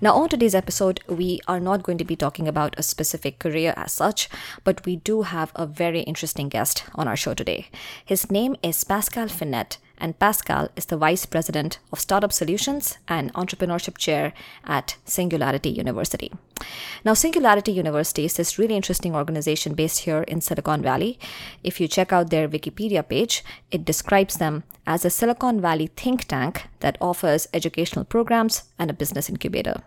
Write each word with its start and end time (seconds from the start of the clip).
Now, 0.00 0.14
on 0.14 0.28
today's 0.28 0.54
episode, 0.54 1.00
we 1.08 1.40
are 1.46 1.60
not 1.60 1.82
going 1.82 1.98
to 1.98 2.04
be 2.04 2.16
talking 2.16 2.48
about 2.48 2.78
a 2.78 2.82
specific 2.82 3.38
career 3.38 3.74
as 3.76 3.92
such, 3.92 4.28
but 4.64 4.84
we 4.84 4.96
do 4.96 5.22
have 5.22 5.52
a 5.54 5.66
very 5.66 6.00
interesting 6.00 6.48
guest 6.48 6.84
on 6.94 7.08
our 7.08 7.16
show 7.16 7.34
today. 7.34 7.68
His 8.04 8.30
name 8.30 8.56
is 8.62 8.84
Pascal 8.84 9.28
Finette, 9.28 9.78
and 10.02 10.18
Pascal 10.18 10.68
is 10.76 10.86
the 10.86 10.96
Vice 10.96 11.24
President 11.24 11.78
of 11.92 12.00
Startup 12.00 12.32
Solutions 12.32 12.98
and 13.06 13.32
Entrepreneurship 13.34 13.96
Chair 13.96 14.34
at 14.64 14.96
Singularity 15.04 15.70
University. 15.70 16.32
Now, 17.04 17.14
Singularity 17.14 17.72
University 17.72 18.24
is 18.24 18.34
this 18.34 18.58
really 18.58 18.76
interesting 18.76 19.14
organization 19.14 19.74
based 19.74 20.00
here 20.00 20.22
in 20.22 20.40
Silicon 20.40 20.82
Valley. 20.82 21.18
If 21.62 21.80
you 21.80 21.88
check 21.88 22.12
out 22.12 22.30
their 22.30 22.48
Wikipedia 22.48 23.08
page, 23.08 23.44
it 23.70 23.84
describes 23.84 24.36
them 24.36 24.64
as 24.86 25.04
a 25.04 25.10
Silicon 25.10 25.60
Valley 25.60 25.86
think 25.96 26.24
tank 26.24 26.66
that 26.80 26.98
offers 27.00 27.48
educational 27.54 28.04
programs 28.04 28.64
and 28.78 28.90
a 28.90 28.94
business 28.94 29.30
incubator. 29.30 29.82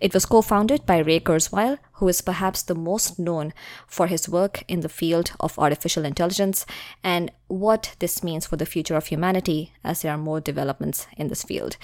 It 0.00 0.14
was 0.14 0.26
co 0.26 0.40
founded 0.42 0.86
by 0.86 0.98
Ray 0.98 1.20
Kurzweil, 1.20 1.78
who 2.00 2.08
is 2.08 2.22
perhaps 2.22 2.62
the 2.62 2.74
most 2.74 3.18
known 3.18 3.52
for 3.86 4.06
his 4.06 4.26
work 4.26 4.64
in 4.66 4.80
the 4.80 4.88
field 4.88 5.32
of 5.38 5.58
artificial 5.58 6.06
intelligence 6.06 6.64
and 7.04 7.30
what 7.46 7.94
this 7.98 8.24
means 8.24 8.46
for 8.46 8.56
the 8.56 8.64
future 8.64 8.96
of 8.96 9.06
humanity 9.06 9.72
as 9.84 10.00
there 10.00 10.12
are 10.12 10.18
more 10.18 10.40
developments 10.40 11.06
in 11.18 11.28
this 11.28 11.42
field. 11.42 11.76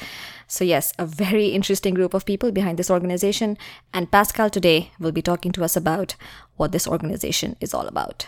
So, 0.46 0.64
yes, 0.64 0.94
a 0.98 1.04
very 1.04 1.48
interesting 1.48 1.92
group 1.92 2.14
of 2.14 2.24
people 2.24 2.50
behind 2.50 2.78
this 2.78 2.90
organization, 2.90 3.58
and 3.92 4.10
Pascal 4.10 4.48
today 4.48 4.92
will 4.98 5.12
be 5.12 5.22
talking 5.22 5.52
to 5.52 5.64
us 5.64 5.76
about 5.76 6.14
what 6.56 6.72
this 6.72 6.88
organization 6.88 7.56
is 7.60 7.74
all 7.74 7.86
about. 7.86 8.26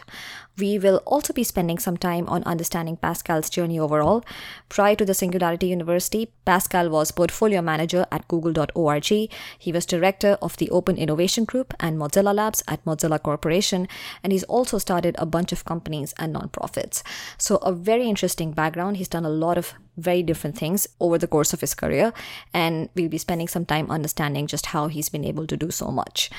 We 0.58 0.78
will 0.78 0.96
also 1.06 1.32
be 1.32 1.44
spending 1.44 1.78
some 1.78 1.96
time 1.96 2.28
on 2.28 2.42
understanding 2.42 2.96
Pascal's 2.96 3.48
journey 3.48 3.78
overall. 3.78 4.24
Prior 4.68 4.96
to 4.96 5.04
the 5.04 5.14
Singularity 5.14 5.68
University, 5.68 6.32
Pascal 6.44 6.90
was 6.90 7.12
portfolio 7.12 7.62
manager 7.62 8.06
at 8.10 8.26
google.org. 8.26 9.06
He 9.06 9.72
was 9.72 9.86
director 9.86 10.36
of 10.42 10.56
the 10.56 10.68
Open 10.70 10.96
Innovation 10.96 11.44
Group 11.44 11.72
and 11.80 11.98
Mozilla 11.98 12.34
Labs 12.34 12.62
at 12.68 12.84
Mozilla 12.84 13.22
Corporation, 13.22 13.88
and 14.22 14.32
he's 14.32 14.44
also 14.44 14.78
started 14.78 15.14
a 15.18 15.26
bunch 15.26 15.52
of 15.52 15.64
companies 15.64 16.14
and 16.18 16.34
nonprofits. 16.34 17.02
So, 17.38 17.56
a 17.56 17.72
very 17.72 18.08
interesting 18.08 18.52
background. 18.52 18.96
He's 18.96 19.08
done 19.08 19.24
a 19.24 19.30
lot 19.30 19.58
of 19.58 19.74
very 19.96 20.22
different 20.22 20.56
things 20.56 20.86
over 21.00 21.18
the 21.18 21.26
course 21.26 21.52
of 21.52 21.60
his 21.60 21.74
career, 21.74 22.12
and 22.52 22.88
we'll 22.94 23.08
be 23.08 23.18
spending 23.18 23.48
some 23.48 23.64
time 23.64 23.90
understanding 23.90 24.46
just 24.46 24.66
how 24.66 24.88
he's 24.88 25.08
been 25.08 25.24
able 25.24 25.46
to 25.46 25.56
do 25.56 25.70
so 25.70 25.90
much. 25.90 26.30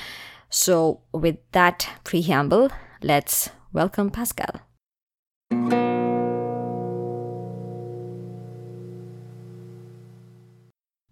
So, 0.49 1.01
with 1.11 1.37
that 1.51 1.87
preamble, 2.03 2.71
let's 3.01 3.49
welcome 3.71 4.09
Pascal. 4.09 4.61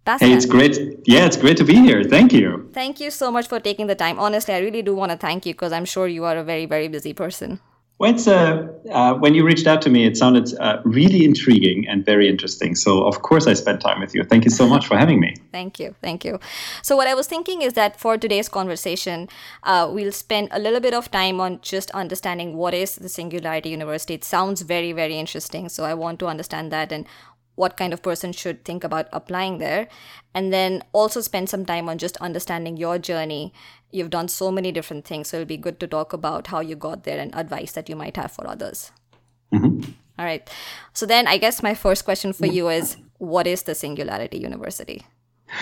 Hey, 0.07 0.31
it's 0.31 0.45
great. 0.45 0.77
Yeah, 1.05 1.25
it's 1.25 1.35
great 1.35 1.57
to 1.57 1.65
be 1.65 1.75
here. 1.75 2.01
Thank 2.03 2.31
you. 2.31 2.69
Thank 2.73 3.01
you 3.01 3.11
so 3.11 3.29
much 3.29 3.47
for 3.47 3.59
taking 3.59 3.87
the 3.87 3.95
time. 3.95 4.19
Honestly, 4.19 4.53
I 4.53 4.59
really 4.59 4.81
do 4.81 4.95
want 4.95 5.11
to 5.11 5.17
thank 5.17 5.45
you 5.45 5.53
because 5.53 5.73
I'm 5.73 5.83
sure 5.83 6.07
you 6.07 6.23
are 6.23 6.37
a 6.37 6.43
very, 6.43 6.65
very 6.65 6.87
busy 6.87 7.13
person. 7.13 7.59
Well, 7.99 8.13
it's, 8.13 8.27
uh, 8.27 8.67
uh, 8.91 9.15
when 9.15 9.33
you 9.33 9.43
reached 9.43 9.65
out 9.65 9.81
to 9.81 9.89
me, 9.89 10.05
it 10.05 10.15
sounded 10.17 10.53
uh, 10.59 10.81
really 10.85 11.25
intriguing 11.25 11.87
and 11.87 12.05
very 12.05 12.29
interesting. 12.29 12.75
So, 12.75 13.07
of 13.07 13.23
course, 13.23 13.47
I 13.47 13.53
spent 13.53 13.81
time 13.81 13.99
with 13.99 14.13
you. 14.13 14.23
Thank 14.23 14.45
you 14.45 14.51
so 14.51 14.67
much 14.67 14.85
for 14.85 14.95
having 14.95 15.19
me. 15.19 15.33
Thank 15.51 15.79
you. 15.79 15.95
Thank 15.99 16.23
you. 16.23 16.39
So, 16.83 16.95
what 16.95 17.07
I 17.07 17.15
was 17.15 17.25
thinking 17.25 17.63
is 17.63 17.73
that 17.73 17.99
for 17.99 18.15
today's 18.15 18.49
conversation, 18.49 19.29
uh, 19.63 19.89
we'll 19.91 20.11
spend 20.11 20.49
a 20.51 20.59
little 20.59 20.79
bit 20.79 20.93
of 20.93 21.09
time 21.09 21.41
on 21.41 21.59
just 21.61 21.89
understanding 21.91 22.55
what 22.55 22.75
is 22.75 22.95
the 22.97 23.09
Singularity 23.09 23.69
University. 23.69 24.13
It 24.13 24.23
sounds 24.23 24.61
very, 24.61 24.91
very 24.91 25.17
interesting. 25.17 25.67
So, 25.67 25.83
I 25.83 25.95
want 25.95 26.19
to 26.19 26.27
understand 26.27 26.71
that 26.71 26.91
and 26.91 27.07
what 27.57 27.75
kind 27.75 27.91
of 27.91 28.01
person 28.01 28.31
should 28.31 28.63
think 28.63 28.83
about 28.83 29.07
applying 29.11 29.57
there. 29.57 29.87
And 30.33 30.53
then 30.53 30.83
also 30.93 31.21
spend 31.21 31.49
some 31.49 31.65
time 31.65 31.89
on 31.89 31.97
just 31.97 32.15
understanding 32.17 32.77
your 32.77 32.97
journey. 32.99 33.51
You've 33.91 34.11
done 34.11 34.27
so 34.27 34.51
many 34.51 34.71
different 34.71 35.05
things 35.05 35.29
so 35.29 35.37
it'll 35.37 35.47
be 35.47 35.57
good 35.57 35.79
to 35.79 35.87
talk 35.87 36.13
about 36.13 36.47
how 36.47 36.59
you 36.59 36.75
got 36.75 37.03
there 37.03 37.19
and 37.19 37.33
advice 37.35 37.71
that 37.73 37.89
you 37.89 37.95
might 37.95 38.15
have 38.15 38.31
for 38.31 38.47
others. 38.47 38.91
Mm-hmm. 39.53 39.91
All 40.19 40.25
right. 40.25 40.49
So 40.93 41.05
then 41.05 41.27
i 41.27 41.37
guess 41.37 41.61
my 41.63 41.73
first 41.73 42.05
question 42.05 42.33
for 42.33 42.47
you 42.47 42.69
is 42.69 42.97
what 43.17 43.47
is 43.47 43.63
the 43.63 43.75
singularity 43.75 44.37
university? 44.37 45.05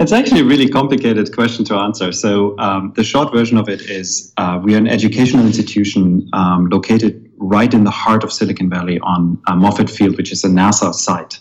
It's 0.00 0.12
actually 0.12 0.40
a 0.40 0.44
really 0.44 0.68
complicated 0.68 1.34
question 1.34 1.64
to 1.66 1.74
answer. 1.74 2.12
So, 2.12 2.56
um, 2.58 2.92
the 2.94 3.02
short 3.02 3.32
version 3.32 3.58
of 3.58 3.68
it 3.68 3.80
is 3.82 4.32
uh, 4.36 4.60
we 4.62 4.74
are 4.74 4.78
an 4.78 4.86
educational 4.86 5.44
institution 5.44 6.28
um, 6.32 6.68
located 6.68 7.25
right 7.38 7.72
in 7.72 7.84
the 7.84 7.90
heart 7.90 8.24
of 8.24 8.32
Silicon 8.32 8.70
Valley 8.70 8.98
on 9.00 9.40
uh, 9.46 9.54
Moffett 9.54 9.90
Field, 9.90 10.16
which 10.16 10.32
is 10.32 10.44
a 10.44 10.48
NASA 10.48 10.94
site. 10.94 11.38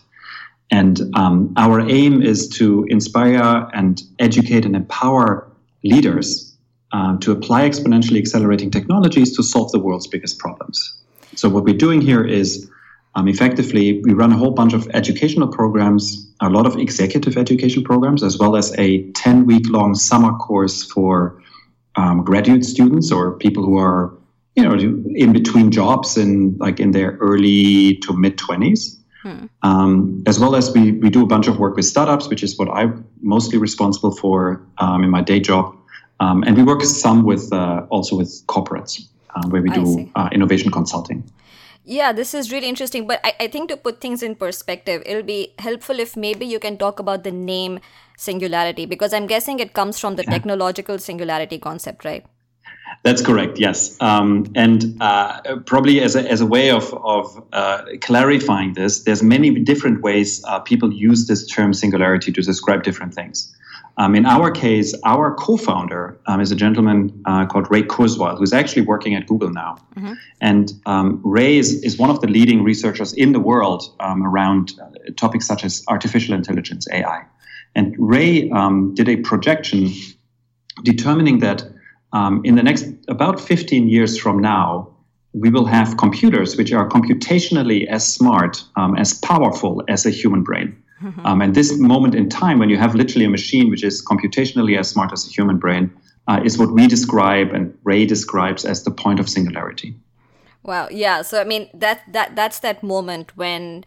And 0.72 1.02
um, 1.16 1.54
our 1.58 1.82
aim 1.82 2.22
is 2.22 2.50
to 2.50 2.86
inspire 2.90 3.70
and 3.74 4.02
educate 4.20 4.66
and 4.66 4.76
empower 4.76 5.48
leaders 5.84 6.58
uh, 6.92 7.18
to 7.18 7.32
apply 7.32 7.70
exponentially 7.70 8.18
accelerating 8.18 8.72
technologies 8.72 9.36
to 9.36 9.44
solve 9.44 9.72
the 9.72 9.80
world's 9.80 10.08
biggest 10.08 10.40
problems. 10.40 10.98
So, 11.36 11.50
what 11.50 11.64
we're 11.64 11.78
doing 11.78 12.02
here 12.02 12.24
is 12.24 12.70
um, 13.16 13.28
effectively, 13.28 14.02
we 14.02 14.14
run 14.14 14.32
a 14.32 14.38
whole 14.38 14.52
bunch 14.52 14.74
of 14.74 14.88
educational 14.94 15.48
programs, 15.48 16.32
a 16.42 16.50
lot 16.50 16.66
of 16.66 16.78
executive 16.78 17.38
education 17.38 17.84
programs, 17.84 18.24
as 18.24 18.38
well 18.38 18.56
as 18.56 18.78
a 18.78 19.10
10 19.12 19.46
week 19.46 19.70
long 19.70 19.96
summer 19.96 20.34
course 20.34 20.84
for 20.84 21.42
um, 21.96 22.24
graduate 22.24 22.66
students 22.66 23.12
or 23.12 23.38
people 23.38 23.64
who 23.64 23.78
are 23.78 24.14
you 24.56 24.64
know, 24.64 24.74
in 25.16 25.34
between 25.34 25.72
jobs 25.72 26.18
in 26.18 26.58
like 26.58 26.80
in 26.80 26.92
their 26.92 27.18
early 27.20 27.98
to 27.98 28.14
mid 28.14 28.38
20s. 28.38 28.98
Hmm. 29.22 29.46
Um, 29.64 30.24
as 30.28 30.40
well 30.40 30.56
as 30.56 30.72
we, 30.72 30.92
we 30.92 31.10
do 31.10 31.24
a 31.24 31.26
bunch 31.26 31.48
of 31.48 31.58
work 31.58 31.76
with 31.76 31.86
startups, 31.86 32.28
which 32.28 32.44
is 32.44 32.60
what 32.60 32.70
I'm 32.70 33.06
mostly 33.22 33.58
responsible 33.58 34.16
for 34.16 34.62
um, 34.78 35.04
in 35.04 35.10
my 35.10 35.22
day 35.22 35.40
job. 35.40 35.76
Um, 36.20 36.44
and 36.44 36.56
we 36.56 36.64
work 36.64 36.84
some 36.84 37.24
with 37.24 37.52
uh, 37.52 37.88
also 37.90 38.16
with 38.16 38.46
corporates 38.48 39.02
uh, 39.36 39.48
where 39.50 39.62
we 39.62 39.70
do 39.72 40.10
uh, 40.16 40.30
innovation 40.32 40.72
consulting. 40.72 41.30
Yeah, 41.84 42.14
this 42.14 42.34
is 42.34 42.52
really 42.52 42.70
interesting. 42.70 43.08
But 43.08 43.20
I, 43.24 43.34
I 43.42 43.48
think 43.48 43.70
to 43.70 43.78
put 43.78 44.00
things 44.00 44.24
in 44.24 44.36
perspective, 44.36 45.04
it'll 45.06 45.24
be 45.24 45.54
helpful 45.60 46.00
if 46.00 46.16
maybe 46.16 46.46
you 46.46 46.60
can 46.60 46.78
talk 46.78 47.00
about 47.00 47.24
the 47.24 47.32
name 47.32 47.80
singularity 48.18 48.86
because 48.86 49.14
I'm 49.14 49.28
guessing 49.28 49.60
it 49.60 49.74
comes 49.74 50.00
from 50.00 50.16
the 50.16 50.24
yeah. 50.24 50.32
technological 50.32 51.00
singularity 51.00 51.60
concept, 51.60 52.06
right? 52.06 52.26
That's 53.04 53.22
correct. 53.22 53.60
Yes, 53.60 54.00
um, 54.02 54.46
and 54.56 54.98
uh, 55.00 55.58
probably 55.66 56.02
as 56.02 56.16
a, 56.16 56.30
as 56.30 56.42
a 56.42 56.46
way 56.46 56.72
of 56.72 56.94
of 56.94 57.44
uh, 57.54 57.84
clarifying 58.02 58.74
this, 58.74 59.04
there's 59.04 59.22
many 59.22 59.52
different 59.60 60.02
ways 60.02 60.44
uh, 60.46 60.60
people 60.60 60.92
use 60.92 61.28
this 61.28 61.46
term 61.46 61.74
singularity 61.74 62.32
to 62.32 62.42
describe 62.42 62.84
different 62.84 63.14
things. 63.14 63.56
Um, 63.98 64.14
in 64.14 64.26
our 64.26 64.52
case, 64.52 64.94
our 65.06 65.34
co-founder 65.36 66.20
um, 66.28 66.42
is 66.42 66.52
a 66.52 66.56
gentleman 66.56 67.22
uh, 67.26 67.46
called 67.46 67.68
Ray 67.72 67.84
Kurzweil, 67.84 68.38
who's 68.38 68.52
actually 68.52 68.82
working 68.82 69.16
at 69.16 69.26
Google 69.26 69.52
now. 69.52 69.78
Mm-hmm. 69.96 70.14
And 70.42 70.74
um, 70.86 71.22
Ray 71.24 71.58
is, 71.58 71.82
is 71.82 71.98
one 71.98 72.10
of 72.10 72.20
the 72.20 72.28
leading 72.28 72.64
researchers 72.64 73.14
in 73.14 73.32
the 73.32 73.40
world 73.40 73.96
um, 74.02 74.26
around 74.26 74.74
uh, 74.82 74.90
topics 75.16 75.48
such 75.48 75.64
as 75.64 75.84
artificial 75.88 76.36
intelligence, 76.36 76.88
AI. 76.92 77.24
And 77.74 77.96
Ray 77.98 78.50
um, 78.50 78.94
did 78.96 79.08
a 79.08 79.18
projection 79.18 79.94
determining 80.84 81.40
that 81.40 81.64
um, 82.16 82.42
in 82.46 82.56
the 82.56 82.64
next 82.64 82.86
about 83.10 83.42
15 83.42 83.90
years 83.90 84.18
from 84.18 84.40
now, 84.40 84.88
we 85.34 85.50
will 85.50 85.66
have 85.66 85.98
computers 85.98 86.56
which 86.56 86.72
are 86.72 86.88
computationally 86.88 87.86
as 87.88 88.08
smart, 88.08 88.64
um, 88.78 88.98
as 88.98 89.14
powerful 89.16 89.84
as 89.90 90.06
a 90.06 90.10
human 90.10 90.42
brain. 90.42 90.82
Mm-hmm. 91.04 91.26
Um, 91.26 91.42
and 91.42 91.54
this 91.54 91.78
moment 91.78 92.16
in 92.16 92.30
time, 92.30 92.58
when 92.58 92.70
you 92.70 92.78
have 92.78 92.96
literally 92.96 93.26
a 93.26 93.30
machine 93.30 93.70
which 93.70 93.84
is 93.84 94.02
computationally 94.06 94.80
as 94.80 94.88
smart 94.88 95.12
as 95.12 95.28
a 95.28 95.30
human 95.30 95.58
brain, 95.58 95.92
uh, 96.30 96.40
is 96.46 96.58
what 96.58 96.72
we 96.72 96.88
describe 96.88 97.52
and 97.52 97.78
Ray 97.84 98.06
describes 98.06 98.64
as 98.64 98.84
the 98.86 98.92
point 98.92 99.20
of 99.20 99.28
singularity. 99.28 99.94
Wow. 100.64 100.88
Yeah. 100.90 101.22
So 101.22 101.42
I 101.42 101.44
mean 101.44 101.70
that 101.74 102.02
that 102.14 102.38
that's 102.38 102.60
that 102.60 102.82
moment 102.82 103.36
when 103.36 103.84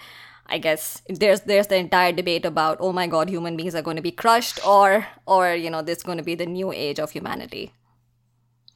I 0.47 0.59
guess 0.59 1.03
there's 1.09 1.41
there's 1.41 1.69
the 1.69 1.77
entire 1.77 2.13
debate 2.13 2.45
about 2.45 2.77
oh 2.79 2.93
my 2.93 3.07
god 3.07 3.31
human 3.31 3.57
beings 3.57 3.75
are 3.75 3.83
going 3.83 3.97
to 3.97 4.03
be 4.03 4.13
crushed 4.13 4.61
or 4.67 5.07
or 5.27 5.55
you 5.55 5.71
know 5.71 5.83
this 5.83 5.99
is 5.99 6.05
going 6.05 6.19
to 6.19 6.25
be 6.25 6.37
the 6.37 6.47
new 6.47 6.71
age 6.73 7.01
of 7.01 7.11
humanity. 7.11 7.73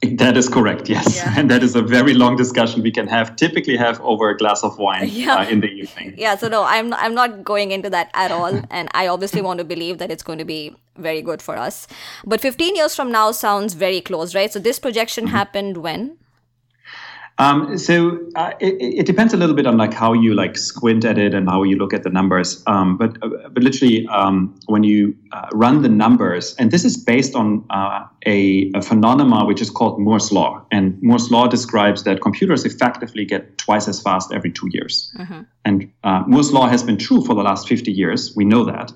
That 0.01 0.35
is 0.35 0.49
correct. 0.49 0.89
Yes, 0.89 1.15
yeah. 1.15 1.33
and 1.37 1.49
that 1.49 1.63
is 1.63 1.75
a 1.75 1.81
very 1.81 2.13
long 2.13 2.35
discussion 2.35 2.81
we 2.81 2.91
can 2.91 3.07
have. 3.07 3.35
Typically, 3.35 3.77
have 3.77 4.01
over 4.01 4.29
a 4.29 4.37
glass 4.37 4.63
of 4.63 4.77
wine 4.77 5.07
yeah. 5.11 5.35
uh, 5.35 5.45
in 5.45 5.61
the 5.61 5.67
evening. 5.67 6.13
Yeah. 6.17 6.35
So 6.35 6.47
no, 6.49 6.63
I'm 6.63 6.93
I'm 6.93 7.13
not 7.13 7.43
going 7.43 7.71
into 7.71 7.89
that 7.89 8.09
at 8.13 8.31
all, 8.31 8.61
and 8.69 8.89
I 8.93 9.07
obviously 9.07 9.41
want 9.41 9.59
to 9.59 9.63
believe 9.63 9.99
that 9.99 10.11
it's 10.11 10.23
going 10.23 10.39
to 10.39 10.45
be 10.45 10.75
very 10.97 11.21
good 11.21 11.41
for 11.41 11.57
us. 11.57 11.87
But 12.25 12.41
15 12.41 12.75
years 12.75 12.95
from 12.95 13.11
now 13.11 13.31
sounds 13.31 13.73
very 13.73 14.01
close, 14.01 14.35
right? 14.35 14.51
So 14.51 14.59
this 14.59 14.77
projection 14.77 15.25
mm-hmm. 15.25 15.35
happened 15.35 15.77
when? 15.77 16.17
Um, 17.39 17.77
so 17.79 18.19
uh, 18.35 18.53
it, 18.59 18.75
it, 18.79 19.05
depends 19.07 19.33
a 19.33 19.37
little 19.37 19.55
bit 19.55 19.65
on 19.65 19.75
like 19.75 19.91
how 19.91 20.13
you 20.13 20.35
like 20.35 20.55
squint 20.55 21.03
at 21.03 21.17
it 21.17 21.33
and 21.33 21.49
how 21.49 21.63
you 21.63 21.77
look 21.77 21.91
at 21.91 22.03
the 22.03 22.11
numbers. 22.11 22.61
Um, 22.67 22.95
but 22.95 23.17
uh, 23.23 23.49
but 23.49 23.63
literally, 23.63 24.07
um, 24.07 24.55
when 24.67 24.83
you 24.83 25.15
uh, 25.31 25.47
run 25.51 25.81
the 25.81 25.89
numbers, 25.89 26.55
and 26.59 26.69
this 26.69 26.85
is 26.85 26.95
based 26.95 27.33
on 27.33 27.65
uh, 27.71 28.05
a, 28.27 28.71
a 28.75 28.81
phenomena 28.83 29.45
which 29.45 29.61
is 29.61 29.71
called 29.71 29.99
Moore's 29.99 30.31
law, 30.31 30.63
and 30.71 31.01
Moore's 31.01 31.31
law 31.31 31.47
describes 31.47 32.03
that 32.03 32.21
computers 32.21 32.65
effectively 32.65 33.25
get 33.25 33.57
twice 33.57 33.87
as 33.87 33.99
fast 33.99 34.31
every 34.31 34.51
two 34.51 34.69
years. 34.71 35.11
Mm-hmm. 35.17 35.41
And 35.65 35.91
uh, 36.03 36.23
Moore's 36.27 36.53
law 36.53 36.67
has 36.67 36.83
been 36.83 36.97
true 36.97 37.25
for 37.25 37.33
the 37.33 37.41
last 37.41 37.67
50 37.67 37.91
years. 37.91 38.35
We 38.35 38.45
know 38.45 38.63
that. 38.65 38.91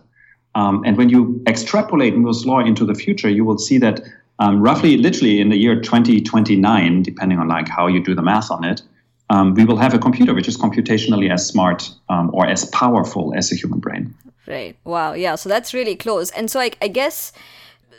Um, 0.53 0.83
and 0.85 0.95
when 0.95 1.09
you 1.09 1.41
extrapolate 1.47 2.15
Moore's 2.15 2.45
law 2.45 2.59
into 2.59 2.85
the 2.85 2.95
future, 2.95 3.29
you 3.29 3.45
will 3.45 3.57
see 3.57 3.77
that 3.79 4.01
um, 4.39 4.61
roughly, 4.61 4.97
literally 4.97 5.39
in 5.39 5.49
the 5.49 5.57
year 5.57 5.79
2029, 5.79 7.03
depending 7.03 7.39
on 7.39 7.47
like 7.47 7.67
how 7.67 7.87
you 7.87 8.03
do 8.03 8.13
the 8.13 8.21
math 8.21 8.51
on 8.51 8.63
it, 8.63 8.81
um, 9.29 9.53
we 9.55 9.65
will 9.65 9.77
have 9.77 9.93
a 9.93 9.99
computer 9.99 10.33
which 10.33 10.47
is 10.47 10.57
computationally 10.57 11.31
as 11.31 11.45
smart 11.45 11.91
um, 12.09 12.29
or 12.33 12.45
as 12.47 12.65
powerful 12.65 13.33
as 13.35 13.51
a 13.51 13.55
human 13.55 13.79
brain. 13.79 14.13
Right. 14.47 14.77
Wow. 14.85 15.13
Yeah. 15.13 15.35
So 15.35 15.49
that's 15.49 15.73
really 15.73 15.95
close. 15.95 16.31
And 16.31 16.49
so 16.49 16.59
I, 16.59 16.71
I 16.81 16.87
guess, 16.87 17.33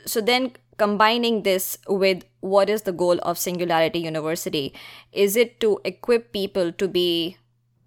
so 0.07 0.21
then 0.21 0.53
combining 0.79 1.43
this 1.43 1.77
with 1.89 2.25
what 2.41 2.71
is 2.71 2.83
the 2.83 2.93
goal 2.93 3.19
of 3.23 3.37
Singularity 3.37 3.99
University? 3.99 4.73
Is 5.13 5.37
it 5.37 5.61
to 5.61 5.81
equip 5.85 6.33
people 6.33 6.73
to 6.73 6.89
be, 6.89 7.37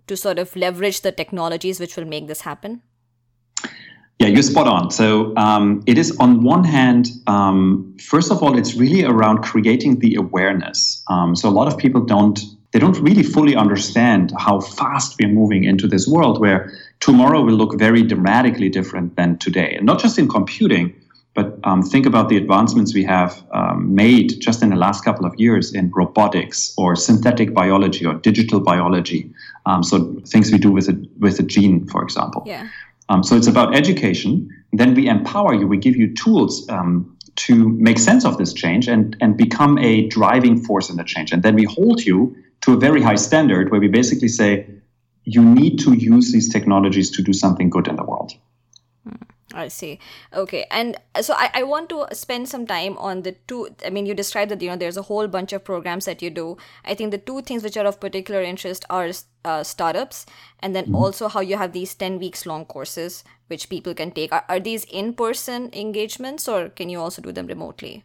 to 0.08 0.16
sort 0.16 0.38
of 0.38 0.56
leverage 0.56 1.02
the 1.02 1.12
technologies 1.12 1.80
which 1.80 1.96
will 1.96 2.06
make 2.06 2.28
this 2.28 2.42
happen? 2.42 2.82
Yeah, 4.22 4.28
you're 4.28 4.44
spot 4.44 4.68
on. 4.68 4.92
So 4.92 5.36
um, 5.36 5.82
it 5.88 5.98
is 5.98 6.16
on 6.20 6.44
one 6.44 6.64
hand, 6.64 7.10
um, 7.26 7.98
first 8.00 8.32
of 8.32 8.44
all, 8.44 8.56
it's 8.56 8.76
really 8.76 9.04
around 9.04 9.40
creating 9.40 9.98
the 9.98 10.14
awareness. 10.14 11.04
Um, 11.08 11.36
so 11.36 11.50
a 11.50 11.56
lot 11.60 11.68
of 11.68 11.76
people 11.80 12.02
don't 12.06 12.40
they 12.72 12.78
don't 12.78 13.00
really 13.00 13.24
fully 13.24 13.56
understand 13.56 14.32
how 14.38 14.60
fast 14.62 15.18
we're 15.20 15.28
moving 15.28 15.64
into 15.64 15.88
this 15.88 16.08
world 16.08 16.40
where 16.40 16.72
tomorrow 17.00 17.42
will 17.42 17.56
look 17.56 17.78
very 17.80 18.04
dramatically 18.04 18.70
different 18.70 19.16
than 19.16 19.40
today, 19.40 19.74
and 19.76 19.88
not 19.88 20.00
just 20.00 20.20
in 20.20 20.30
computing. 20.30 20.94
But 21.34 21.58
um, 21.64 21.82
think 21.82 22.06
about 22.06 22.30
the 22.30 22.38
advancements 22.38 22.94
we 22.94 23.06
have 23.06 23.42
um, 23.54 23.96
made 23.96 24.40
just 24.42 24.62
in 24.62 24.70
the 24.70 24.76
last 24.76 25.04
couple 25.04 25.26
of 25.26 25.34
years 25.38 25.74
in 25.74 25.90
robotics 25.96 26.74
or 26.78 26.96
synthetic 26.96 27.54
biology 27.54 28.06
or 28.06 28.16
digital 28.16 28.60
biology. 28.60 29.34
Um, 29.66 29.82
so 29.82 30.14
things 30.28 30.52
we 30.52 30.58
do 30.58 30.72
with 30.72 30.90
a 30.90 31.08
with 31.20 31.40
a 31.40 31.44
gene, 31.44 31.88
for 31.88 32.04
example. 32.04 32.44
Yeah. 32.46 32.68
Um, 33.12 33.24
so 33.24 33.36
it's 33.36 33.48
about 33.48 33.76
education. 33.76 34.32
Then 34.72 34.94
we 34.94 35.08
empower 35.08 35.54
you. 35.54 35.68
We 35.68 35.78
give 35.78 35.98
you 35.98 36.14
tools 36.14 36.54
um, 36.70 37.18
to 37.46 37.70
make 37.88 38.00
sense 38.00 38.24
of 38.24 38.38
this 38.38 38.54
change 38.54 38.88
and, 38.88 39.18
and 39.20 39.36
become 39.36 39.78
a 39.80 40.08
driving 40.08 40.56
force 40.68 40.90
in 40.90 40.96
the 40.96 41.04
change. 41.04 41.34
And 41.34 41.44
then 41.44 41.56
we 41.56 41.66
hold 41.66 42.00
you 42.10 42.36
to 42.62 42.74
a 42.74 42.78
very 42.78 43.02
high 43.02 43.20
standard 43.28 43.70
where 43.70 43.82
we 43.82 43.90
basically 43.90 44.30
say, 44.30 44.66
you 45.26 45.44
need 45.44 45.80
to 45.80 45.94
use 45.94 46.32
these 46.32 46.48
technologies 46.56 47.12
to 47.12 47.22
do 47.22 47.34
something 47.34 47.70
good 47.70 47.88
in 47.88 47.98
the 47.98 48.04
world. 48.04 48.11
I 49.62 49.68
see. 49.70 50.00
Okay. 50.34 50.66
And 50.70 50.98
so 51.22 51.34
I, 51.38 51.50
I 51.54 51.64
want 51.64 51.90
to 51.90 52.08
spend 52.12 52.50
some 52.50 52.68
time 52.68 52.98
on 52.98 53.22
the 53.22 53.34
two. 53.48 53.70
I 53.86 53.90
mean, 53.90 54.06
you 54.06 54.14
described 54.14 54.52
that, 54.52 54.62
you 54.62 54.70
know, 54.70 54.76
there's 54.76 54.98
a 54.98 55.04
whole 55.04 55.28
bunch 55.28 55.54
of 55.54 55.64
programs 55.64 56.06
that 56.06 56.22
you 56.22 56.30
do. 56.30 56.58
I 56.84 56.94
think 56.94 57.12
the 57.12 57.18
two 57.18 57.42
things 57.42 57.64
which 57.64 57.78
are 57.78 57.86
of 57.86 58.00
particular 58.00 58.42
interest 58.42 58.86
are 58.90 59.12
uh, 59.46 59.64
startups 59.64 60.26
and 60.60 60.76
then 60.76 60.86
mm-hmm. 60.86 60.96
also 60.96 61.28
how 61.28 61.40
you 61.40 61.58
have 61.58 61.74
these 61.74 61.96
10 61.96 62.20
weeks 62.20 62.46
long 62.46 62.66
courses 62.66 63.24
which 63.48 63.70
people 63.70 63.94
can 63.94 64.12
take. 64.12 64.32
Are, 64.32 64.46
are 64.50 64.60
these 64.60 64.84
in 64.86 65.14
person 65.14 65.70
engagements 65.74 66.48
or 66.48 66.70
can 66.70 66.90
you 66.90 67.00
also 67.00 67.22
do 67.22 67.32
them 67.32 67.48
remotely? 67.48 68.04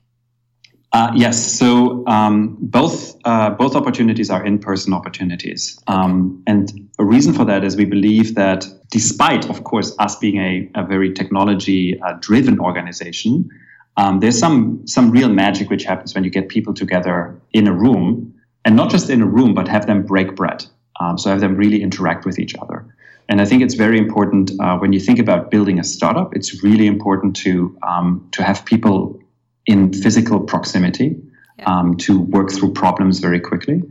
Uh, 0.93 1.13
yes, 1.15 1.59
so 1.59 2.07
um, 2.07 2.57
both 2.61 3.17
uh, 3.25 3.51
both 3.51 3.75
opportunities 3.75 4.31
are 4.31 4.45
in-person 4.47 4.93
opportunities, 4.95 5.79
um, 5.89 6.43
and 6.47 6.89
a 6.99 7.05
reason 7.05 7.35
for 7.35 7.45
that 7.45 7.65
is 7.65 7.77
we 7.77 7.85
believe 7.85 8.35
that 8.35 8.65
despite, 8.91 9.51
of 9.51 9.65
course, 9.65 9.95
us 9.99 10.17
being 10.17 10.39
a, 10.39 10.71
a 10.75 10.87
very 10.87 11.13
technology-driven 11.13 12.59
uh, 12.59 12.63
organization, 12.63 13.51
um, 13.97 14.21
there's 14.21 14.39
some 14.39 14.87
some 14.87 15.11
real 15.11 15.29
magic 15.29 15.69
which 15.69 15.85
happens 15.85 16.15
when 16.15 16.25
you 16.25 16.31
get 16.31 16.49
people 16.49 16.73
together 16.73 17.39
in 17.53 17.67
a 17.67 17.73
room, 17.73 18.33
and 18.65 18.77
not 18.77 18.89
just 18.89 19.11
in 19.11 19.21
a 19.21 19.27
room, 19.27 19.55
but 19.55 19.69
have 19.69 19.87
them 19.87 20.07
break 20.07 20.35
bread. 20.37 20.65
Um, 21.01 21.19
so 21.19 21.29
have 21.29 21.41
them 21.41 21.57
really 21.57 21.83
interact 21.83 22.25
with 22.25 22.39
each 22.39 22.55
other. 22.63 22.87
And 23.29 23.43
I 23.43 23.45
think 23.45 23.63
it's 23.63 23.75
very 23.75 23.99
important 23.99 24.53
uh, 24.61 24.79
when 24.79 24.93
you 24.93 25.01
think 25.01 25.19
about 25.19 25.51
building 25.51 25.79
a 25.79 25.85
startup. 25.85 26.35
It's 26.35 26.63
really 26.63 26.87
important 26.87 27.37
to 27.37 27.77
um, 27.83 28.27
to 28.31 28.43
have 28.43 28.65
people 28.65 29.21
in 29.67 29.93
physical 29.93 30.41
proximity 30.41 31.17
yeah. 31.59 31.65
um, 31.65 31.97
to 31.97 32.21
work 32.21 32.51
through 32.51 32.73
problems 32.73 33.19
very 33.19 33.41
quickly, 33.41 33.83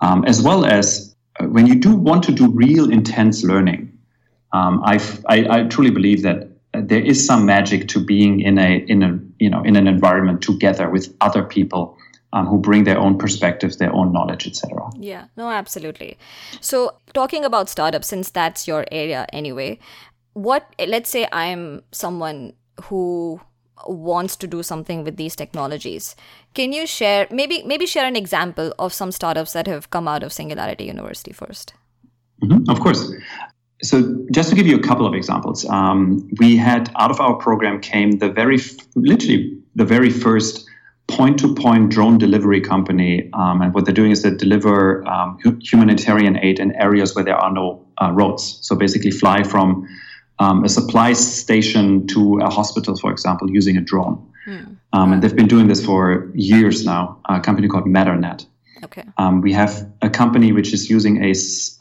um, 0.00 0.24
as 0.24 0.42
well 0.42 0.64
as 0.64 1.14
uh, 1.40 1.44
when 1.46 1.66
you 1.66 1.74
do 1.74 1.94
want 1.94 2.22
to 2.24 2.32
do 2.32 2.48
real 2.50 2.90
intense 2.90 3.42
learning. 3.44 3.92
Um, 4.52 4.82
I, 4.82 4.98
I 5.28 5.64
truly 5.64 5.90
believe 5.90 6.22
that 6.22 6.48
there 6.72 7.04
is 7.04 7.24
some 7.24 7.44
magic 7.44 7.88
to 7.88 8.00
being 8.00 8.40
in 8.40 8.58
a 8.58 8.84
in 8.88 9.02
a 9.02 9.18
you 9.38 9.50
know 9.50 9.62
in 9.62 9.76
an 9.76 9.86
environment 9.86 10.42
together 10.42 10.88
with 10.88 11.14
other 11.20 11.42
people 11.42 11.96
um, 12.32 12.46
who 12.46 12.58
bring 12.58 12.84
their 12.84 12.98
own 12.98 13.16
perspectives, 13.18 13.78
their 13.78 13.92
own 13.92 14.12
knowledge, 14.12 14.46
etc. 14.46 14.90
Yeah, 14.98 15.26
no, 15.36 15.50
absolutely. 15.50 16.18
So, 16.60 16.94
talking 17.14 17.44
about 17.44 17.68
startups, 17.68 18.06
since 18.06 18.30
that's 18.30 18.68
your 18.68 18.84
area 18.92 19.26
anyway, 19.32 19.78
what 20.34 20.66
let's 20.86 21.10
say 21.10 21.26
I'm 21.32 21.82
someone 21.92 22.52
who 22.84 23.40
wants 23.86 24.36
to 24.36 24.46
do 24.46 24.62
something 24.62 25.04
with 25.04 25.16
these 25.16 25.36
technologies. 25.36 26.16
Can 26.54 26.72
you 26.72 26.86
share 26.86 27.26
maybe 27.30 27.62
maybe 27.64 27.86
share 27.86 28.06
an 28.06 28.16
example 28.16 28.72
of 28.78 28.92
some 28.92 29.12
startups 29.12 29.52
that 29.52 29.66
have 29.66 29.90
come 29.90 30.08
out 30.08 30.22
of 30.22 30.32
singularity 30.32 30.84
university 30.84 31.32
1st 31.32 31.72
mm-hmm, 32.42 32.70
of 32.70 32.80
course. 32.80 33.12
So 33.82 34.26
just 34.32 34.50
to 34.50 34.56
give 34.56 34.66
you 34.66 34.76
a 34.76 34.82
couple 34.82 35.06
of 35.06 35.14
examples 35.14 35.64
um, 35.66 36.28
we 36.40 36.56
had 36.56 36.90
out 36.96 37.10
of 37.10 37.20
our 37.20 37.34
program 37.34 37.80
came 37.80 38.12
the 38.18 38.30
very 38.30 38.58
literally 38.96 39.58
the 39.74 39.84
very 39.84 40.10
first 40.10 40.68
point-to-point 41.08 41.90
drone 41.90 42.18
delivery 42.18 42.60
company 42.60 43.30
um, 43.32 43.62
and 43.62 43.72
what 43.72 43.86
they're 43.86 43.94
doing 43.94 44.10
is 44.10 44.22
they 44.22 44.30
deliver 44.30 45.06
um, 45.08 45.38
humanitarian 45.62 46.38
aid 46.38 46.60
in 46.60 46.74
areas 46.76 47.14
where 47.14 47.24
there 47.24 47.36
are 47.36 47.50
no 47.50 47.84
uh, 48.00 48.12
roads. 48.12 48.58
So 48.60 48.76
basically 48.76 49.10
fly 49.10 49.42
from 49.42 49.88
um, 50.38 50.64
a 50.64 50.68
supply 50.68 51.12
station 51.12 52.06
to 52.08 52.38
a 52.38 52.50
hospital, 52.50 52.96
for 52.96 53.10
example, 53.10 53.50
using 53.50 53.76
a 53.76 53.80
drone. 53.80 54.24
Mm. 54.46 54.76
Um, 54.92 55.12
and 55.12 55.22
they've 55.22 55.36
been 55.36 55.48
doing 55.48 55.68
this 55.68 55.84
for 55.84 56.30
years 56.34 56.84
now, 56.84 57.18
a 57.28 57.40
company 57.40 57.68
called 57.68 57.84
Matternet. 57.84 58.46
Okay. 58.84 59.04
Um, 59.18 59.40
we 59.40 59.52
have 59.52 59.90
a 60.02 60.08
company 60.08 60.52
which 60.52 60.72
is 60.72 60.88
using 60.88 61.22
a 61.24 61.34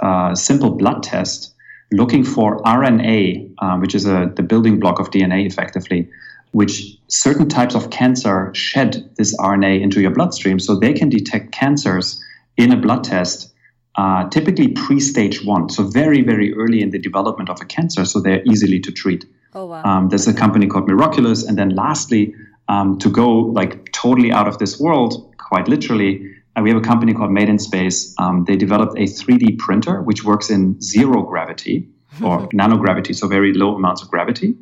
uh, 0.06 0.36
simple 0.36 0.72
blood 0.72 1.04
test 1.04 1.54
looking 1.92 2.24
for 2.24 2.62
RNA, 2.64 3.54
um, 3.60 3.80
which 3.80 3.96
is 3.96 4.06
a, 4.06 4.32
the 4.36 4.44
building 4.44 4.80
block 4.80 5.00
of 5.00 5.10
DNA 5.12 5.46
effectively, 5.46 6.10
which 6.52 6.98
certain 7.08 7.48
types 7.48 7.76
of 7.76 7.92
cancer 7.92 8.52
shed 8.54 9.10
this 9.16 9.38
RNA 9.38 9.82
into 9.82 10.02
your 10.02 10.12
bloodstream 10.12 10.60
so 10.60 10.76
they 10.76 10.94
can 10.94 11.10
detect 11.10 11.52
cancers 11.52 12.22
in 12.58 12.72
a 12.72 12.78
blood 12.78 13.04
test 13.04 13.54
uh, 13.98 14.30
typically 14.30 14.68
pre-stage 14.70 15.44
one, 15.44 15.70
so 15.70 15.84
very, 15.84 16.22
very 16.22 16.54
early 16.54 16.82
in 16.82 16.92
the 16.92 17.00
development 17.00 17.50
of 17.50 17.60
a 17.62 17.66
cancer, 17.66 18.06
so 18.06 18.20
they're 18.20 18.44
easily 18.46 18.80
to 18.80 18.92
treat. 18.92 19.26
Oh 19.54 19.66
wow! 19.66 19.84
Um, 19.84 20.10
there's 20.10 20.28
a 20.28 20.34
company 20.34 20.68
called 20.68 20.88
Miroculus, 20.88 21.48
and 21.48 21.58
then 21.58 21.70
lastly, 21.70 22.36
um, 22.68 23.00
to 23.00 23.10
go 23.10 23.30
like 23.30 23.92
totally 23.92 24.32
out 24.32 24.48
of 24.48 24.60
this 24.60 24.80
world, 24.80 25.36
quite 25.38 25.68
literally, 25.68 26.36
uh, 26.56 26.62
we 26.62 26.70
have 26.70 26.78
a 26.78 26.86
company 26.86 27.14
called 27.14 27.32
Made 27.32 27.50
in 27.50 27.60
Space. 27.60 28.14
Um, 28.20 28.46
they 28.46 28.56
developed 28.56 28.98
a 28.98 29.04
3D 29.04 29.58
printer 29.58 30.02
which 30.02 30.24
works 30.24 30.50
in 30.50 30.80
zero 30.82 31.24
gravity 31.24 31.88
or 32.24 32.48
nanogravity, 32.50 33.16
so 33.16 33.28
very 33.28 33.54
low 33.54 33.76
amounts 33.76 34.02
of 34.02 34.10
gravity. 34.10 34.56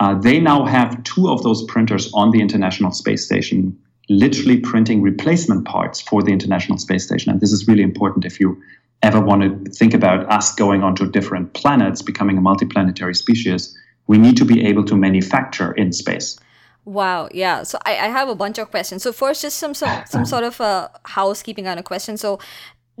Uh, 0.00 0.14
they 0.14 0.38
now 0.38 0.64
have 0.64 1.02
two 1.02 1.28
of 1.28 1.42
those 1.42 1.64
printers 1.64 2.12
on 2.14 2.30
the 2.30 2.40
International 2.40 2.92
Space 2.92 3.24
Station, 3.24 3.76
literally 4.08 4.60
printing 4.60 5.02
replacement 5.02 5.66
parts 5.66 6.00
for 6.00 6.22
the 6.22 6.30
International 6.30 6.78
Space 6.78 7.04
Station. 7.04 7.32
And 7.32 7.40
this 7.40 7.52
is 7.52 7.66
really 7.66 7.82
important 7.82 8.24
if 8.24 8.38
you 8.38 8.62
ever 9.02 9.20
want 9.20 9.42
to 9.42 9.70
think 9.70 9.94
about 9.94 10.30
us 10.30 10.54
going 10.54 10.82
onto 10.82 11.10
different 11.10 11.54
planets, 11.54 12.02
becoming 12.02 12.38
a 12.38 12.40
multiplanetary 12.40 13.16
species, 13.16 13.76
we 14.06 14.18
need 14.18 14.36
to 14.36 14.44
be 14.44 14.66
able 14.66 14.84
to 14.84 14.96
manufacture 14.96 15.72
in 15.72 15.92
space. 15.92 16.38
Wow, 16.84 17.28
yeah. 17.32 17.62
So 17.64 17.78
I, 17.84 17.92
I 17.92 18.08
have 18.08 18.28
a 18.28 18.34
bunch 18.34 18.58
of 18.58 18.70
questions. 18.70 19.02
So 19.02 19.12
first, 19.12 19.42
just 19.42 19.58
some 19.58 19.74
some, 19.74 20.04
some 20.06 20.24
sort 20.24 20.44
of 20.44 20.58
a 20.60 20.90
housekeeping 21.04 21.64
kind 21.64 21.78
of 21.78 21.84
question. 21.84 22.16
So, 22.16 22.38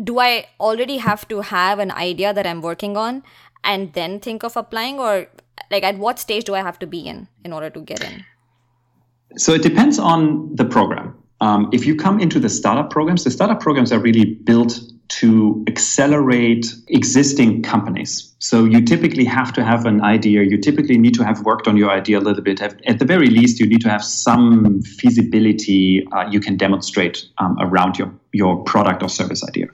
do 0.04 0.20
I 0.20 0.46
already 0.60 0.98
have 0.98 1.26
to 1.28 1.40
have 1.40 1.78
an 1.78 1.90
idea 1.90 2.32
that 2.34 2.46
I'm 2.46 2.60
working 2.60 2.96
on, 2.96 3.22
and 3.64 3.92
then 3.94 4.20
think 4.20 4.44
of 4.44 4.56
applying, 4.56 5.00
or 5.00 5.26
like 5.70 5.82
at 5.84 5.96
what 5.98 6.18
stage 6.18 6.44
do 6.44 6.54
I 6.54 6.60
have 6.60 6.78
to 6.80 6.86
be 6.86 7.00
in 7.00 7.28
in 7.44 7.52
order 7.52 7.70
to 7.70 7.80
get 7.80 8.04
in? 8.04 8.24
So 9.36 9.52
it 9.54 9.62
depends 9.62 9.98
on 9.98 10.54
the 10.54 10.64
program. 10.64 11.14
um, 11.40 11.68
if 11.72 11.86
you 11.86 11.94
come 11.94 12.18
into 12.20 12.40
the 12.40 12.48
startup 12.48 12.90
programs, 12.90 13.24
the 13.24 13.30
startup 13.30 13.60
programs 13.60 13.92
are 13.92 14.00
really 14.00 14.24
built 14.24 14.80
to 15.08 15.64
accelerate 15.66 16.66
existing 16.88 17.62
companies. 17.62 18.34
So 18.40 18.64
you 18.64 18.84
typically 18.84 19.24
have 19.24 19.52
to 19.54 19.64
have 19.64 19.86
an 19.86 20.02
idea. 20.02 20.42
You 20.42 20.58
typically 20.58 20.98
need 20.98 21.14
to 21.14 21.24
have 21.24 21.40
worked 21.44 21.66
on 21.66 21.76
your 21.76 21.90
idea 21.90 22.18
a 22.18 22.20
little 22.20 22.42
bit. 22.42 22.60
At 22.60 22.98
the 22.98 23.04
very 23.04 23.28
least, 23.28 23.58
you 23.58 23.66
need 23.66 23.80
to 23.80 23.88
have 23.88 24.04
some 24.04 24.82
feasibility 24.82 26.06
uh, 26.12 26.28
you 26.30 26.40
can 26.40 26.56
demonstrate 26.56 27.24
um, 27.38 27.56
around 27.60 27.98
your, 27.98 28.12
your 28.32 28.62
product 28.64 29.02
or 29.02 29.08
service 29.08 29.42
idea. 29.42 29.66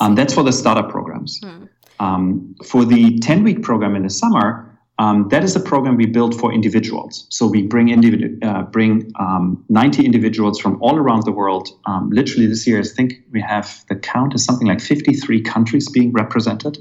Um, 0.00 0.14
that's 0.14 0.32
for 0.32 0.42
the 0.42 0.52
startup 0.52 0.88
programs. 0.88 1.40
Hmm. 1.42 1.64
Um, 2.00 2.56
for 2.64 2.84
the 2.84 3.18
10 3.18 3.44
week 3.44 3.62
program 3.62 3.94
in 3.94 4.02
the 4.02 4.10
summer, 4.10 4.63
um, 4.98 5.28
that 5.30 5.42
is 5.42 5.56
a 5.56 5.60
program 5.60 5.96
we 5.96 6.06
built 6.06 6.34
for 6.34 6.52
individuals. 6.52 7.26
So 7.28 7.46
we 7.46 7.62
bring 7.62 7.88
individu- 7.88 8.38
uh, 8.44 8.62
bring 8.62 9.10
um, 9.18 9.64
90 9.68 10.04
individuals 10.04 10.60
from 10.60 10.80
all 10.80 10.96
around 10.96 11.24
the 11.24 11.32
world. 11.32 11.68
Um, 11.86 12.10
literally 12.10 12.46
this 12.46 12.66
year, 12.66 12.78
I 12.78 12.84
think 12.84 13.14
we 13.32 13.40
have 13.40 13.84
the 13.88 13.96
count 13.96 14.34
is 14.34 14.44
something 14.44 14.68
like 14.68 14.80
53 14.80 15.40
countries 15.42 15.90
being 15.90 16.12
represented. 16.12 16.78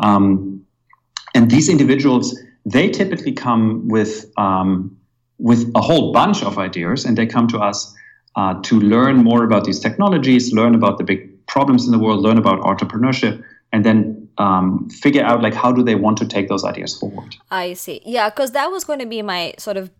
Um, 0.00 0.66
and 1.34 1.50
these 1.50 1.70
individuals, 1.70 2.38
they 2.66 2.90
typically 2.90 3.32
come 3.32 3.88
with 3.88 4.30
um, 4.36 4.96
with 5.38 5.70
a 5.74 5.80
whole 5.80 6.12
bunch 6.12 6.42
of 6.42 6.58
ideas, 6.58 7.06
and 7.06 7.16
they 7.16 7.26
come 7.26 7.48
to 7.48 7.58
us 7.58 7.94
uh, 8.36 8.60
to 8.62 8.78
learn 8.78 9.16
more 9.24 9.44
about 9.44 9.64
these 9.64 9.80
technologies, 9.80 10.52
learn 10.52 10.74
about 10.74 10.98
the 10.98 11.04
big 11.04 11.46
problems 11.46 11.86
in 11.86 11.92
the 11.92 11.98
world, 11.98 12.20
learn 12.20 12.36
about 12.36 12.60
entrepreneurship, 12.60 13.42
and 13.72 13.82
then 13.82 14.28
um, 14.40 14.88
figure 14.88 15.22
out 15.22 15.42
like 15.42 15.54
how 15.54 15.70
do 15.72 15.82
they 15.82 15.94
want 15.94 16.18
to 16.18 16.26
take 16.26 16.48
those 16.48 16.64
ideas 16.64 16.98
forward? 16.98 17.36
I 17.50 17.74
see. 17.74 18.00
Yeah 18.04 18.30
because 18.30 18.52
that 18.52 18.70
was 18.70 18.84
going 18.84 18.98
to 19.00 19.06
be 19.06 19.22
my 19.22 19.54
sort 19.58 19.76
of 19.76 19.90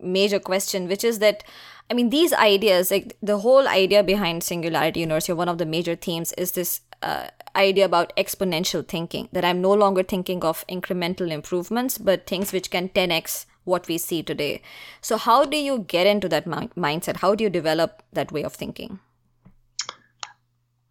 major 0.00 0.38
question 0.38 0.86
which 0.86 1.02
is 1.02 1.18
that 1.18 1.42
i 1.90 1.94
mean 1.94 2.10
these 2.10 2.32
ideas 2.32 2.92
like 2.92 3.16
the 3.20 3.38
whole 3.38 3.66
idea 3.66 4.00
behind 4.10 4.44
singularity 4.44 5.00
university 5.00 5.32
one 5.32 5.48
of 5.48 5.58
the 5.58 5.66
major 5.66 5.96
themes 5.96 6.32
is 6.34 6.52
this 6.52 6.82
uh, 7.02 7.26
idea 7.56 7.84
about 7.84 8.12
exponential 8.16 8.86
thinking 8.86 9.28
that 9.32 9.44
i'm 9.44 9.60
no 9.60 9.72
longer 9.72 10.04
thinking 10.04 10.44
of 10.44 10.64
incremental 10.68 11.32
improvements 11.32 11.98
but 11.98 12.28
things 12.28 12.52
which 12.52 12.70
can 12.70 12.88
10x 12.90 13.44
what 13.64 13.88
we 13.88 13.98
see 13.98 14.22
today. 14.22 14.62
So 15.00 15.16
how 15.16 15.44
do 15.44 15.56
you 15.56 15.80
get 15.80 16.06
into 16.06 16.28
that 16.28 16.46
mi- 16.46 16.70
mindset? 16.76 17.16
How 17.16 17.34
do 17.34 17.44
you 17.44 17.50
develop 17.50 18.02
that 18.12 18.32
way 18.32 18.42
of 18.42 18.54
thinking? 18.54 18.98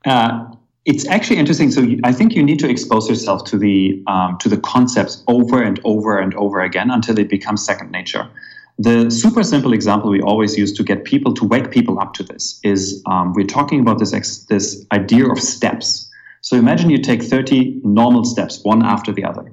Uh, 0.05 0.55
it's 0.85 1.05
actually 1.07 1.37
interesting. 1.37 1.71
So 1.71 1.85
I 2.03 2.11
think 2.11 2.33
you 2.33 2.43
need 2.43 2.59
to 2.59 2.69
expose 2.69 3.09
yourself 3.09 3.43
to 3.45 3.57
the 3.57 4.01
um, 4.07 4.37
to 4.39 4.49
the 4.49 4.57
concepts 4.57 5.23
over 5.27 5.61
and 5.61 5.79
over 5.83 6.17
and 6.17 6.33
over 6.35 6.61
again 6.61 6.89
until 6.89 7.19
it 7.19 7.29
becomes 7.29 7.65
second 7.65 7.91
nature. 7.91 8.29
The 8.77 9.11
super 9.11 9.43
simple 9.43 9.73
example 9.73 10.09
we 10.09 10.21
always 10.21 10.57
use 10.57 10.71
to 10.73 10.83
get 10.83 11.03
people 11.03 11.33
to 11.33 11.45
wake 11.45 11.69
people 11.69 11.99
up 11.99 12.13
to 12.13 12.23
this 12.23 12.61
is 12.63 13.03
um, 13.07 13.33
we're 13.33 13.45
talking 13.45 13.81
about 13.81 13.99
this 13.99 14.13
ex- 14.13 14.45
this 14.45 14.85
idea 14.93 15.27
of 15.27 15.39
steps. 15.39 16.09
So 16.41 16.55
imagine 16.55 16.89
you 16.89 16.99
take 16.99 17.21
30 17.21 17.81
normal 17.83 18.23
steps, 18.23 18.63
one 18.63 18.85
after 18.85 19.11
the 19.11 19.25
other. 19.25 19.51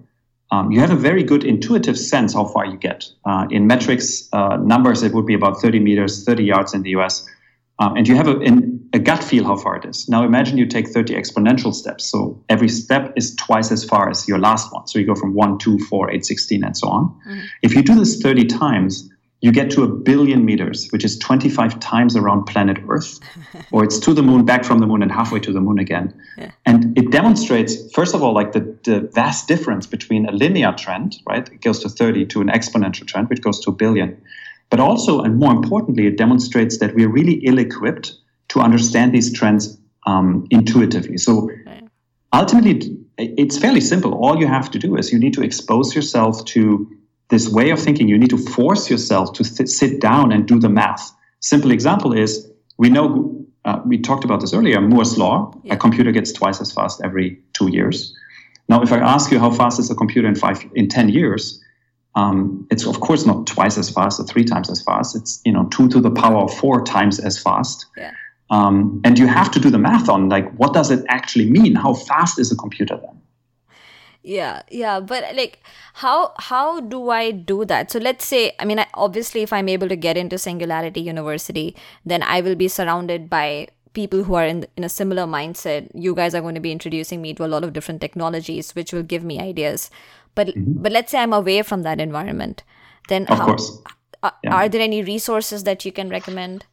Um, 0.52 0.70
you 0.70 0.78
have 0.78 0.92
a 0.92 0.96
very 0.96 1.24
good 1.24 1.42
intuitive 1.42 1.98
sense 1.98 2.34
how 2.34 2.44
far 2.44 2.64
you 2.64 2.76
get. 2.76 3.04
Uh, 3.24 3.48
in 3.50 3.66
metrics 3.66 4.28
uh, 4.32 4.58
numbers, 4.58 5.02
it 5.02 5.12
would 5.12 5.26
be 5.26 5.34
about 5.34 5.60
30 5.60 5.80
meters, 5.80 6.24
30 6.24 6.44
yards 6.44 6.72
in 6.72 6.82
the 6.82 6.90
US. 6.90 7.28
Um, 7.78 7.96
and 7.96 8.08
you 8.08 8.16
have 8.16 8.26
a, 8.26 8.38
in, 8.40 8.88
a 8.92 8.98
gut 8.98 9.22
feel 9.22 9.44
how 9.44 9.56
far 9.56 9.76
it 9.76 9.84
is. 9.84 10.08
Now 10.08 10.24
imagine 10.24 10.56
you 10.56 10.66
take 10.66 10.88
30 10.88 11.14
exponential 11.14 11.74
steps. 11.74 12.06
So 12.06 12.42
every 12.48 12.68
step 12.68 13.12
is 13.16 13.34
twice 13.36 13.70
as 13.70 13.84
far 13.84 14.08
as 14.08 14.26
your 14.26 14.38
last 14.38 14.72
one. 14.72 14.86
So 14.86 14.98
you 14.98 15.06
go 15.06 15.14
from 15.14 15.34
1, 15.34 15.58
2, 15.58 15.78
4, 15.78 16.10
8, 16.10 16.24
16, 16.24 16.64
and 16.64 16.76
so 16.76 16.88
on. 16.88 17.20
Mm-hmm. 17.28 17.40
If 17.62 17.74
you 17.74 17.82
do 17.82 17.94
this 17.94 18.20
30 18.20 18.46
times, 18.46 19.10
you 19.42 19.52
get 19.52 19.70
to 19.72 19.82
a 19.82 19.88
billion 19.88 20.44
meters, 20.44 20.88
which 20.90 21.04
is 21.04 21.18
25 21.18 21.78
times 21.78 22.16
around 22.16 22.46
planet 22.46 22.78
Earth, 22.88 23.20
or 23.70 23.84
it's 23.84 23.98
to 23.98 24.14
the 24.14 24.22
moon, 24.22 24.46
back 24.46 24.64
from 24.64 24.78
the 24.78 24.86
moon, 24.86 25.02
and 25.02 25.12
halfway 25.12 25.40
to 25.40 25.52
the 25.52 25.60
moon 25.60 25.78
again. 25.78 26.18
Yeah. 26.38 26.50
And 26.64 26.96
it 26.96 27.10
demonstrates, 27.10 27.76
first 27.92 28.14
of 28.14 28.22
all, 28.22 28.32
like 28.32 28.52
the, 28.52 28.76
the 28.84 29.00
vast 29.12 29.46
difference 29.46 29.86
between 29.86 30.26
a 30.26 30.32
linear 30.32 30.72
trend, 30.72 31.18
right? 31.28 31.46
It 31.46 31.60
goes 31.60 31.80
to 31.80 31.90
30 31.90 32.26
to 32.26 32.40
an 32.40 32.48
exponential 32.48 33.06
trend, 33.06 33.28
which 33.28 33.42
goes 33.42 33.60
to 33.60 33.70
a 33.70 33.74
billion. 33.74 34.20
But 34.70 34.80
also, 34.80 35.20
and 35.20 35.38
more 35.38 35.52
importantly, 35.52 36.06
it 36.06 36.18
demonstrates 36.18 36.78
that 36.78 36.94
we're 36.94 37.08
really 37.08 37.34
ill 37.44 37.58
equipped 37.58 38.14
to 38.48 38.60
understand 38.60 39.14
these 39.14 39.32
trends 39.32 39.78
um, 40.06 40.46
intuitively. 40.50 41.18
So 41.18 41.50
ultimately, 42.32 42.98
it's 43.18 43.58
fairly 43.58 43.80
simple. 43.80 44.14
All 44.14 44.38
you 44.38 44.46
have 44.46 44.70
to 44.72 44.78
do 44.78 44.96
is 44.96 45.12
you 45.12 45.18
need 45.18 45.34
to 45.34 45.42
expose 45.42 45.94
yourself 45.94 46.44
to 46.46 46.90
this 47.28 47.48
way 47.48 47.70
of 47.70 47.80
thinking. 47.80 48.08
You 48.08 48.18
need 48.18 48.30
to 48.30 48.38
force 48.38 48.90
yourself 48.90 49.32
to 49.34 49.44
th- 49.44 49.68
sit 49.68 50.00
down 50.00 50.32
and 50.32 50.46
do 50.46 50.58
the 50.58 50.68
math. 50.68 51.12
Simple 51.40 51.70
example 51.70 52.12
is 52.12 52.50
we 52.78 52.88
know, 52.88 53.46
uh, 53.64 53.80
we 53.84 53.98
talked 53.98 54.24
about 54.24 54.40
this 54.40 54.52
earlier, 54.52 54.80
Moore's 54.80 55.16
Law. 55.18 55.52
Yeah. 55.62 55.74
A 55.74 55.76
computer 55.76 56.12
gets 56.12 56.32
twice 56.32 56.60
as 56.60 56.72
fast 56.72 57.00
every 57.04 57.40
two 57.52 57.68
years. 57.68 58.14
Now, 58.68 58.82
if 58.82 58.92
I 58.92 58.98
ask 58.98 59.30
you 59.30 59.38
how 59.38 59.50
fast 59.50 59.78
is 59.78 59.90
a 59.90 59.94
computer 59.94 60.28
in 60.28 60.34
five 60.34 60.64
in 60.74 60.88
10 60.88 61.08
years, 61.08 61.60
um, 62.16 62.66
it's 62.70 62.86
of 62.86 63.00
course 63.00 63.26
not 63.26 63.46
twice 63.46 63.78
as 63.78 63.88
fast 63.90 64.18
or 64.18 64.24
three 64.24 64.44
times 64.44 64.68
as 64.70 64.82
fast. 64.82 65.14
It's 65.14 65.40
you 65.44 65.52
know 65.52 65.66
two 65.66 65.88
to 65.90 66.00
the 66.00 66.10
power 66.10 66.38
of 66.38 66.52
four 66.52 66.82
times 66.84 67.20
as 67.20 67.40
fast. 67.40 67.86
Yeah. 67.96 68.12
Um, 68.48 69.00
and 69.04 69.18
you 69.18 69.26
have 69.26 69.50
to 69.52 69.60
do 69.60 69.70
the 69.70 69.78
math 69.78 70.08
on 70.08 70.28
like 70.28 70.52
what 70.54 70.72
does 70.72 70.90
it 70.90 71.04
actually 71.08 71.50
mean? 71.50 71.74
How 71.74 71.94
fast 71.94 72.38
is 72.38 72.50
a 72.50 72.56
computer 72.56 72.96
then? 72.96 73.20
yeah 74.26 74.62
yeah 74.72 74.98
but 74.98 75.36
like 75.36 75.60
how 75.94 76.32
how 76.38 76.80
do 76.80 77.10
i 77.10 77.30
do 77.30 77.64
that 77.64 77.92
so 77.92 78.00
let's 78.00 78.26
say 78.26 78.52
i 78.58 78.64
mean 78.64 78.80
I, 78.80 78.86
obviously 78.94 79.42
if 79.42 79.52
i'm 79.52 79.68
able 79.68 79.88
to 79.88 79.94
get 79.94 80.16
into 80.16 80.36
singularity 80.36 81.00
university 81.00 81.76
then 82.04 82.24
i 82.24 82.40
will 82.40 82.56
be 82.56 82.66
surrounded 82.66 83.30
by 83.30 83.68
people 83.92 84.24
who 84.24 84.34
are 84.34 84.44
in 84.44 84.66
in 84.76 84.82
a 84.82 84.88
similar 84.88 85.26
mindset 85.26 85.88
you 85.94 86.12
guys 86.12 86.34
are 86.34 86.40
going 86.40 86.56
to 86.56 86.60
be 86.60 86.72
introducing 86.72 87.22
me 87.22 87.34
to 87.34 87.44
a 87.44 87.52
lot 87.54 87.62
of 87.62 87.72
different 87.72 88.00
technologies 88.00 88.74
which 88.74 88.92
will 88.92 89.04
give 89.04 89.22
me 89.22 89.38
ideas 89.38 89.90
but 90.36 90.46
mm-hmm. 90.48 90.82
but 90.82 90.92
let's 90.92 91.10
say 91.10 91.18
i'm 91.18 91.32
away 91.32 91.62
from 91.62 91.82
that 91.82 92.00
environment 92.00 92.62
then 93.08 93.26
of 93.26 93.38
how, 93.38 93.46
course. 93.46 93.82
uh, 94.22 94.30
yeah. 94.44 94.54
are 94.54 94.68
there 94.68 94.80
any 94.80 95.02
resources 95.02 95.64
that 95.64 95.84
you 95.84 95.92
can 95.92 96.08
recommend? 96.08 96.64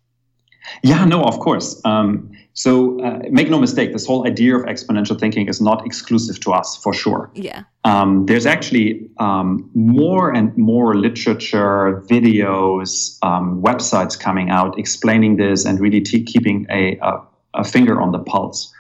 Yeah 0.82 1.03
no 1.05 1.24
of 1.24 1.39
course. 1.39 1.82
Um, 1.84 2.32
so 2.53 3.00
uh, 3.03 3.20
make 3.32 3.50
no 3.50 3.60
mistake 3.60 3.93
this 3.93 4.05
whole 4.05 4.27
idea 4.27 4.55
of 4.55 4.63
exponential 4.65 5.20
thinking 5.20 5.48
is 5.48 5.60
not 5.60 5.86
exclusive 5.86 6.39
to 6.41 6.53
us 6.53 6.77
for 6.77 6.93
sure. 6.93 7.32
Yeah. 7.34 7.63
Um, 7.84 8.27
there's 8.27 8.46
actually 8.46 9.10
um, 9.17 9.70
more 9.74 10.32
and 10.34 10.55
more 10.55 10.96
literature 10.96 12.03
videos 12.08 13.17
um, 13.24 13.62
websites 13.62 14.17
coming 14.17 14.51
out 14.51 14.77
explaining 14.77 15.38
this 15.38 15.65
and 15.65 15.79
really 15.79 16.00
t- 16.00 16.24
keeping 16.24 16.67
a, 16.70 16.98
a, 17.01 17.22
a 17.55 17.63
finger 17.63 18.00
on 18.00 18.12
the 18.12 18.20
pulse. 18.20 18.72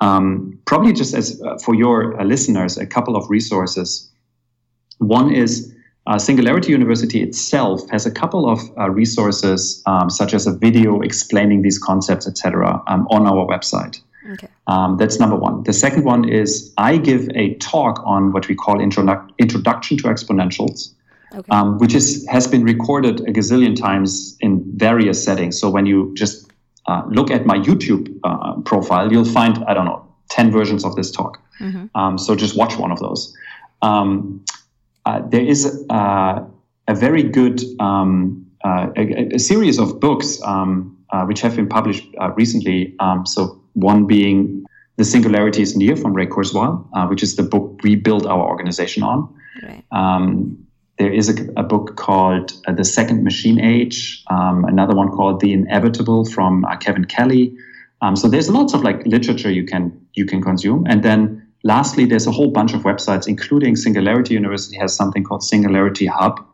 Um, 0.00 0.58
probably 0.64 0.94
just 0.94 1.14
as 1.14 1.40
uh, 1.42 1.58
for 1.58 1.74
your 1.74 2.18
uh, 2.18 2.24
listeners 2.24 2.78
a 2.78 2.86
couple 2.86 3.16
of 3.16 3.28
resources 3.28 4.09
one 5.00 5.34
is 5.34 5.74
uh, 6.06 6.18
Singularity 6.18 6.72
University 6.72 7.22
itself 7.22 7.88
has 7.90 8.06
a 8.06 8.10
couple 8.10 8.48
of 8.48 8.60
uh, 8.78 8.90
resources, 8.90 9.82
um, 9.86 10.08
such 10.08 10.34
as 10.34 10.46
a 10.46 10.52
video 10.52 11.00
explaining 11.00 11.62
these 11.62 11.78
concepts, 11.78 12.26
etc., 12.26 12.82
um, 12.86 13.06
on 13.10 13.26
our 13.26 13.46
website. 13.46 14.00
Okay. 14.32 14.48
Um, 14.66 14.96
that's 14.96 15.18
number 15.18 15.36
one. 15.36 15.62
The 15.64 15.72
second 15.72 16.04
one 16.04 16.28
is 16.28 16.72
I 16.78 16.96
give 16.96 17.28
a 17.34 17.54
talk 17.54 18.02
on 18.04 18.32
what 18.32 18.48
we 18.48 18.54
call 18.54 18.76
introdu- 18.76 19.30
Introduction 19.38 19.96
to 19.98 20.04
Exponentials, 20.04 20.92
okay. 21.34 21.48
Um, 21.50 21.78
which 21.78 21.94
is 21.94 22.26
has 22.28 22.46
been 22.46 22.64
recorded 22.64 23.20
a 23.20 23.32
gazillion 23.32 23.74
times 23.76 24.36
in 24.40 24.62
various 24.76 25.22
settings. 25.22 25.58
So 25.58 25.70
when 25.70 25.86
you 25.86 26.12
just 26.14 26.50
uh, 26.86 27.02
look 27.08 27.30
at 27.30 27.46
my 27.46 27.58
YouTube 27.58 28.18
uh, 28.24 28.60
profile, 28.60 29.12
you'll 29.12 29.24
find 29.24 29.64
I 29.66 29.74
don't 29.74 29.86
know 29.86 30.06
ten 30.28 30.50
versions 30.50 30.84
of 30.84 30.96
this 30.96 31.10
talk. 31.10 31.40
Mm-hmm. 31.60 31.86
Um, 31.94 32.18
so 32.18 32.34
just 32.34 32.56
watch 32.56 32.76
one 32.78 32.92
of 32.92 33.00
those. 33.00 33.34
Um, 33.82 34.44
uh, 35.06 35.22
there 35.28 35.44
is 35.44 35.84
uh, 35.90 36.44
a 36.88 36.94
very 36.94 37.22
good 37.22 37.62
um, 37.80 38.46
uh, 38.64 38.88
a, 38.96 39.34
a, 39.34 39.38
series 39.38 39.78
of 39.78 40.00
books 40.00 40.40
um, 40.42 40.96
uh, 41.10 41.24
which 41.24 41.40
have 41.40 41.56
been 41.56 41.68
published 41.68 42.06
uh, 42.20 42.30
recently. 42.32 42.94
Um, 43.00 43.24
so 43.24 43.60
one 43.72 44.06
being 44.06 44.66
The 44.96 45.04
Singularity 45.04 45.62
is 45.62 45.74
Near 45.76 45.96
from 45.96 46.12
Ray 46.12 46.26
Kurzweil, 46.26 47.08
which 47.08 47.22
is 47.22 47.36
the 47.36 47.42
book 47.42 47.80
we 47.82 47.94
built 47.94 48.26
our 48.26 48.46
organization 48.46 49.02
on. 49.02 49.34
Right. 49.62 49.84
Um, 49.92 50.66
there 50.98 51.12
is 51.12 51.30
a, 51.30 51.46
a, 51.56 51.62
book 51.62 51.96
called 51.96 52.52
The 52.66 52.84
Second 52.84 53.24
Machine 53.24 53.58
Age, 53.58 54.22
um, 54.28 54.66
another 54.66 54.94
one 54.94 55.08
called 55.08 55.40
The 55.40 55.54
Inevitable 55.54 56.26
from 56.26 56.66
Kevin 56.80 57.06
Kelly. 57.06 57.56
Um, 58.02 58.16
so 58.16 58.28
there's 58.28 58.50
lots 58.50 58.74
of 58.74 58.82
like 58.82 59.06
literature 59.06 59.50
you 59.50 59.64
can 59.64 59.98
you 60.14 60.26
can 60.26 60.42
consume, 60.42 60.86
and 60.86 61.02
then 61.02 61.49
Lastly, 61.62 62.04
there's 62.06 62.26
a 62.26 62.30
whole 62.30 62.50
bunch 62.50 62.72
of 62.72 62.82
websites, 62.82 63.28
including 63.28 63.76
Singularity 63.76 64.34
University 64.34 64.76
has 64.78 64.94
something 64.94 65.24
called 65.24 65.42
Singularity 65.42 66.06
Hub, 66.06 66.44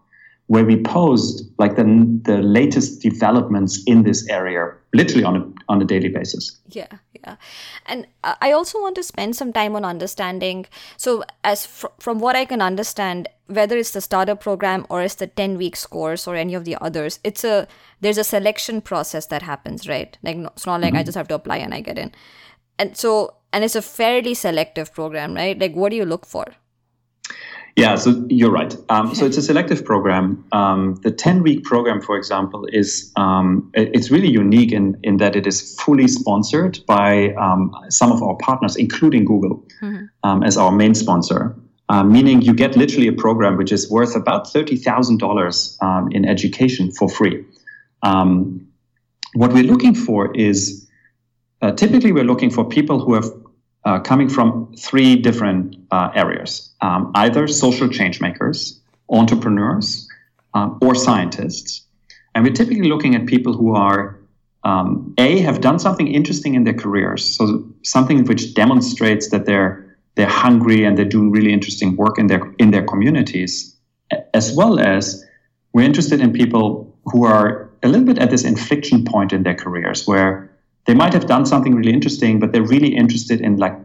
where 0.48 0.64
we 0.64 0.82
post 0.82 1.44
like 1.58 1.76
the, 1.76 1.84
the 2.22 2.38
latest 2.38 3.02
developments 3.02 3.82
in 3.86 4.02
this 4.02 4.28
area 4.28 4.72
literally 4.94 5.25
on 5.25 5.36
a, 5.36 5.72
on 5.72 5.82
a 5.82 5.84
daily 5.84 6.08
basis. 6.08 6.58
Yeah 6.68 6.88
yeah. 7.26 7.36
And 7.86 8.06
i 8.22 8.52
also 8.52 8.80
want 8.80 8.94
to 8.96 9.02
spend 9.02 9.36
some 9.36 9.52
time 9.52 9.76
on 9.76 9.84
understanding 9.84 10.66
so 10.96 11.25
as 11.44 11.66
fr- 11.66 11.94
from 11.98 12.18
what 12.18 12.36
i 12.36 12.44
can 12.44 12.62
understand 12.62 13.28
whether 13.46 13.76
it's 13.76 13.92
the 13.92 14.00
startup 14.00 14.40
program 14.40 14.86
or 14.88 15.02
it's 15.02 15.16
the 15.16 15.26
10 15.26 15.56
weeks 15.56 15.86
course 15.86 16.26
or 16.26 16.34
any 16.34 16.54
of 16.54 16.64
the 16.64 16.76
others 16.80 17.20
it's 17.25 17.44
a 17.44 17.66
there's 18.00 18.18
a 18.18 18.25
selection 18.25 18.80
process 18.80 19.26
that 19.26 19.42
happens 19.42 19.88
right? 19.88 20.18
Like 20.22 20.36
it's 20.36 20.66
not 20.66 20.80
like 20.80 20.92
mm-hmm. 20.92 21.00
i 21.00 21.04
just 21.04 21.16
have 21.16 21.28
to 21.28 21.34
apply 21.34 21.58
and 21.58 21.75
i 21.75 21.80
get 21.80 21.98
in. 21.98 22.12
And 22.78 22.96
so 22.96 23.36
and 23.53 23.65
it's 23.65 23.76
a 23.76 23.83
fairly 23.83 24.35
selective 24.35 24.93
program 24.93 25.35
right 25.35 25.59
like 25.59 25.75
what 25.75 25.91
do 25.91 25.97
you 25.97 26.05
look 26.05 26.26
for 26.26 26.47
yeah, 27.76 27.97
so 27.97 28.25
you're 28.31 28.50
right. 28.50 28.75
Um, 28.88 29.15
so 29.15 29.26
it's 29.26 29.37
a 29.37 29.43
selective 29.43 29.85
program. 29.85 30.43
Um, 30.53 30.95
the 31.03 31.11
10 31.11 31.43
week 31.43 31.62
program, 31.65 32.00
for 32.00 32.17
example, 32.17 32.67
is 32.73 33.12
um, 33.17 33.71
it's 33.75 34.11
really 34.11 34.31
unique 34.31 34.73
in, 34.73 34.99
in 35.03 35.19
that 35.19 35.37
it 35.37 35.47
is 35.47 35.79
fully 35.79 36.09
sponsored 36.09 36.81
by 36.87 37.35
um, 37.35 37.71
some 37.91 38.11
of 38.12 38.23
our 38.23 38.35
partners, 38.37 38.76
including 38.76 39.26
Google, 39.26 39.62
mm-hmm. 39.83 40.07
Um, 40.25 40.43
as 40.43 40.57
our 40.57 40.73
main 40.73 40.95
sponsor. 40.95 41.55
Uh, 41.91 42.03
meaning 42.03 42.41
you 42.41 42.55
get 42.55 42.76
literally 42.76 43.09
a 43.09 43.12
program 43.12 43.59
which 43.59 43.71
is 43.71 43.91
worth 43.91 44.17
about 44.17 44.47
$30,000 44.47 45.83
um, 45.83 46.09
in 46.12 46.25
education 46.25 46.91
for 46.91 47.09
free. 47.11 47.45
what 48.03 49.53
we're 49.53 49.62
looking 49.62 49.95
for 49.95 50.35
is 50.35 50.86
uh, 51.62 51.72
typically 51.72 52.12
we're 52.12 52.25
looking 52.25 52.50
for 52.50 52.64
people 52.64 52.98
who 52.98 53.14
have 53.14 53.30
uh, 53.84 54.00
coming 54.00 54.28
from 54.28 54.75
three 54.76 55.14
different 55.16 55.76
uh, 55.92 56.10
areas 56.14 56.75
um, 56.80 57.12
either 57.14 57.46
social 57.46 57.88
change 57.88 58.20
makers, 58.20 58.80
entrepreneurs, 59.08 60.08
um, 60.54 60.78
or 60.82 60.94
scientists. 60.94 61.84
And 62.34 62.44
we're 62.44 62.52
typically 62.52 62.88
looking 62.88 63.14
at 63.14 63.26
people 63.26 63.54
who 63.54 63.75
are 63.75 64.18
um, 64.64 65.14
a 65.18 65.38
have 65.40 65.60
done 65.60 65.78
something 65.78 66.08
interesting 66.08 66.54
in 66.54 66.64
their 66.64 66.75
careers, 66.75 67.25
so 67.25 67.64
something 67.82 68.25
which 68.25 68.54
demonstrates 68.54 69.30
that 69.30 69.46
they're 69.46 69.96
they're 70.16 70.26
hungry 70.26 70.84
and 70.84 70.98
they're 70.98 71.04
doing 71.04 71.30
really 71.30 71.52
interesting 71.52 71.96
work 71.96 72.18
in 72.18 72.26
their 72.26 72.52
in 72.58 72.72
their 72.72 72.84
communities, 72.84 73.76
as 74.34 74.52
well 74.56 74.80
as 74.80 75.25
we're 75.72 75.82
interested 75.82 76.20
in 76.20 76.32
people 76.32 76.92
who 77.04 77.25
are 77.25 77.70
a 77.82 77.88
little 77.88 78.06
bit 78.06 78.18
at 78.18 78.30
this 78.30 78.44
inflection 78.44 79.04
point 79.04 79.32
in 79.32 79.44
their 79.44 79.54
careers 79.54 80.06
where 80.06 80.50
they 80.87 80.95
might 80.95 81.12
have 81.12 81.26
done 81.26 81.45
something 81.47 81.75
really 81.75 81.93
interesting, 81.93 82.40
but 82.40 82.52
they're 82.52 82.62
really 82.62 82.95
interested 82.95 83.40
in 83.40 83.57
like 83.57 83.76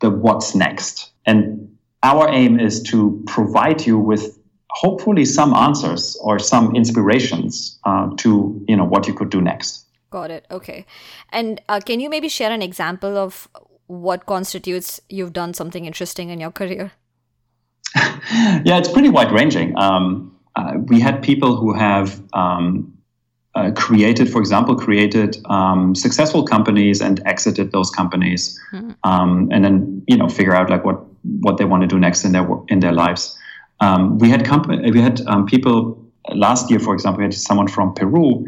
the 0.00 0.10
what's 0.10 0.54
next. 0.54 1.12
And 1.26 1.76
our 2.02 2.28
aim 2.28 2.60
is 2.60 2.82
to 2.84 3.22
provide 3.26 3.86
you 3.86 3.98
with 3.98 4.38
hopefully 4.70 5.24
some 5.24 5.54
answers 5.54 6.16
or 6.20 6.38
some 6.38 6.74
inspirations 6.74 7.78
uh, 7.84 8.10
to 8.18 8.64
you 8.68 8.76
know 8.76 8.84
what 8.84 9.06
you 9.06 9.14
could 9.14 9.30
do 9.30 9.40
next. 9.40 9.86
Got 10.10 10.30
it. 10.30 10.46
Okay. 10.50 10.86
And 11.30 11.60
uh, 11.68 11.80
can 11.80 11.98
you 12.00 12.08
maybe 12.08 12.28
share 12.28 12.52
an 12.52 12.62
example 12.62 13.16
of 13.16 13.48
what 13.86 14.26
constitutes 14.26 15.00
you've 15.08 15.32
done 15.32 15.54
something 15.54 15.86
interesting 15.86 16.30
in 16.30 16.40
your 16.40 16.50
career? 16.52 16.92
yeah, 17.96 18.78
it's 18.78 18.90
pretty 18.90 19.08
wide 19.08 19.32
ranging. 19.32 19.76
Um, 19.76 20.36
uh, 20.56 20.74
we 20.76 21.00
had 21.00 21.22
people 21.22 21.56
who 21.56 21.72
have 21.72 22.22
um, 22.32 22.93
uh, 23.54 23.70
created, 23.72 24.30
for 24.30 24.40
example, 24.40 24.74
created 24.74 25.36
um, 25.46 25.94
successful 25.94 26.44
companies 26.44 27.00
and 27.00 27.20
exited 27.26 27.72
those 27.72 27.90
companies, 27.90 28.58
mm-hmm. 28.72 28.90
um, 29.04 29.48
and 29.52 29.64
then 29.64 30.02
you 30.08 30.16
know 30.16 30.28
figure 30.28 30.54
out 30.54 30.70
like 30.70 30.84
what 30.84 31.04
what 31.40 31.56
they 31.56 31.64
want 31.64 31.82
to 31.82 31.86
do 31.86 31.98
next 31.98 32.24
in 32.24 32.32
their 32.32 32.48
in 32.68 32.80
their 32.80 32.92
lives. 32.92 33.38
Um, 33.80 34.18
we 34.18 34.28
had 34.28 34.44
company, 34.44 34.90
we 34.90 35.00
had 35.00 35.20
um, 35.26 35.46
people 35.46 36.04
last 36.32 36.70
year, 36.70 36.80
for 36.80 36.94
example, 36.94 37.18
we 37.18 37.24
had 37.24 37.34
someone 37.34 37.68
from 37.68 37.94
Peru 37.94 38.46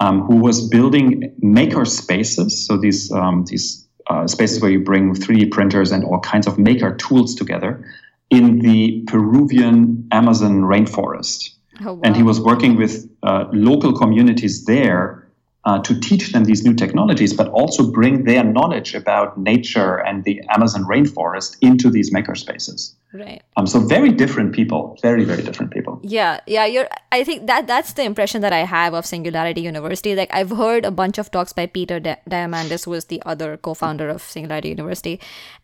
um, 0.00 0.22
who 0.22 0.36
was 0.36 0.68
building 0.68 1.34
maker 1.38 1.84
spaces. 1.84 2.66
So 2.66 2.76
these 2.76 3.12
um, 3.12 3.44
these 3.46 3.86
uh, 4.08 4.26
spaces 4.26 4.60
where 4.60 4.70
you 4.70 4.80
bring 4.80 5.14
3D 5.14 5.50
printers 5.50 5.92
and 5.92 6.04
all 6.04 6.20
kinds 6.20 6.46
of 6.46 6.58
maker 6.58 6.94
tools 6.96 7.34
together 7.34 7.84
in 8.30 8.58
the 8.60 9.04
Peruvian 9.06 10.08
Amazon 10.10 10.62
rainforest. 10.62 11.50
Oh, 11.84 11.94
wow. 11.94 12.00
And 12.04 12.16
he 12.16 12.22
was 12.22 12.40
working 12.40 12.76
with 12.76 13.08
uh, 13.22 13.46
local 13.52 13.92
communities 13.92 14.64
there 14.64 15.28
uh, 15.64 15.78
to 15.80 15.98
teach 16.00 16.32
them 16.32 16.44
these 16.44 16.64
new 16.64 16.74
technologies, 16.74 17.32
but 17.32 17.48
also 17.48 17.90
bring 17.90 18.24
their 18.24 18.42
knowledge 18.42 18.94
about 18.94 19.38
nature 19.38 19.96
and 19.96 20.24
the 20.24 20.40
Amazon 20.48 20.84
rainforest 20.84 21.56
into 21.60 21.90
these 21.90 22.12
makerspaces. 22.12 22.94
Right. 23.12 23.42
Um, 23.56 23.66
so 23.66 23.80
very 23.80 24.12
different 24.12 24.54
people, 24.54 24.98
very 25.00 25.24
very 25.24 25.42
different 25.42 25.72
people. 25.72 25.98
Yeah, 26.02 26.40
yeah. 26.46 26.66
You're. 26.66 26.88
I 27.10 27.24
think 27.24 27.46
that 27.46 27.66
that's 27.66 27.94
the 27.94 28.02
impression 28.02 28.42
that 28.42 28.52
I 28.52 28.58
have 28.58 28.92
of 28.92 29.06
Singularity 29.06 29.62
University. 29.62 30.14
Like 30.14 30.28
I've 30.30 30.50
heard 30.50 30.84
a 30.84 30.90
bunch 30.90 31.16
of 31.16 31.30
talks 31.30 31.54
by 31.54 31.64
Peter 31.64 32.00
Diamandis, 32.00 32.84
who 32.84 32.92
is 32.92 33.06
the 33.06 33.22
other 33.24 33.56
co-founder 33.56 34.10
of 34.10 34.20
Singularity 34.20 34.68
University, 34.68 35.20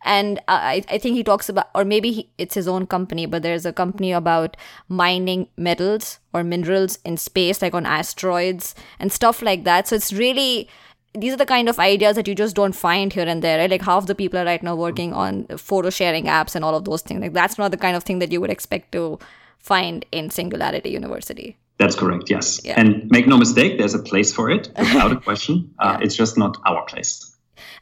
and 0.06 0.40
I 0.48 0.84
I 0.88 0.96
think 0.96 1.16
he 1.16 1.22
talks 1.22 1.50
about, 1.50 1.66
or 1.74 1.84
maybe 1.84 2.12
he, 2.12 2.30
it's 2.38 2.54
his 2.54 2.66
own 2.66 2.86
company, 2.86 3.26
but 3.26 3.42
there's 3.42 3.66
a 3.66 3.74
company 3.74 4.12
about 4.12 4.56
mining 4.88 5.48
metals 5.58 6.20
or 6.32 6.42
minerals 6.42 6.98
in 7.04 7.18
space, 7.18 7.60
like 7.60 7.74
on 7.74 7.84
asteroids 7.84 8.74
and 8.98 9.12
stuff 9.12 9.42
like 9.42 9.64
that. 9.64 9.88
So 9.88 9.96
it's 9.96 10.14
really 10.14 10.70
these 11.14 11.32
are 11.32 11.36
the 11.36 11.46
kind 11.46 11.68
of 11.68 11.78
ideas 11.78 12.16
that 12.16 12.26
you 12.26 12.34
just 12.34 12.56
don't 12.56 12.74
find 12.74 13.12
here 13.12 13.26
and 13.26 13.42
there 13.42 13.58
right? 13.58 13.70
like 13.70 13.82
half 13.82 14.06
the 14.06 14.14
people 14.14 14.38
are 14.38 14.44
right 14.44 14.62
now 14.62 14.74
working 14.74 15.12
on 15.12 15.46
photo 15.56 15.90
sharing 15.90 16.24
apps 16.24 16.54
and 16.54 16.64
all 16.64 16.74
of 16.74 16.84
those 16.84 17.02
things 17.02 17.20
like 17.20 17.32
that's 17.32 17.58
not 17.58 17.70
the 17.70 17.76
kind 17.76 17.96
of 17.96 18.02
thing 18.02 18.18
that 18.18 18.32
you 18.32 18.40
would 18.40 18.50
expect 18.50 18.92
to 18.92 19.18
find 19.58 20.04
in 20.12 20.28
singularity 20.30 20.90
university 20.90 21.56
that's 21.78 21.94
correct 21.94 22.30
yes 22.30 22.60
yeah. 22.64 22.74
and 22.76 23.08
make 23.10 23.26
no 23.26 23.36
mistake 23.36 23.78
there's 23.78 23.94
a 23.94 24.02
place 24.02 24.32
for 24.32 24.50
it 24.50 24.68
without 24.78 25.12
a 25.12 25.16
question 25.16 25.72
uh, 25.78 25.96
yeah. 25.98 26.04
it's 26.04 26.16
just 26.16 26.36
not 26.36 26.56
our 26.66 26.84
place 26.86 27.30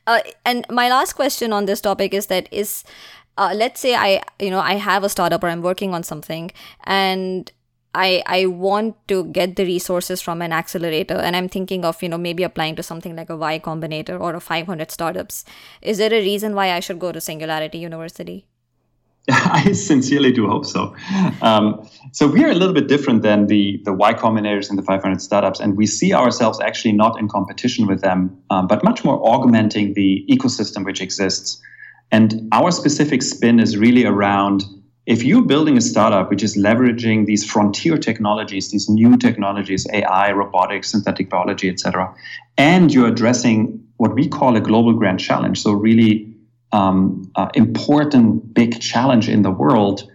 uh, 0.07 0.21
and 0.45 0.67
my 0.71 0.89
last 0.89 1.15
question 1.15 1.53
on 1.53 1.65
this 1.65 1.81
topic 1.81 2.13
is 2.13 2.27
that 2.27 2.49
is 2.53 2.85
uh, 3.39 3.53
let's 3.55 3.81
say 3.81 3.95
i 3.95 4.23
you 4.39 4.51
know 4.51 4.61
i 4.61 4.75
have 4.75 5.05
a 5.05 5.09
startup 5.09 5.43
or 5.43 5.49
i'm 5.49 5.63
working 5.63 5.95
on 5.95 6.03
something 6.03 6.51
and 6.85 7.51
I 7.95 8.23
I 8.27 8.47
want 8.47 8.97
to 9.09 9.25
get 9.25 9.57
the 9.57 9.65
resources 9.65 10.23
from 10.23 10.43
an 10.43 10.53
accelerator 10.53 11.17
and 11.17 11.37
I'm 11.37 11.49
thinking 11.49 11.85
of 11.85 12.03
you 12.03 12.09
know 12.09 12.19
maybe 12.19 12.43
applying 12.43 12.77
to 12.77 12.83
something 12.83 13.17
like 13.17 13.31
a 13.31 13.37
Y 13.37 13.59
Combinator 13.59 14.19
or 14.21 14.35
a 14.35 14.41
500 14.41 14.91
startups. 14.91 15.45
Is 15.83 15.99
there 15.99 16.13
a 16.13 16.21
reason 16.21 16.55
why 16.55 16.73
I 16.73 16.81
should 16.81 16.99
go 16.99 17.13
to 17.13 17.21
Singularity 17.21 17.79
University? 17.79 18.47
I 19.31 19.73
sincerely 19.73 20.33
do 20.33 20.49
hope 20.49 20.67
so. 20.67 20.97
Um, 21.43 21.89
so 22.11 22.27
we 22.27 22.45
are 22.45 22.51
a 22.51 22.55
little 22.55 22.75
bit 22.75 22.89
different 22.89 23.23
than 23.23 23.47
the 23.47 23.81
the 23.85 23.93
Y 23.93 24.15
Combinators 24.15 24.69
and 24.69 24.79
the 24.79 24.83
500 24.83 25.21
startups, 25.21 25.61
and 25.61 25.77
we 25.77 25.87
see 25.87 26.13
ourselves 26.13 26.61
actually 26.61 26.93
not 26.93 27.19
in 27.21 27.29
competition 27.29 27.87
with 27.87 28.01
them, 28.01 28.37
um, 28.51 28.67
but 28.67 28.83
much 28.83 29.05
more 29.05 29.25
augmenting 29.25 29.95
the 29.95 30.25
ecosystem 30.29 30.85
which 30.85 31.01
exists. 31.01 31.61
And 32.11 32.49
our 32.53 32.71
specific 32.71 33.23
spin 33.23 33.61
is 33.61 33.79
really 33.79 34.05
around 34.05 34.65
if 35.07 35.25
you're 35.25 35.43
building 35.43 35.77
a 35.77 35.81
startup 35.81 36.31
which 36.31 36.43
is 36.43 36.57
leveraging 36.57 37.27
these 37.27 37.45
frontier 37.45 37.99
technologies, 37.99 38.71
these 38.71 38.89
new 38.89 39.17
technologies, 39.17 39.87
AI, 39.93 40.31
robotics, 40.33 40.91
synthetic 40.91 41.29
biology, 41.29 41.69
etc., 41.69 42.15
and 42.57 42.93
you're 42.93 43.09
addressing 43.09 43.85
what 43.97 44.15
we 44.15 44.29
call 44.29 44.57
a 44.57 44.61
global 44.61 44.93
grand 44.93 45.19
challenge, 45.19 45.61
so 45.61 45.73
really 45.73 46.33
um, 46.73 47.31
uh, 47.37 47.49
important 47.55 48.55
big 48.55 48.81
challenge 48.81 49.29
in 49.29 49.43
the 49.43 49.51
world, 49.51 50.09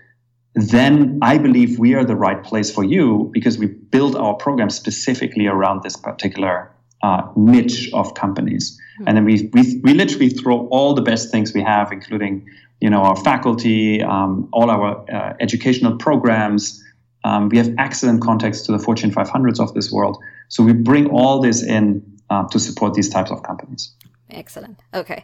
then 0.56 1.19
I 1.21 1.38
believe 1.38 1.78
we 1.78 1.93
are 1.93 2.04
the 2.04 2.15
right 2.15 2.43
place 2.43 2.71
for 2.71 2.84
you 2.84 3.30
because 3.34 3.58
we 3.58 3.67
build 3.67 4.15
our 4.15 4.34
program 4.34 4.69
specifically 4.69 5.47
around 5.47 5.84
this 5.84 5.95
particular 5.95 6.71
uh, 7.04 7.21
niche 7.36 7.91
of 7.93 8.15
companies. 8.15 8.76
Mm-hmm. 9.00 9.08
And 9.08 9.17
then 9.17 9.26
we, 9.26 9.50
we, 9.54 9.82
we 9.84 9.93
literally 9.93 10.30
throw 10.30 10.67
all 10.69 10.95
the 10.95 11.02
best 11.02 11.32
things 11.32 11.54
we 11.54 11.62
have, 11.62 11.91
including 11.91 12.47
you 12.81 12.89
know, 12.89 13.01
our 13.01 13.15
faculty, 13.15 14.01
um, 14.01 14.47
all 14.53 14.69
our 14.69 15.09
uh, 15.11 15.33
educational 15.39 15.97
programs. 15.97 16.83
Um, 17.23 17.49
we 17.49 17.57
have 17.57 17.73
excellent 17.77 18.21
contacts 18.21 18.61
to 18.63 18.71
the 18.71 18.79
Fortune 18.79 19.11
500s 19.11 19.59
of 19.59 19.73
this 19.73 19.91
world. 19.91 20.17
So 20.49 20.63
we 20.63 20.73
bring 20.73 21.09
all 21.09 21.41
this 21.41 21.63
in 21.63 22.03
uh, 22.29 22.47
to 22.49 22.59
support 22.59 22.93
these 22.93 23.09
types 23.09 23.31
of 23.31 23.43
companies. 23.43 23.91
Excellent. 24.29 24.79
Okay. 24.93 25.23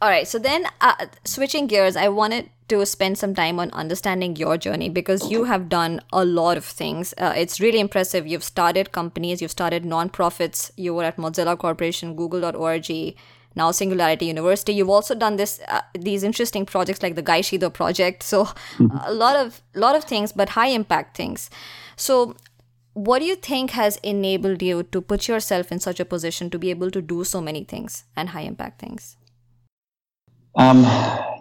All 0.00 0.08
right. 0.08 0.26
So 0.26 0.38
then, 0.38 0.66
uh, 0.80 1.06
switching 1.24 1.66
gears, 1.66 1.96
I 1.96 2.08
wanted 2.08 2.48
to 2.68 2.84
spend 2.86 3.18
some 3.18 3.34
time 3.34 3.58
on 3.58 3.70
understanding 3.72 4.36
your 4.36 4.56
journey 4.56 4.88
because 4.88 5.30
you 5.30 5.44
have 5.44 5.68
done 5.68 6.00
a 6.12 6.24
lot 6.24 6.56
of 6.56 6.64
things. 6.64 7.14
Uh, 7.18 7.32
it's 7.36 7.60
really 7.60 7.80
impressive. 7.80 8.26
You've 8.26 8.44
started 8.44 8.92
companies, 8.92 9.40
you've 9.40 9.50
started 9.50 9.84
nonprofits, 9.84 10.70
you 10.76 10.94
were 10.94 11.04
at 11.04 11.16
Mozilla 11.16 11.56
Corporation, 11.58 12.16
Google.org, 12.16 13.16
now 13.56 13.70
Singularity 13.70 14.26
University. 14.26 14.72
You've 14.72 14.90
also 14.90 15.14
done 15.14 15.36
this 15.36 15.60
uh, 15.68 15.80
these 15.98 16.22
interesting 16.22 16.66
projects 16.66 17.02
like 17.02 17.14
the 17.14 17.22
Gaishido 17.22 17.72
project. 17.72 18.22
So 18.22 18.44
mm-hmm. 18.44 18.96
a 19.04 19.12
lot 19.12 19.36
of 19.36 19.62
lot 19.74 19.96
of 19.96 20.04
things, 20.04 20.32
but 20.32 20.50
high 20.50 20.68
impact 20.68 21.16
things. 21.16 21.50
So 21.96 22.36
what 22.92 23.18
do 23.18 23.26
you 23.26 23.36
think 23.36 23.72
has 23.72 23.98
enabled 23.98 24.62
you 24.62 24.82
to 24.84 25.00
put 25.02 25.28
yourself 25.28 25.70
in 25.70 25.80
such 25.80 26.00
a 26.00 26.04
position 26.04 26.48
to 26.50 26.58
be 26.58 26.70
able 26.70 26.90
to 26.90 27.02
do 27.02 27.24
so 27.24 27.40
many 27.40 27.64
things 27.64 28.04
and 28.16 28.30
high 28.30 28.42
impact 28.42 28.80
things? 28.80 29.16
Um, 30.56 30.82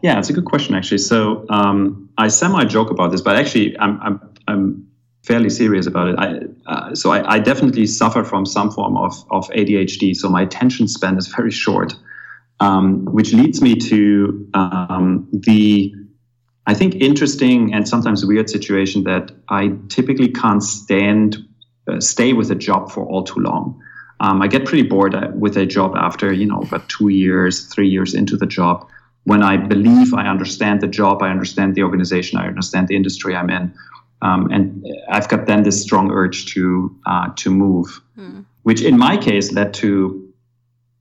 yeah, 0.04 0.20
it's 0.20 0.30
a 0.30 0.34
good 0.34 0.46
question 0.46 0.76
actually. 0.76 0.98
So 0.98 1.46
um, 1.50 2.10
I 2.18 2.28
semi 2.28 2.66
joke 2.66 2.92
about 2.92 3.12
this, 3.12 3.22
but 3.22 3.38
actually, 3.38 3.78
I'm, 3.80 4.00
I'm, 4.02 4.20
I'm 4.48 4.88
fairly 5.26 5.50
serious 5.50 5.88
about 5.88 6.10
it. 6.10 6.16
I, 6.20 6.72
uh, 6.72 6.96
so 6.96 7.12
I, 7.12 7.36
I, 7.36 7.40
definitely 7.40 7.88
suffer 7.88 8.24
from 8.24 8.46
some 8.46 8.70
form 8.70 8.96
of, 8.96 9.14
of 9.32 9.50
ADHD. 9.50 10.16
So 10.16 10.30
my 10.30 10.44
attention 10.44 10.88
span 10.88 11.18
is 11.18 11.28
very 11.28 11.52
short, 11.52 11.94
um, 12.60 13.06
which 13.06 13.34
leads 13.34 13.62
me 13.62 13.76
to 13.76 14.48
um, 14.54 15.28
the, 15.32 15.94
I 16.68 16.76
think, 16.76 16.96
interesting 16.96 17.74
and 17.74 17.88
sometimes 17.88 18.24
weird 18.26 18.50
situation 18.50 19.04
that 19.06 19.32
I 19.50 19.74
typically 19.90 20.30
can't 20.30 20.64
stand, 20.64 21.38
uh, 21.88 22.00
stay 22.00 22.34
with 22.34 22.52
a 22.52 22.56
job 22.56 22.92
for 22.92 23.04
all 23.06 23.24
too 23.24 23.40
long. 23.40 23.82
Um, 24.20 24.42
I 24.42 24.48
get 24.48 24.66
pretty 24.66 24.88
bored 24.88 25.16
uh, 25.16 25.32
with 25.34 25.58
a 25.58 25.66
job 25.66 25.96
after, 25.96 26.32
you 26.32 26.46
know, 26.46 26.62
about 26.62 26.88
two 26.88 27.10
years, 27.10 27.66
three 27.66 27.90
years 27.90 28.14
into 28.14 28.38
the 28.38 28.46
job. 28.46 28.88
When 29.24 29.42
I 29.42 29.58
believe 29.58 30.14
I 30.14 30.28
understand 30.28 30.82
the 30.82 30.88
job, 30.88 31.24
I 31.24 31.30
understand 31.30 31.74
the 31.74 31.82
organization, 31.82 32.38
I 32.38 32.46
understand 32.46 32.88
the 32.88 32.96
industry 32.96 33.36
I'm 33.36 33.50
in 33.50 33.74
um, 34.22 34.52
and 34.52 34.86
I've 35.10 35.28
got 35.28 35.46
then 35.46 35.64
this 35.64 35.82
strong 35.82 36.12
urge 36.12 36.54
to 36.54 36.96
uh, 37.06 37.30
to 37.36 37.50
move, 37.50 38.02
mm. 38.18 38.46
which 38.64 38.82
in 38.82 38.98
my 38.98 39.18
case 39.18 39.52
led 39.52 39.74
to, 39.76 40.34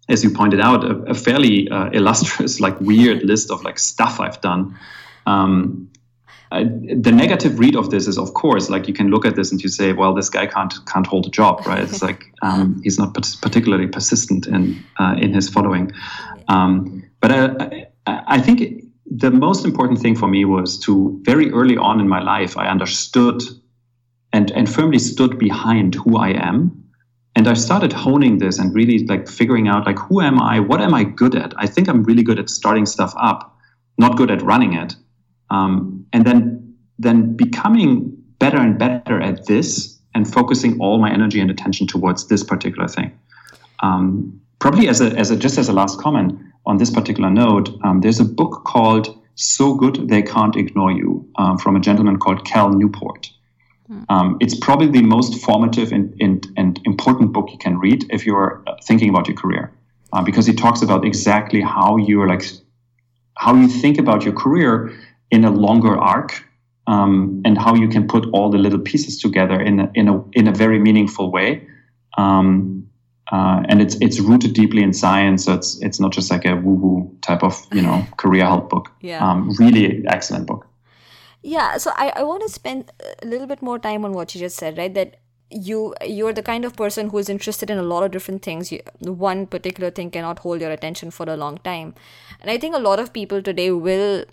as 0.08 0.24
you 0.24 0.30
pointed 0.30 0.60
out, 0.60 0.84
a, 0.84 0.96
a 1.10 1.14
fairly 1.14 1.68
uh, 1.70 1.90
illustrious, 1.90 2.60
like 2.60 2.80
weird 2.80 3.22
list 3.30 3.50
of 3.50 3.62
like 3.62 3.78
stuff 3.78 4.20
I've 4.20 4.40
done. 4.40 4.78
Um, 5.26 5.90
I, 6.52 6.64
the 6.64 7.10
negative 7.10 7.58
read 7.58 7.74
of 7.74 7.90
this 7.90 8.06
is, 8.06 8.18
of 8.18 8.34
course, 8.34 8.70
like 8.70 8.86
you 8.86 8.94
can 8.94 9.08
look 9.08 9.24
at 9.24 9.34
this 9.34 9.50
and 9.50 9.60
you 9.60 9.68
say, 9.68 9.92
well, 9.92 10.14
this 10.14 10.28
guy 10.28 10.46
can't 10.46 10.74
can't 10.86 11.06
hold 11.06 11.26
a 11.26 11.30
job, 11.30 11.66
right? 11.66 11.82
It's 11.82 12.02
like 12.08 12.32
um, 12.42 12.80
he's 12.82 12.98
not 12.98 13.14
particularly 13.14 13.86
persistent 13.86 14.46
in 14.46 14.84
uh, 14.98 15.16
in 15.18 15.32
his 15.32 15.48
following. 15.48 15.92
Um, 16.48 17.02
but 17.20 17.32
I, 17.32 17.86
I 18.06 18.40
think 18.40 18.83
the 19.06 19.30
most 19.30 19.64
important 19.64 20.00
thing 20.00 20.16
for 20.16 20.28
me 20.28 20.44
was 20.44 20.78
to 20.80 21.20
very 21.22 21.50
early 21.50 21.76
on 21.76 22.00
in 22.00 22.08
my 22.08 22.22
life, 22.22 22.56
I 22.56 22.68
understood 22.68 23.42
and, 24.32 24.50
and 24.52 24.72
firmly 24.72 24.98
stood 24.98 25.38
behind 25.38 25.94
who 25.94 26.16
I 26.16 26.30
am. 26.30 26.84
And 27.36 27.48
I 27.48 27.54
started 27.54 27.92
honing 27.92 28.38
this 28.38 28.58
and 28.58 28.74
really 28.74 29.04
like 29.06 29.28
figuring 29.28 29.68
out 29.68 29.86
like 29.86 29.98
who 29.98 30.20
am 30.20 30.40
I? 30.40 30.60
What 30.60 30.80
am 30.80 30.94
I 30.94 31.04
good 31.04 31.34
at? 31.34 31.52
I 31.56 31.66
think 31.66 31.88
I'm 31.88 32.04
really 32.04 32.22
good 32.22 32.38
at 32.38 32.48
starting 32.48 32.86
stuff 32.86 33.12
up, 33.20 33.56
not 33.98 34.16
good 34.16 34.30
at 34.30 34.40
running 34.42 34.74
it. 34.74 34.94
Um, 35.50 36.06
and 36.12 36.24
then 36.24 36.60
then 36.98 37.36
becoming 37.36 38.16
better 38.38 38.58
and 38.58 38.78
better 38.78 39.20
at 39.20 39.46
this 39.46 39.98
and 40.14 40.32
focusing 40.32 40.80
all 40.80 40.98
my 40.98 41.12
energy 41.12 41.40
and 41.40 41.50
attention 41.50 41.88
towards 41.88 42.28
this 42.28 42.44
particular 42.44 42.86
thing. 42.86 43.18
Um, 43.82 44.40
probably 44.60 44.88
as 44.88 45.00
a, 45.00 45.06
as 45.18 45.30
a 45.30 45.36
just 45.36 45.58
as 45.58 45.68
a 45.68 45.72
last 45.72 45.98
comment, 45.98 46.38
on 46.66 46.78
this 46.78 46.90
particular 46.90 47.30
note, 47.30 47.70
um, 47.82 48.00
there's 48.00 48.20
a 48.20 48.24
book 48.24 48.64
called 48.64 49.16
So 49.34 49.74
Good 49.74 50.08
They 50.08 50.22
Can't 50.22 50.56
Ignore 50.56 50.92
You 50.92 51.28
um, 51.36 51.58
from 51.58 51.76
a 51.76 51.80
gentleman 51.80 52.18
called 52.18 52.44
Cal 52.46 52.70
Newport. 52.70 53.30
Hmm. 53.86 54.02
Um, 54.08 54.36
it's 54.40 54.54
probably 54.54 54.88
the 54.88 55.02
most 55.02 55.42
formative 55.44 55.92
and, 55.92 56.14
and, 56.20 56.46
and, 56.56 56.80
important 56.86 57.32
book 57.32 57.50
you 57.50 57.58
can 57.58 57.78
read 57.78 58.06
if 58.10 58.24
you're 58.24 58.62
uh, 58.66 58.76
thinking 58.82 59.10
about 59.10 59.28
your 59.28 59.36
career, 59.36 59.72
uh, 60.14 60.22
because 60.22 60.48
it 60.48 60.56
talks 60.56 60.80
about 60.80 61.04
exactly 61.04 61.60
how 61.60 61.98
you're 61.98 62.26
like, 62.26 62.44
how 63.36 63.54
you 63.54 63.68
think 63.68 63.98
about 63.98 64.24
your 64.24 64.32
career 64.32 64.90
in 65.30 65.44
a 65.44 65.50
longer 65.50 65.98
arc, 65.98 66.42
um, 66.86 67.42
and 67.44 67.58
how 67.58 67.74
you 67.74 67.88
can 67.88 68.08
put 68.08 68.26
all 68.32 68.48
the 68.48 68.56
little 68.58 68.78
pieces 68.78 69.20
together 69.20 69.60
in 69.60 69.80
a, 69.80 69.90
in 69.94 70.08
a 70.08 70.22
in 70.30 70.48
a 70.48 70.52
very 70.52 70.78
meaningful 70.78 71.30
way. 71.30 71.66
Um, 72.16 72.88
uh, 73.32 73.62
and 73.68 73.80
it's 73.80 73.94
it's 73.96 74.20
rooted 74.20 74.52
deeply 74.52 74.82
in 74.82 74.92
science. 74.92 75.44
So 75.44 75.54
it's 75.54 75.80
it's 75.82 75.98
not 75.98 76.12
just 76.12 76.30
like 76.30 76.44
a 76.44 76.56
woo 76.56 76.74
woo 76.74 77.18
type 77.22 77.42
of 77.42 77.66
you 77.72 77.82
know 77.82 78.06
career 78.16 78.44
help 78.44 78.70
book. 78.70 78.90
Yeah. 79.00 79.26
Um, 79.26 79.50
really 79.58 80.04
excellent 80.06 80.46
book. 80.46 80.66
Yeah. 81.42 81.76
So 81.78 81.92
I, 81.94 82.12
I 82.16 82.22
want 82.22 82.42
to 82.42 82.48
spend 82.48 82.92
a 83.22 83.26
little 83.26 83.46
bit 83.46 83.62
more 83.62 83.78
time 83.78 84.04
on 84.04 84.12
what 84.12 84.34
you 84.34 84.40
just 84.40 84.56
said, 84.56 84.78
right? 84.78 84.92
That 84.92 85.16
you 85.50 85.94
you're 86.04 86.32
the 86.32 86.42
kind 86.42 86.64
of 86.64 86.76
person 86.76 87.10
who 87.10 87.18
is 87.18 87.28
interested 87.28 87.70
in 87.70 87.78
a 87.78 87.82
lot 87.82 88.02
of 88.02 88.10
different 88.10 88.42
things. 88.42 88.72
You, 88.72 88.80
one 89.00 89.46
particular 89.46 89.90
thing 89.90 90.10
cannot 90.10 90.40
hold 90.40 90.60
your 90.60 90.70
attention 90.70 91.10
for 91.10 91.28
a 91.28 91.36
long 91.36 91.58
time, 91.58 91.94
and 92.40 92.50
I 92.50 92.58
think 92.58 92.74
a 92.74 92.78
lot 92.78 92.98
of 92.98 93.12
people 93.12 93.42
today 93.42 93.70
will 93.70 94.24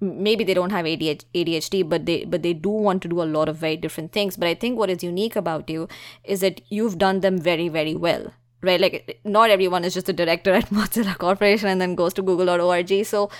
maybe 0.00 0.44
they 0.44 0.54
don't 0.54 0.70
have 0.70 0.84
ADHD 0.84 1.88
but 1.88 2.06
they 2.06 2.24
but 2.24 2.42
they 2.42 2.52
do 2.52 2.68
want 2.68 3.02
to 3.02 3.08
do 3.08 3.22
a 3.22 3.30
lot 3.36 3.48
of 3.48 3.56
very 3.56 3.76
different 3.76 4.12
things. 4.12 4.36
But 4.36 4.48
i 4.48 4.54
think 4.54 4.78
what 4.78 4.90
is 4.90 5.02
unique 5.02 5.36
about 5.36 5.70
you 5.70 5.88
is 6.24 6.40
that 6.40 6.60
you've 6.68 6.98
done 6.98 7.20
them 7.20 7.38
very 7.38 7.68
very 7.68 7.94
well 7.94 8.32
right? 8.62 8.80
Like 8.80 9.20
not 9.24 9.50
everyone 9.50 9.84
is 9.84 9.94
just 9.94 10.08
a 10.08 10.12
director 10.12 10.52
at 10.52 10.70
mozilla 10.76 11.16
corporation 11.16 11.68
and 11.68 11.80
then 11.80 11.94
goes 11.94 12.14
to 12.14 12.22
google.org 12.22 13.04
so 13.04 13.30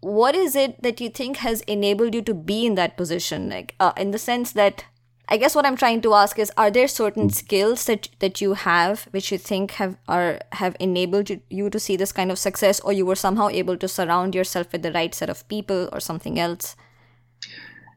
what 0.00 0.34
is 0.34 0.54
it 0.54 0.80
that 0.82 1.00
you 1.00 1.08
think 1.08 1.38
has 1.38 1.60
enabled 1.62 2.14
you 2.14 2.22
to 2.22 2.34
be 2.34 2.66
in 2.66 2.74
that 2.76 2.96
position? 2.96 3.48
Like 3.48 3.74
uh, 3.80 3.92
in 3.96 4.12
the 4.12 4.18
sense 4.18 4.52
that 4.52 4.84
I 5.30 5.36
guess 5.36 5.54
what 5.54 5.66
I'm 5.66 5.76
trying 5.76 6.00
to 6.02 6.14
ask 6.14 6.38
is 6.38 6.50
are 6.56 6.70
there 6.70 6.88
certain 6.88 7.28
skills 7.28 7.84
that 7.84 8.08
that 8.20 8.40
you 8.40 8.54
have 8.54 9.08
which 9.10 9.30
you 9.30 9.38
think 9.38 9.72
have 9.72 9.96
are 10.08 10.40
have 10.52 10.74
enabled 10.80 11.28
you, 11.30 11.40
you 11.50 11.70
to 11.70 11.78
see 11.78 11.96
this 11.96 12.12
kind 12.12 12.32
of 12.32 12.38
success 12.38 12.80
or 12.80 12.92
you 12.92 13.04
were 13.04 13.14
somehow 13.14 13.48
able 13.48 13.76
to 13.76 13.88
surround 13.88 14.34
yourself 14.34 14.72
with 14.72 14.82
the 14.82 14.92
right 14.92 15.14
set 15.14 15.28
of 15.28 15.46
people 15.48 15.88
or 15.92 16.00
something 16.00 16.38
else? 16.38 16.76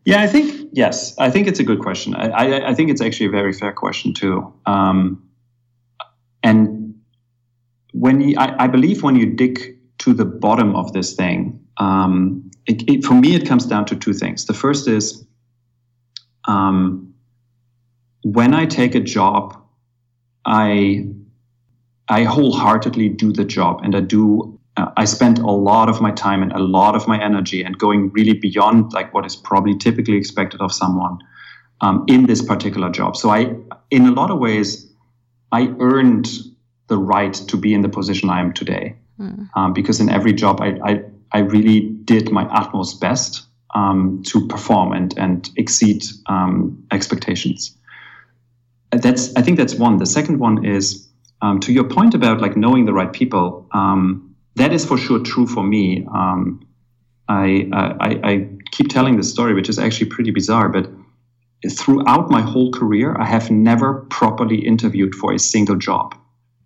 Yeah, 0.04 0.22
I 0.22 0.28
think 0.28 0.70
yes. 0.74 1.18
I 1.20 1.30
think 1.30 1.48
it's 1.48 1.60
a 1.60 1.64
good 1.64 1.80
question. 1.80 2.16
I, 2.16 2.30
I, 2.30 2.70
I 2.72 2.74
think 2.74 2.90
it's 2.90 3.02
actually 3.02 3.28
a 3.28 3.32
very 3.32 3.54
fair 3.54 3.72
question 3.72 4.14
too. 4.14 4.54
Um, 4.66 5.24
and 6.44 6.96
when 7.94 8.20
you, 8.22 8.36
I, 8.38 8.64
I, 8.64 8.68
believe 8.68 9.04
when 9.04 9.16
you 9.16 9.28
dig 9.28 9.78
to 10.00 10.14
the 10.14 10.26
bottom 10.26 10.76
of 10.76 10.92
this 10.94 11.14
thing, 11.14 11.60
um, 11.78 12.50
it, 12.66 12.90
it, 12.90 13.04
for 13.04 13.14
me 13.14 13.36
it 13.36 13.46
comes 13.46 13.66
down 13.66 13.86
to 13.86 13.96
two 13.96 14.14
things. 14.14 14.46
The 14.46 14.54
first 14.54 14.88
is 14.88 15.24
um, 16.48 17.11
when 18.24 18.54
I 18.54 18.66
take 18.66 18.96
a 18.96 19.00
job, 19.00 19.58
I 20.46 21.08
I 22.08 22.24
wholeheartedly 22.24 23.10
do 23.10 23.32
the 23.32 23.46
job, 23.46 23.82
and 23.84 23.96
I 23.96 24.02
do. 24.02 24.60
Uh, 24.78 24.92
I 24.96 25.06
spend 25.06 25.40
a 25.40 25.52
lot 25.52 25.90
of 25.90 26.00
my 26.02 26.12
time 26.12 26.42
and 26.42 26.52
a 26.54 26.60
lot 26.60 26.96
of 26.96 27.08
my 27.08 27.22
energy, 27.22 27.64
and 27.64 27.78
going 27.78 28.12
really 28.12 28.34
beyond 28.34 28.94
like 28.94 29.14
what 29.14 29.26
is 29.26 29.36
probably 29.36 29.76
typically 29.78 30.18
expected 30.18 30.62
of 30.62 30.72
someone 30.72 31.20
um, 31.82 32.06
in 32.08 32.26
this 32.26 32.42
particular 32.42 32.90
job. 32.90 33.18
So 33.18 33.30
I, 33.30 33.56
in 33.90 34.08
a 34.08 34.12
lot 34.12 34.32
of 34.32 34.40
ways, 34.40 34.92
I 35.52 35.74
earned 35.80 36.30
the 36.88 36.98
right 36.98 37.34
to 37.34 37.58
be 37.58 37.74
in 37.74 37.82
the 37.82 37.90
position 37.90 38.30
I 38.30 38.40
am 38.40 38.54
today, 38.54 38.96
mm. 39.20 39.50
um, 39.56 39.74
because 39.74 40.00
in 40.00 40.10
every 40.10 40.34
job 40.34 40.62
I, 40.62 40.80
I 40.84 41.04
I 41.34 41.40
really 41.40 41.82
did 42.04 42.32
my 42.32 42.46
utmost 42.46 43.00
best 43.00 43.46
um, 43.74 44.22
to 44.28 44.48
perform 44.48 44.94
and 44.94 45.18
and 45.18 45.50
exceed 45.58 46.04
um, 46.28 46.84
expectations 46.92 47.78
that's 48.92 49.36
I 49.36 49.42
think 49.42 49.58
that's 49.58 49.76
one. 49.76 49.98
The 49.98 50.06
second 50.06 50.40
one 50.40 50.66
is 50.66 51.08
um, 51.42 51.60
to 51.62 51.72
your 51.72 51.86
point 51.86 52.14
about 52.14 52.42
like 52.42 52.56
knowing 52.58 52.86
the 52.86 52.94
right 52.94 53.12
people. 53.12 53.68
Um, 53.74 54.36
that 54.56 54.74
is 54.74 54.86
for 54.86 54.98
sure 54.98 55.20
true 55.20 55.48
for 55.48 55.64
me. 55.64 56.06
Um, 56.14 56.66
I, 57.30 57.70
I, 57.72 58.20
I 58.24 58.50
keep 58.72 58.90
telling 58.90 59.16
this 59.16 59.30
story, 59.32 59.54
which 59.54 59.70
is 59.70 59.80
actually 59.80 60.10
pretty 60.10 60.32
bizarre, 60.32 60.68
but 60.68 60.90
throughout 61.70 62.30
my 62.30 62.42
whole 62.42 62.72
career, 62.72 63.16
I 63.18 63.26
have 63.26 63.50
never 63.50 64.06
properly 64.10 64.66
interviewed 64.66 65.16
for 65.16 65.34
a 65.34 65.40
single 65.40 65.78
job. 65.78 66.16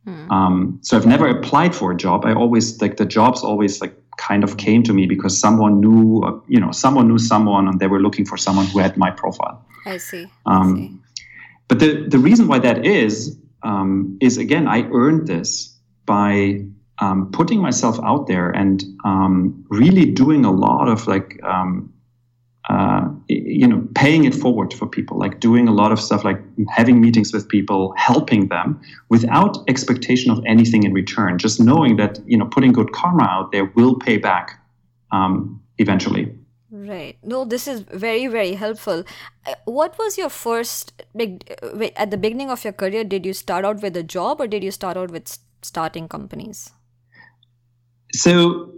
Hmm. 0.06 0.32
Um, 0.32 0.80
so 0.82 0.98
I've 0.98 1.06
never 1.06 1.28
applied 1.28 1.76
for 1.76 1.92
a 1.92 1.96
job. 1.96 2.26
I 2.26 2.34
always 2.34 2.82
like 2.82 2.98
the 2.98 3.06
jobs 3.06 3.44
always 3.44 3.82
like 3.82 3.96
kind 4.18 4.44
of 4.44 4.58
came 4.58 4.82
to 4.84 4.94
me 4.94 5.06
because 5.06 5.40
someone 5.40 5.82
knew, 5.82 6.22
uh, 6.22 6.40
you 6.48 6.60
know, 6.60 6.72
someone 6.72 7.08
knew 7.08 7.18
someone, 7.18 7.68
and 7.68 7.80
they 7.80 7.88
were 7.88 8.00
looking 8.00 8.26
for 8.26 8.38
someone 8.38 8.66
who 8.68 8.80
had 8.80 8.98
my 8.98 9.12
profile. 9.12 9.64
I 9.86 9.98
see. 9.98 10.28
I 10.46 10.56
um, 10.56 10.78
see. 10.78 11.05
But 11.67 11.80
the, 11.80 12.06
the 12.08 12.19
reason 12.19 12.47
why 12.47 12.60
that 12.60 12.86
is, 12.86 13.38
um, 13.63 14.17
is 14.21 14.38
again, 14.38 14.67
I 14.67 14.88
earned 14.91 15.28
this 15.28 15.75
by 16.06 16.65
um, 16.99 17.32
putting 17.32 17.60
myself 17.62 17.99
out 18.04 18.28
there 18.28 18.49
and 18.51 18.84
um, 19.04 19.65
really 19.69 20.06
doing 20.12 20.45
a 20.45 20.51
lot 20.51 20.88
of 20.88 21.08
like, 21.08 21.39
um, 21.43 21.91
uh, 22.69 23.10
you 23.28 23.67
know, 23.67 23.88
paying 23.93 24.25
it 24.25 24.34
forward 24.34 24.73
for 24.73 24.88
people, 24.88 25.19
like 25.19 25.39
doing 25.39 25.67
a 25.67 25.71
lot 25.71 25.91
of 25.91 25.99
stuff 25.99 26.23
like 26.23 26.41
having 26.69 26.99
meetings 26.99 27.32
with 27.32 27.47
people, 27.47 27.93
helping 27.95 28.47
them 28.47 28.82
without 29.10 29.58
expectation 29.67 30.32
of 30.32 30.43
anything 30.47 30.84
in 30.84 30.93
return, 30.93 31.38
just 31.38 31.60
knowing 31.60 31.97
that, 31.97 32.19
you 32.25 32.38
know, 32.38 32.45
putting 32.45 32.71
good 32.71 32.91
karma 32.91 33.23
out 33.23 33.51
there 33.51 33.65
will 33.75 33.95
pay 33.95 34.17
back 34.17 34.60
um, 35.12 35.62
eventually. 35.78 36.34
Right. 36.76 37.18
No, 37.24 37.46
this 37.46 37.70
is 37.70 37.80
very, 37.80 38.28
very 38.28 38.54
helpful. 38.54 39.06
Uh, 39.46 39.54
what 39.64 39.98
was 39.98 40.18
your 40.18 40.30
first 40.30 41.04
big 41.16 41.50
uh, 41.64 41.88
at 41.96 42.12
the 42.12 42.18
beginning 42.18 42.50
of 42.50 42.66
your 42.66 42.74
career? 42.74 43.06
Did 43.06 43.26
you 43.26 43.32
start 43.32 43.64
out 43.64 43.82
with 43.82 43.96
a 43.96 44.04
job 44.04 44.42
or 44.42 44.48
did 44.48 44.62
you 44.62 44.72
start 44.72 44.98
out 44.98 45.10
with 45.10 45.38
starting 45.62 46.10
companies? 46.10 46.72
So, 48.12 48.74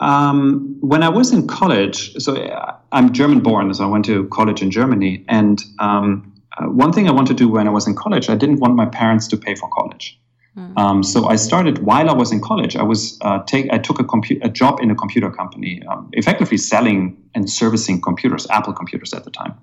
um, 0.00 0.78
when 0.80 1.02
I 1.02 1.10
was 1.10 1.30
in 1.30 1.46
college, 1.46 2.14
so 2.14 2.36
uh, 2.36 2.76
I'm 2.92 3.12
German 3.12 3.40
born, 3.40 3.74
so 3.74 3.84
I 3.84 3.86
went 3.88 4.06
to 4.06 4.26
college 4.28 4.62
in 4.62 4.70
Germany. 4.70 5.22
And 5.28 5.62
um, 5.78 6.42
one 6.58 6.90
thing 6.90 7.06
I 7.06 7.12
wanted 7.12 7.36
to 7.36 7.44
do 7.44 7.50
when 7.50 7.68
I 7.68 7.70
was 7.70 7.86
in 7.86 7.94
college, 7.94 8.30
I 8.30 8.34
didn't 8.34 8.60
want 8.60 8.76
my 8.76 8.86
parents 8.86 9.28
to 9.28 9.36
pay 9.36 9.54
for 9.54 9.68
college. 9.68 10.18
Mm. 10.56 10.78
Um, 10.78 11.02
so 11.02 11.26
I 11.26 11.36
started 11.36 11.78
while 11.78 12.10
I 12.10 12.12
was 12.12 12.32
in 12.32 12.40
college. 12.40 12.76
I 12.76 12.82
was 12.82 13.18
uh, 13.20 13.38
take 13.44 13.72
I 13.72 13.78
took 13.78 14.00
a, 14.00 14.04
compu- 14.04 14.44
a 14.44 14.48
job 14.48 14.80
in 14.80 14.90
a 14.90 14.94
computer 14.94 15.30
company, 15.30 15.82
um, 15.88 16.08
effectively 16.12 16.56
selling 16.56 17.16
and 17.34 17.48
servicing 17.48 18.00
computers, 18.00 18.46
Apple 18.50 18.72
computers 18.72 19.12
at 19.12 19.24
the 19.24 19.30
time. 19.30 19.54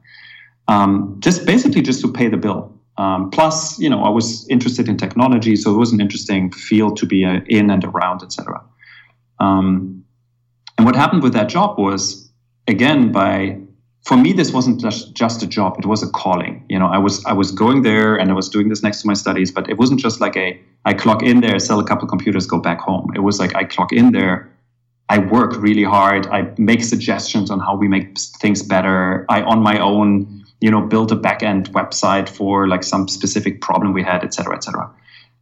um, 0.68 1.18
just 1.20 1.46
basically 1.46 1.82
just 1.82 2.02
to 2.02 2.12
pay 2.12 2.28
the 2.28 2.38
bill. 2.38 2.74
Um, 2.98 3.30
plus, 3.30 3.80
you 3.80 3.90
know, 3.90 4.04
I 4.04 4.10
was 4.10 4.48
interested 4.50 4.90
in 4.90 4.98
technology, 4.98 5.56
so 5.56 5.74
it 5.74 5.78
was 5.78 5.92
an 5.92 6.02
interesting 6.02 6.52
field 6.52 6.98
to 6.98 7.06
be 7.06 7.26
uh, 7.26 7.42
in 7.48 7.70
and 7.70 7.84
around, 7.84 8.24
etc. 8.24 8.62
Um, 9.40 10.04
and 10.78 10.86
what 10.86 10.96
happened 10.96 11.24
with 11.24 11.34
that 11.34 11.48
job 11.48 11.78
was, 11.78 12.32
again, 12.68 13.12
by 13.12 13.60
for 14.08 14.18
me, 14.18 14.32
this 14.32 14.52
wasn't 14.54 14.80
just, 14.80 15.14
just 15.14 15.44
a 15.44 15.48
job; 15.48 15.76
it 15.80 15.86
was 15.86 16.02
a 16.02 16.10
calling. 16.10 16.66
You 16.70 16.80
know, 16.80 16.88
I 16.88 16.98
was 16.98 17.24
I 17.26 17.34
was 17.34 17.52
going 17.52 17.82
there 17.82 18.16
and 18.16 18.32
I 18.32 18.34
was 18.34 18.50
doing 18.50 18.70
this 18.70 18.82
next 18.82 19.02
to 19.02 19.08
my 19.08 19.14
studies, 19.14 19.52
but 19.52 19.70
it 19.70 19.78
wasn't 19.78 20.00
just 20.00 20.22
like 20.22 20.38
a 20.38 20.60
I 20.86 20.94
clock 20.94 21.24
in 21.24 21.42
there, 21.42 21.60
sell 21.60 21.80
a 21.80 21.86
couple 21.86 22.08
computers, 22.08 22.48
go 22.48 22.60
back 22.60 22.80
home. 22.80 23.12
It 23.16 23.20
was 23.20 23.40
like 23.40 23.56
I 23.56 23.64
clock 23.66 23.92
in 23.92 24.12
there, 24.12 24.50
I 25.10 25.18
work 25.20 25.52
really 25.58 25.84
hard, 25.84 26.28
I 26.28 26.54
make 26.58 26.82
suggestions 26.84 27.52
on 27.52 27.60
how 27.60 27.76
we 27.76 27.88
make 27.88 28.18
things 28.42 28.64
better. 28.64 29.26
I 29.30 29.42
on 29.42 29.62
my 29.62 29.78
own 29.80 30.38
you 30.60 30.72
know, 30.72 30.82
build 30.82 31.12
a 31.12 31.16
back 31.16 31.44
end 31.44 31.72
website 31.74 32.28
for 32.28 32.68
like 32.68 32.84
some 32.84 33.08
specific 33.08 33.62
problem 33.62 33.94
we 33.94 34.04
had, 34.04 34.24
et 34.24 34.34
cetera, 34.34 34.56
et 34.56 34.64
cetera. 34.64 34.92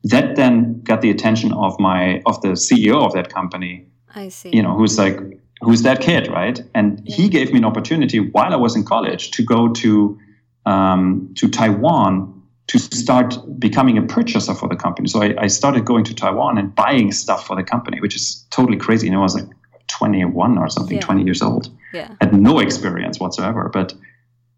That 0.04 0.36
then 0.36 0.82
got 0.84 1.02
the 1.02 1.10
attention 1.10 1.54
of 1.54 1.80
my 1.80 2.22
of 2.26 2.42
the 2.42 2.50
CEO 2.50 3.06
of 3.06 3.14
that 3.14 3.34
company. 3.34 3.86
I 4.14 4.30
see. 4.30 4.50
You 4.54 4.62
know, 4.62 4.76
who's 4.76 4.98
like, 4.98 5.20
who's 5.62 5.84
that 5.84 6.02
kid, 6.02 6.28
right? 6.28 6.62
And 6.74 7.02
he 7.06 7.30
gave 7.30 7.52
me 7.52 7.60
an 7.60 7.66
opportunity 7.66 8.20
while 8.20 8.54
I 8.54 8.58
was 8.58 8.76
in 8.76 8.84
college 8.84 9.32
to 9.32 9.44
go 9.44 9.70
to 9.74 10.20
um, 10.66 11.32
to 11.36 11.48
Taiwan 11.48 12.32
to 12.68 12.80
start 12.80 13.38
becoming 13.60 13.98
a 13.98 14.02
purchaser 14.02 14.56
for 14.56 14.68
the 14.68 14.76
company. 14.76 15.08
So 15.08 15.22
I, 15.22 15.36
I, 15.38 15.46
started 15.46 15.86
going 15.86 16.04
to 16.06 16.16
Taiwan 16.16 16.58
and 16.58 16.74
buying 16.74 17.12
stuff 17.12 17.46
for 17.46 17.56
the 17.56 17.62
company, 17.64 18.02
which 18.02 18.16
is 18.16 18.44
totally 18.50 18.76
crazy. 18.76 19.06
You 19.06 19.14
know, 19.14 19.20
I 19.20 19.24
was 19.24 19.36
like 19.36 19.48
21 19.90 20.58
or 20.58 20.68
something, 20.70 20.98
yeah. 20.98 21.02
20 21.04 21.24
years 21.24 21.44
old. 21.44 21.70
Yeah. 21.94 22.16
Had 22.20 22.34
no 22.34 22.58
experience 22.58 23.20
whatsoever, 23.20 23.70
but 23.72 23.94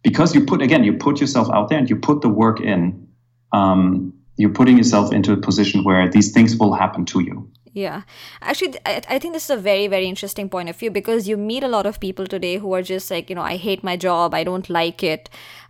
because 0.04 0.34
you 0.34 0.46
put 0.46 0.62
again 0.62 0.84
you 0.84 0.94
put 0.94 1.20
yourself 1.20 1.50
out 1.52 1.70
there 1.70 1.78
and 1.78 1.90
you 1.90 1.96
put 1.96 2.22
the 2.22 2.30
work 2.30 2.62
in 2.62 3.08
um, 3.52 4.14
you're 4.38 4.54
putting 4.54 4.78
yourself 4.78 5.12
into 5.12 5.34
a 5.34 5.38
position 5.38 5.84
where 5.84 6.10
these 6.10 6.32
things 6.32 6.56
will 6.58 6.74
happen 6.74 7.06
to 7.06 7.20
you 7.20 7.50
yeah. 7.74 8.02
Actually 8.42 8.76
I, 8.86 9.02
I 9.10 9.20
think 9.20 9.34
this 9.34 9.46
is 9.46 9.50
a 9.50 9.58
very 9.58 9.88
very 9.88 10.08
interesting 10.08 10.50
point 10.50 10.70
of 10.70 10.76
view 10.76 10.92
because 10.92 11.28
you 11.28 11.38
meet 11.38 11.64
a 11.64 11.68
lot 11.68 11.86
of 11.86 12.00
people 12.00 12.28
today 12.28 12.58
who 12.58 12.74
are 12.74 12.82
just 12.82 13.10
like 13.12 13.30
you 13.30 13.36
know 13.36 13.42
i 13.42 13.56
hate 13.58 13.84
my 13.84 13.98
job. 13.98 14.34
I 14.34 14.44
don't 14.44 14.70
like 14.70 15.04
it. 15.04 15.30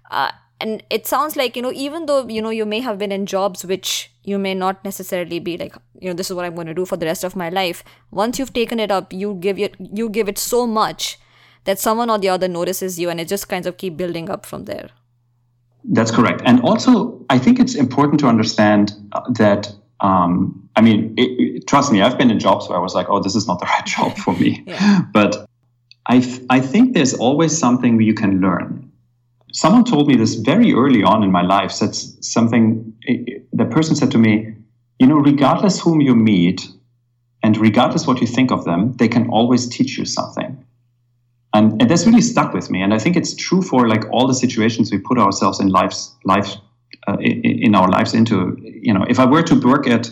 Uh, 0.10 0.32
and 0.60 0.84
it 0.90 1.06
sounds 1.06 1.36
like 1.36 1.56
you 1.56 1.62
know 1.62 1.72
even 1.74 2.06
though 2.06 2.28
you 2.28 2.42
know 2.42 2.50
you 2.50 2.66
may 2.66 2.80
have 2.80 2.98
been 2.98 3.12
in 3.12 3.26
jobs 3.26 3.64
which 3.66 4.12
you 4.24 4.40
may 4.40 4.54
not 4.54 4.84
necessarily 4.84 5.40
be 5.40 5.58
like 5.58 5.76
you 6.00 6.10
know 6.10 6.14
this 6.14 6.30
is 6.30 6.36
what 6.36 6.46
i'm 6.46 6.56
going 6.56 6.68
to 6.68 6.74
do 6.74 6.86
for 6.86 6.98
the 6.98 7.06
rest 7.06 7.24
of 7.24 7.36
my 7.36 7.50
life. 7.50 7.84
Once 8.12 8.40
you've 8.40 8.54
taken 8.54 8.80
it 8.80 8.92
up 8.92 9.14
you 9.14 9.36
give 9.36 9.60
it 9.60 9.76
you 9.80 10.10
give 10.10 10.28
it 10.28 10.38
so 10.38 10.66
much 10.66 11.20
that 11.66 11.80
someone 11.80 12.10
or 12.10 12.18
the 12.18 12.30
other 12.30 12.48
notices 12.48 13.00
you 13.00 13.10
and 13.10 13.20
it 13.20 13.28
just 13.28 13.50
kind 13.50 13.66
of 13.66 13.78
keep 13.78 13.98
building 13.98 14.30
up 14.30 14.46
from 14.46 14.66
there. 14.66 14.90
That's 15.84 16.12
correct. 16.12 16.42
And 16.46 16.62
also 16.62 17.26
i 17.30 17.38
think 17.38 17.60
it's 17.60 17.76
important 17.76 18.20
to 18.22 18.28
understand 18.28 18.94
uh, 19.12 19.22
that 19.38 19.72
um, 20.02 20.70
i 20.76 20.82
mean 20.82 21.14
it, 21.18 21.30
it, 21.40 21.68
trust 21.68 21.92
me 21.92 22.02
i've 22.02 22.18
been 22.18 22.32
in 22.32 22.40
jobs 22.40 22.68
where 22.70 22.78
i 22.78 22.82
was 22.82 22.94
like 22.94 23.08
oh 23.10 23.20
this 23.22 23.36
is 23.36 23.48
not 23.48 23.60
the 23.60 23.66
right 23.74 23.86
job 23.86 24.18
for 24.18 24.34
me. 24.34 24.64
Yeah. 24.68 25.02
but 25.14 25.48
I, 26.08 26.18
I 26.50 26.62
think 26.62 26.94
there's 26.94 27.14
always 27.14 27.58
something 27.58 28.02
you 28.02 28.14
can 28.14 28.40
learn. 28.40 28.92
Someone 29.52 29.84
told 29.84 30.08
me 30.08 30.16
this 30.16 30.36
very 30.36 30.74
early 30.74 31.04
on 31.04 31.24
in 31.24 31.32
my 31.32 31.42
life 31.42 31.72
said 31.72 31.96
something 31.96 32.94
the 33.54 33.66
person 33.66 33.96
said 33.96 34.12
to 34.12 34.18
me 34.18 34.54
you 35.00 35.08
know 35.08 35.18
regardless 35.18 35.80
whom 35.80 36.02
you 36.02 36.16
meet 36.16 36.68
and 37.44 37.58
regardless 37.58 38.06
what 38.06 38.20
you 38.22 38.28
think 38.28 38.52
of 38.52 38.66
them 38.66 38.94
they 38.94 39.08
can 39.08 39.30
always 39.30 39.68
teach 39.68 39.98
you 39.98 40.06
something. 40.06 40.64
And, 41.54 41.82
and 41.82 41.90
that's 41.90 42.06
really 42.06 42.22
stuck 42.22 42.54
with 42.54 42.70
me 42.70 42.82
and 42.82 42.94
i 42.94 43.00
think 43.00 43.16
it's 43.16 43.34
true 43.34 43.62
for 43.62 43.88
like 43.88 44.04
all 44.12 44.28
the 44.28 44.34
situations 44.34 44.92
we 44.92 45.00
put 45.00 45.18
ourselves 45.18 45.60
in 45.60 45.70
lives 45.70 46.14
life 46.26 46.50
uh, 47.08 47.18
in, 47.20 47.42
in, 47.44 47.76
our 47.76 47.90
lives 47.90 48.14
into 48.14 48.58
you 48.62 48.94
know 48.94 49.06
if 49.10 49.20
i 49.20 49.26
were 49.26 49.44
to 49.44 49.56
work 49.62 49.88
at 49.88 50.12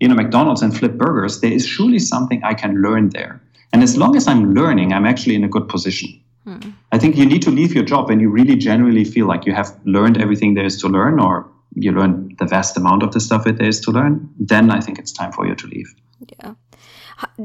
you 0.00 0.08
know 0.08 0.14
mcdonald's 0.14 0.62
and 0.62 0.76
flip 0.76 0.92
burgers 0.92 1.40
there 1.40 1.52
is 1.52 1.66
surely 1.66 1.98
something 1.98 2.42
i 2.44 2.54
can 2.54 2.82
learn 2.82 3.10
there. 3.10 3.40
And 3.72 3.82
as 3.82 3.96
long 3.96 4.16
as 4.16 4.26
i'm 4.26 4.54
learning 4.54 4.92
i'm 4.92 5.06
actually 5.06 5.34
in 5.34 5.44
a 5.44 5.48
good 5.48 5.68
position. 5.68 6.08
Hmm. 6.44 6.70
i 6.92 6.98
think 6.98 7.16
you 7.16 7.26
need 7.26 7.42
to 7.42 7.50
leave 7.50 7.74
your 7.74 7.84
job 7.84 8.08
when 8.08 8.20
you 8.20 8.30
really 8.30 8.56
genuinely 8.56 9.04
feel 9.04 9.26
like 9.26 9.46
you 9.46 9.54
have 9.54 9.76
learned 9.84 10.20
everything 10.20 10.54
there 10.54 10.64
is 10.64 10.80
to 10.82 10.88
learn 10.88 11.20
or 11.20 11.50
you 11.74 11.92
learn 11.92 12.34
the 12.38 12.46
vast 12.46 12.76
amount 12.76 13.02
of 13.02 13.12
the 13.12 13.20
stuff 13.20 13.44
that 13.44 13.58
there 13.58 13.68
is 13.68 13.80
to 13.80 13.90
learn 13.90 14.28
then 14.38 14.70
i 14.70 14.80
think 14.80 14.98
it's 14.98 15.12
time 15.12 15.32
for 15.32 15.46
you 15.46 15.54
to 15.54 15.66
leave. 15.66 15.94
Yeah. 16.38 16.54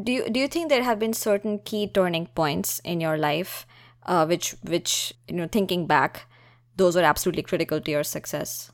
Do 0.03 0.11
you 0.11 0.29
do 0.29 0.39
you 0.39 0.47
think 0.47 0.69
there 0.69 0.83
have 0.83 0.99
been 0.99 1.13
certain 1.13 1.59
key 1.59 1.87
turning 1.87 2.27
points 2.27 2.79
in 2.83 3.01
your 3.01 3.17
life 3.17 3.65
uh, 4.05 4.25
which 4.25 4.55
which 4.63 5.13
you 5.27 5.35
know 5.35 5.47
thinking 5.47 5.87
back 5.87 6.27
those 6.75 6.95
are 6.95 7.03
absolutely 7.03 7.43
critical 7.43 7.79
to 7.79 7.91
your 7.91 8.03
success 8.03 8.71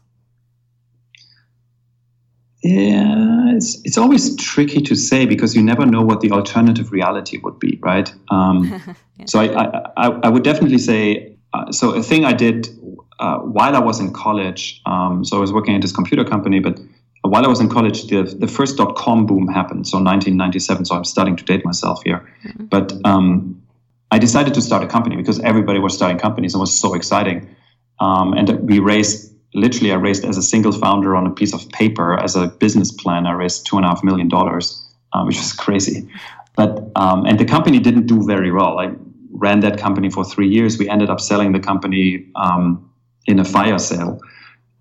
yeah 2.64 3.56
it's, 3.56 3.80
it's 3.84 3.98
always 3.98 4.36
tricky 4.38 4.82
to 4.82 4.96
say 4.96 5.26
because 5.26 5.56
you 5.56 5.62
never 5.62 5.86
know 5.86 6.02
what 6.02 6.22
the 6.22 6.32
alternative 6.32 6.92
reality 6.92 7.38
would 7.44 7.60
be 7.60 7.80
right 7.82 8.14
um, 8.30 8.82
yeah. 9.18 9.26
so 9.26 9.40
I, 9.40 9.80
I, 9.98 10.08
I 10.24 10.30
would 10.30 10.44
definitely 10.44 10.80
say 10.80 11.36
uh, 11.54 11.72
so 11.72 11.96
a 11.96 12.04
thing 12.04 12.26
i 12.26 12.34
did 12.34 12.68
uh, 13.20 13.38
while 13.40 13.76
i 13.76 13.80
was 13.80 14.00
in 14.00 14.14
college 14.14 14.82
um, 14.86 15.24
so 15.24 15.38
i 15.38 15.40
was 15.40 15.54
working 15.54 15.76
at 15.76 15.82
this 15.82 15.92
computer 15.92 16.24
company 16.24 16.60
but 16.60 16.80
while 17.30 17.44
I 17.44 17.48
was 17.48 17.60
in 17.60 17.70
college, 17.70 18.08
the, 18.08 18.24
the 18.24 18.48
first 18.48 18.78
dot 18.78 18.96
com 18.96 19.26
boom 19.26 19.48
happened. 19.48 19.88
So 19.88 19.98
1997. 19.98 20.86
So 20.86 20.96
I'm 20.96 21.04
starting 21.04 21.36
to 21.36 21.44
date 21.44 21.66
myself 21.66 22.02
here. 22.04 22.28
Mm-hmm. 22.46 22.66
But 22.66 22.94
um, 23.06 23.62
I 24.12 24.20
decided 24.20 24.54
to 24.54 24.62
start 24.62 24.84
a 24.84 24.88
company 24.88 25.16
because 25.16 25.40
everybody 25.42 25.80
was 25.80 25.94
starting 25.94 26.18
companies. 26.18 26.56
It 26.56 26.60
was 26.60 26.78
so 26.78 26.94
exciting. 26.94 27.56
Um, 28.00 28.34
and 28.34 28.68
we 28.68 28.80
raised, 28.80 29.34
literally, 29.54 29.92
I 29.92 29.96
raised 29.96 30.24
as 30.26 30.38
a 30.38 30.44
single 30.44 30.72
founder 30.72 31.16
on 31.16 31.26
a 31.26 31.32
piece 31.32 31.54
of 31.54 31.68
paper 31.70 32.20
as 32.20 32.36
a 32.36 32.48
business 32.48 32.92
plan. 32.92 33.26
I 33.26 33.32
raised 33.32 33.66
two 33.66 33.78
and 33.78 33.86
a 33.86 33.90
half 33.90 34.04
million 34.04 34.28
dollars, 34.28 34.88
uh, 35.14 35.24
which 35.24 35.38
was 35.38 35.54
crazy. 35.54 36.08
But 36.56 36.90
um, 36.96 37.26
and 37.26 37.40
the 37.40 37.46
company 37.46 37.80
didn't 37.80 38.08
do 38.08 38.26
very 38.26 38.52
well. 38.52 38.80
I 38.80 38.92
ran 39.32 39.60
that 39.62 39.78
company 39.80 40.10
for 40.10 40.24
three 40.24 40.48
years. 40.48 40.78
We 40.78 40.90
ended 40.90 41.10
up 41.10 41.20
selling 41.20 41.52
the 41.52 41.60
company 41.60 42.26
um, 42.36 42.92
in 43.28 43.40
a 43.40 43.46
fire 43.46 43.78
sale. 43.78 44.20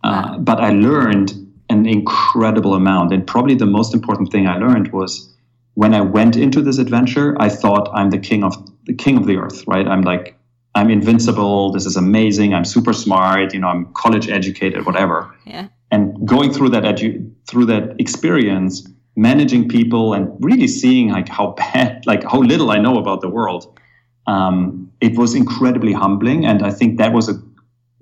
Uh, 0.03 0.39
but 0.39 0.61
I 0.61 0.71
learned 0.71 1.35
an 1.69 1.87
incredible 1.87 2.75
amount. 2.75 3.13
And 3.13 3.27
probably 3.27 3.55
the 3.55 3.67
most 3.67 3.95
important 3.95 4.31
thing 4.31 4.47
I 4.47 4.57
learned 4.57 4.93
was 4.93 5.33
when 5.75 5.95
I 5.95 6.01
went 6.01 6.37
into 6.37 6.63
this 6.63 6.79
adventure, 6.79 7.37
I 7.41 7.49
thought 7.49 7.91
I'm 7.93 8.11
the 8.11 8.19
king 8.19 8.45
of 8.45 8.55
the 8.87 8.95
king 8.95 9.17
of 9.17 9.27
the 9.27 9.37
earth, 9.37 9.65
right? 9.67 9.87
I'm 9.87 10.03
like, 10.03 10.36
I'm 10.77 10.91
invincible. 10.91 11.73
This 11.73 11.87
is 11.87 11.97
amazing. 11.97 12.55
I'm 12.55 12.65
super 12.65 12.93
smart. 12.93 13.53
You 13.53 13.61
know, 13.61 13.69
I'm 13.69 13.87
college 13.95 14.29
educated, 14.29 14.87
whatever. 14.87 15.35
Yeah. 15.45 15.69
And 15.91 16.27
going 16.27 16.53
through 16.53 16.71
that 16.71 16.85
edu- 16.85 17.33
through 17.49 17.67
that 17.67 17.99
experience, 17.99 18.89
managing 19.17 19.69
people, 19.69 20.15
and 20.15 20.33
really 20.45 20.69
seeing 20.69 21.11
like 21.11 21.29
how 21.29 21.55
bad, 21.59 22.05
like 22.13 22.23
how 22.23 22.41
little 22.41 22.71
I 22.71 22.79
know 22.79 22.99
about 22.99 23.21
the 23.21 23.29
world, 23.29 23.79
um, 24.27 24.93
it 25.01 25.17
was 25.17 25.35
incredibly 25.35 25.93
humbling. 25.93 26.47
And 26.47 26.63
I 26.63 26.71
think 26.71 26.99
that 26.99 27.13
was 27.13 27.29
a 27.29 27.35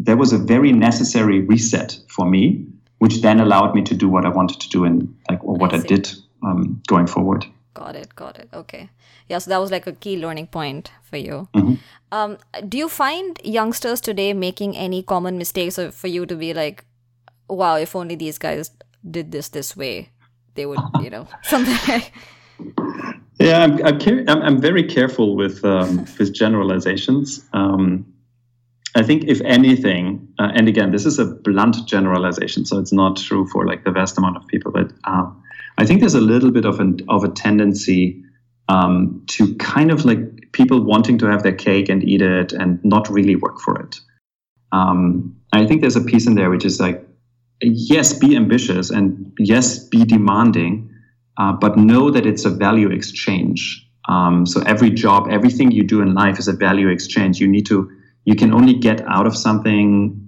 that 0.00 0.18
was 0.18 0.32
a 0.32 0.38
very 0.38 0.72
necessary 0.72 1.40
reset 1.40 1.96
for 2.08 2.28
me 2.28 2.66
which 3.04 3.20
then 3.20 3.38
allowed 3.40 3.74
me 3.74 3.82
to 3.82 3.94
do 3.94 4.08
what 4.08 4.24
I 4.24 4.30
wanted 4.30 4.60
to 4.60 4.68
do 4.70 4.84
and 4.84 5.14
like 5.28 5.44
or 5.44 5.56
what 5.56 5.74
I, 5.74 5.76
I 5.76 5.80
did 5.80 6.10
um, 6.42 6.80
going 6.86 7.06
forward. 7.06 7.44
Got 7.74 7.96
it. 7.96 8.14
Got 8.14 8.38
it. 8.38 8.48
Okay. 8.52 8.90
Yeah. 9.28 9.38
So 9.38 9.50
that 9.50 9.58
was 9.58 9.70
like 9.70 9.86
a 9.86 9.92
key 9.92 10.16
learning 10.16 10.46
point 10.46 10.92
for 11.02 11.16
you. 11.16 11.48
Mm-hmm. 11.54 11.74
Um, 12.12 12.38
do 12.68 12.78
you 12.78 12.88
find 12.88 13.38
youngsters 13.44 14.00
today 14.00 14.32
making 14.32 14.76
any 14.76 15.02
common 15.02 15.36
mistakes 15.36 15.78
for 15.92 16.06
you 16.06 16.24
to 16.26 16.36
be 16.36 16.54
like, 16.54 16.84
wow, 17.48 17.76
if 17.76 17.96
only 17.96 18.14
these 18.14 18.38
guys 18.38 18.70
did 19.10 19.32
this 19.32 19.48
this 19.48 19.76
way, 19.76 20.10
they 20.54 20.66
would, 20.66 20.78
you 21.02 21.10
know, 21.10 21.26
something 21.42 21.76
like. 21.88 22.12
Yeah, 23.40 23.64
I'm, 23.64 23.84
I'm, 23.84 24.28
I'm, 24.28 24.42
I'm 24.42 24.60
very 24.60 24.84
careful 24.84 25.34
with 25.34 25.64
um, 25.64 26.06
with 26.18 26.32
generalizations. 26.32 27.44
Um, 27.52 28.06
I 28.94 29.02
think 29.02 29.24
if 29.24 29.40
anything, 29.40 30.28
uh, 30.38 30.52
and 30.54 30.68
again, 30.68 30.92
this 30.92 31.04
is 31.04 31.18
a 31.18 31.24
blunt 31.24 31.84
generalization, 31.86 32.64
so 32.64 32.78
it's 32.78 32.92
not 32.92 33.16
true 33.16 33.46
for 33.48 33.66
like 33.66 33.82
the 33.82 33.90
vast 33.90 34.16
amount 34.18 34.36
of 34.36 34.46
people, 34.46 34.70
but 34.70 34.92
uh, 35.02 35.28
I 35.78 35.84
think 35.84 36.00
there's 36.00 36.14
a 36.14 36.20
little 36.20 36.50
bit 36.50 36.64
of 36.64 36.80
an 36.80 37.00
of 37.08 37.24
a 37.24 37.28
tendency 37.28 38.22
um, 38.68 39.24
to 39.28 39.54
kind 39.56 39.90
of 39.90 40.04
like 40.04 40.18
people 40.52 40.82
wanting 40.82 41.18
to 41.18 41.26
have 41.26 41.42
their 41.42 41.54
cake 41.54 41.88
and 41.88 42.02
eat 42.02 42.22
it 42.22 42.52
and 42.52 42.82
not 42.84 43.08
really 43.10 43.36
work 43.36 43.60
for 43.60 43.80
it. 43.80 43.96
Um, 44.72 45.36
I 45.52 45.66
think 45.66 45.80
there's 45.80 45.96
a 45.96 46.00
piece 46.00 46.26
in 46.26 46.34
there 46.34 46.50
which 46.50 46.64
is 46.64 46.80
like, 46.80 47.06
yes, 47.60 48.12
be 48.12 48.36
ambitious 48.36 48.90
and 48.90 49.32
yes, 49.38 49.78
be 49.78 50.04
demanding, 50.04 50.90
uh, 51.36 51.52
but 51.52 51.76
know 51.76 52.10
that 52.10 52.26
it's 52.26 52.44
a 52.44 52.50
value 52.50 52.90
exchange. 52.90 53.86
Um, 54.08 54.46
so 54.46 54.62
every 54.62 54.90
job, 54.90 55.28
everything 55.30 55.70
you 55.70 55.84
do 55.84 56.00
in 56.00 56.14
life 56.14 56.38
is 56.38 56.48
a 56.48 56.52
value 56.52 56.88
exchange. 56.88 57.40
You 57.40 57.48
need 57.48 57.66
to 57.66 57.90
you 58.24 58.34
can 58.34 58.54
only 58.54 58.74
get 58.74 59.02
out 59.06 59.26
of 59.26 59.36
something 59.36 60.20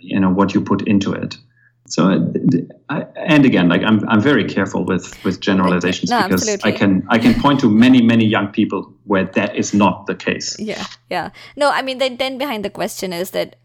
you 0.00 0.18
know 0.18 0.30
what 0.30 0.54
you 0.54 0.60
put 0.60 0.86
into 0.88 1.12
it 1.12 1.36
so 1.90 2.08
uh, 2.88 3.04
and 3.16 3.44
again 3.44 3.68
like 3.68 3.82
i'm, 3.82 4.08
I'm 4.08 4.20
very 4.20 4.44
careful 4.44 4.84
with 4.84 5.22
with 5.24 5.40
generalizations 5.40 6.10
no, 6.10 6.22
because 6.22 6.42
absolutely. 6.42 6.72
i 6.72 6.76
can 6.76 7.06
i 7.08 7.18
can 7.18 7.34
point 7.40 7.60
to 7.60 7.70
many 7.70 8.00
many 8.00 8.24
young 8.24 8.48
people 8.48 8.92
where 9.04 9.24
that 9.24 9.56
is 9.56 9.74
not 9.74 10.06
the 10.06 10.14
case 10.14 10.58
yeah 10.58 10.86
yeah 11.10 11.30
no 11.56 11.70
i 11.70 11.82
mean 11.82 11.98
the 11.98 12.06
intent 12.06 12.38
behind 12.38 12.64
the 12.64 12.70
question 12.70 13.12
is 13.12 13.32
that 13.32 13.56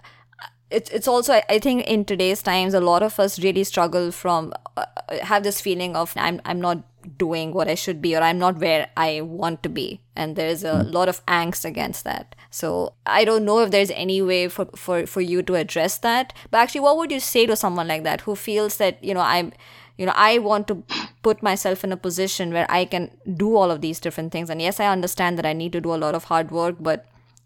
uh, 0.41 0.47
it's 0.71 0.89
it's 0.89 1.07
also 1.07 1.39
I 1.47 1.59
think 1.59 1.85
in 1.85 2.05
today's 2.05 2.41
times 2.41 2.73
a 2.73 2.79
lot 2.79 3.03
of 3.03 3.19
us 3.19 3.39
really 3.39 3.63
struggle 3.63 4.11
from 4.11 4.51
uh, 4.75 4.85
uh 5.07 5.23
have 5.23 5.43
this 5.43 5.61
feeling 5.61 5.95
of 5.95 6.11
I'm 6.17 6.41
I'm 6.43 6.59
not 6.59 6.83
doing 7.17 7.53
what 7.53 7.67
I 7.67 7.75
should 7.75 8.01
be 8.01 8.15
or 8.15 8.21
I'm 8.21 8.37
not 8.37 8.59
where 8.59 8.89
I 8.97 9.21
want 9.21 9.63
to 9.63 9.69
be. 9.69 10.01
And 10.15 10.35
there's 10.35 10.63
a 10.63 10.73
mm. 10.73 10.93
lot 10.93 11.09
of 11.09 11.25
angst 11.25 11.65
against 11.65 12.03
that. 12.03 12.35
So 12.49 12.93
I 13.05 13.25
don't 13.25 13.45
know 13.45 13.59
if 13.59 13.71
there's 13.71 13.91
any 13.91 14.21
way 14.21 14.47
for 14.47 14.65
for 14.75 15.05
for 15.05 15.21
you 15.21 15.41
to 15.43 15.55
address 15.55 15.97
that. 15.99 16.33
But 16.51 16.59
actually 16.59 16.81
what 16.81 16.97
would 16.97 17.11
you 17.11 17.19
say 17.19 17.45
to 17.45 17.55
someone 17.55 17.87
like 17.87 18.03
that 18.03 18.21
who 18.21 18.35
feels 18.35 18.77
that 18.77 19.03
you 19.03 19.13
know 19.13 19.21
I'm 19.21 19.53
you 19.97 20.05
know 20.05 20.13
I 20.15 20.37
want 20.39 20.67
to 20.67 20.83
put 21.23 21.41
myself 21.43 21.83
in 21.83 21.91
a 21.91 21.97
position 21.97 22.53
where 22.53 22.69
I 22.69 22.85
can 22.85 23.11
do 23.35 23.55
all 23.55 23.71
of 23.71 23.81
these 23.81 23.99
different 23.99 24.31
things? 24.31 24.49
And 24.49 24.61
yes 24.61 24.79
I 24.79 24.87
understand 24.87 25.37
that 25.37 25.45
I 25.45 25.53
need 25.53 25.71
to 25.73 25.81
do 25.81 25.93
a 25.93 26.01
lot 26.05 26.15
of 26.15 26.25
hard 26.25 26.51
work 26.51 26.75
but 26.79 27.05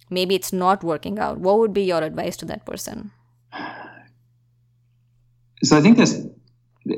maybe 0.09 0.35
it's 0.35 0.53
not 0.53 0.83
working 0.83 1.19
out. 1.19 1.39
What 1.39 1.59
would 1.59 1.73
be 1.73 1.83
your 1.83 2.03
advice 2.03 2.37
to 2.37 2.45
that 2.45 2.65
person? 2.65 3.11
So 5.61 5.75
i 5.77 5.81
think 5.81 5.97
there's 5.97 6.25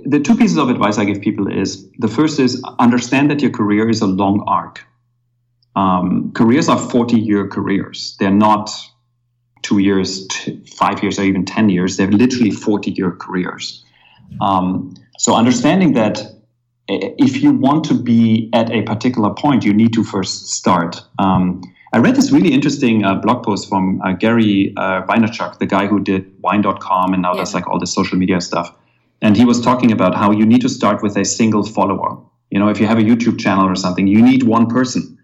the 0.06 0.20
two 0.20 0.36
pieces 0.36 0.58
of 0.58 0.70
advice 0.70 0.98
i 0.98 1.06
give 1.06 1.22
people 1.22 1.48
is 1.48 1.90
the 2.00 2.08
first 2.08 2.40
is 2.40 2.62
understand 2.80 3.30
that 3.30 3.42
your 3.42 3.52
career 3.52 3.90
is 3.90 4.02
a 4.02 4.08
long 4.08 4.44
arc. 4.48 4.86
Um, 5.76 6.32
careers 6.34 6.68
are 6.68 6.78
40 6.78 7.18
year 7.18 7.48
careers. 7.48 8.16
They're 8.20 8.30
not 8.30 8.70
two 9.62 9.80
years 9.80 10.28
t- 10.28 10.60
five 10.66 11.02
years 11.02 11.18
or 11.20 11.24
even 11.24 11.46
10 11.46 11.70
years. 11.70 11.98
They're 11.98 12.12
literally 12.12 12.52
40 12.52 12.92
year 12.92 13.12
careers. 13.12 13.84
Um, 14.42 14.96
so 15.18 15.36
understanding 15.36 15.94
that 15.94 16.20
eh, 16.90 17.12
if 17.18 17.42
you 17.42 17.54
want 17.54 17.86
to 17.86 17.94
be 17.94 18.50
at 18.54 18.70
a 18.72 18.82
particular 18.84 19.34
point 19.34 19.64
you 19.64 19.74
need 19.74 19.94
to 19.94 20.04
first 20.04 20.50
start. 20.50 21.02
Um, 21.20 21.62
I 21.94 21.98
read 21.98 22.16
this 22.16 22.32
really 22.32 22.54
interesting 22.54 23.04
uh, 23.04 23.16
blog 23.16 23.44
post 23.44 23.68
from 23.68 24.02
uh, 24.02 24.14
Gary 24.14 24.74
uh, 24.78 25.04
Vaynerchuk, 25.04 25.60
the 25.60 25.66
guy 25.66 25.88
who 25.88 26.00
did 26.00 26.26
wine.com 26.42 27.14
and 27.14 27.22
now 27.22 27.34
yeah. 27.34 27.42
does 27.42 27.54
like 27.54 27.68
all 27.68 27.80
the 27.80 27.88
social 27.88 28.18
media 28.18 28.40
stuff. 28.40 28.74
And 29.22 29.38
he 29.38 29.46
was 29.46 29.62
talking 29.62 29.92
about 29.92 30.16
how 30.16 30.32
you 30.32 30.46
need 30.46 30.62
to 30.62 30.70
start 30.70 31.04
with 31.04 31.16
a 31.18 31.26
single 31.26 31.64
follower. 31.64 32.18
You 32.50 32.60
know, 32.60 32.70
if 32.70 32.80
you 32.80 32.88
have 32.88 32.98
a 32.98 33.04
YouTube 33.04 33.40
channel 33.40 33.68
or 33.68 33.76
something, 33.76 34.08
you 34.08 34.22
need 34.22 34.44
one 34.44 34.68
person. 34.68 35.18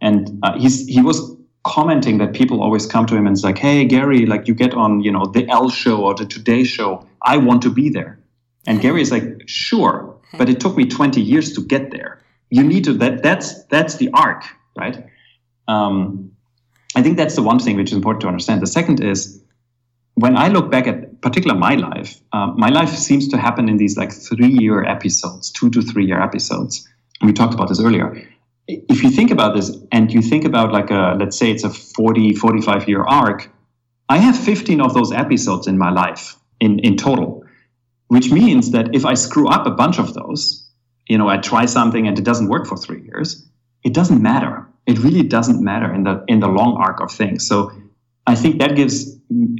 And 0.00 0.40
uh, 0.42 0.58
he's, 0.58 0.86
he 0.86 1.00
was 1.00 1.36
commenting 1.64 2.18
that 2.18 2.32
people 2.32 2.62
always 2.62 2.86
come 2.86 3.06
to 3.06 3.14
him 3.14 3.26
and 3.26 3.36
it's 3.36 3.44
like, 3.44 3.58
hey, 3.58 3.84
Gary, 3.84 4.26
like 4.26 4.48
you 4.48 4.54
get 4.54 4.74
on, 4.74 5.00
you 5.00 5.12
know, 5.12 5.26
the 5.26 5.48
L 5.48 5.70
show 5.70 6.02
or 6.02 6.14
the 6.14 6.26
Today 6.26 6.64
show. 6.64 7.06
I 7.22 7.36
want 7.36 7.62
to 7.62 7.70
be 7.70 7.88
there. 7.88 8.18
And 8.66 8.80
Gary 8.80 9.02
is 9.02 9.12
like, 9.12 9.42
sure, 9.46 10.16
but 10.38 10.48
it 10.48 10.60
took 10.60 10.76
me 10.76 10.86
20 10.86 11.20
years 11.20 11.52
to 11.54 11.62
get 11.62 11.90
there. 11.90 12.20
You 12.50 12.62
need 12.64 12.84
to, 12.84 12.94
that, 12.94 13.22
that's, 13.22 13.64
that's 13.64 13.96
the 13.96 14.10
arc, 14.12 14.44
right? 14.76 15.06
Um, 15.68 16.32
I 16.94 17.02
think 17.02 17.16
that's 17.16 17.36
the 17.36 17.42
one 17.42 17.58
thing 17.58 17.76
which 17.76 17.90
is 17.90 17.96
important 17.96 18.22
to 18.22 18.28
understand. 18.28 18.60
The 18.60 18.66
second 18.66 19.02
is 19.02 19.42
when 20.14 20.36
I 20.36 20.48
look 20.48 20.70
back 20.70 20.86
at 20.86 21.11
particular 21.22 21.56
my 21.56 21.74
life, 21.76 22.20
um, 22.32 22.54
my 22.56 22.68
life 22.68 22.90
seems 22.90 23.28
to 23.28 23.38
happen 23.38 23.68
in 23.68 23.76
these 23.76 23.96
like 23.96 24.12
three 24.12 24.48
year 24.48 24.84
episodes, 24.84 25.50
two 25.50 25.70
to 25.70 25.82
three 25.82 26.04
year 26.06 26.20
episodes. 26.20 26.88
We 27.22 27.32
talked 27.32 27.54
about 27.54 27.68
this 27.68 27.80
earlier. 27.80 28.28
If 28.68 29.02
you 29.02 29.10
think 29.10 29.30
about 29.30 29.54
this 29.54 29.76
and 29.90 30.12
you 30.12 30.22
think 30.22 30.44
about 30.44 30.72
like 30.72 30.90
a, 30.90 31.16
let's 31.18 31.38
say 31.38 31.50
it's 31.50 31.64
a 31.64 31.70
40, 31.70 32.34
45 32.34 32.88
year 32.88 33.02
arc, 33.02 33.50
I 34.08 34.18
have 34.18 34.38
15 34.38 34.80
of 34.80 34.94
those 34.94 35.12
episodes 35.12 35.66
in 35.66 35.78
my 35.78 35.90
life 35.90 36.36
in, 36.60 36.78
in 36.80 36.96
total, 36.96 37.44
which 38.08 38.30
means 38.30 38.72
that 38.72 38.94
if 38.94 39.04
I 39.04 39.14
screw 39.14 39.48
up 39.48 39.66
a 39.66 39.70
bunch 39.70 39.98
of 39.98 40.14
those, 40.14 40.68
you 41.08 41.18
know, 41.18 41.28
I 41.28 41.38
try 41.38 41.66
something 41.66 42.06
and 42.06 42.18
it 42.18 42.24
doesn't 42.24 42.48
work 42.48 42.66
for 42.66 42.76
three 42.76 43.02
years, 43.02 43.46
it 43.84 43.94
doesn't 43.94 44.22
matter 44.22 44.66
it 44.86 44.98
really 44.98 45.22
doesn't 45.22 45.62
matter 45.62 45.92
in 45.92 46.04
the 46.04 46.24
in 46.28 46.40
the 46.40 46.48
long 46.48 46.76
arc 46.76 47.00
of 47.00 47.10
things. 47.10 47.46
So 47.46 47.72
I 48.26 48.34
think 48.34 48.58
that 48.60 48.76
gives 48.76 49.16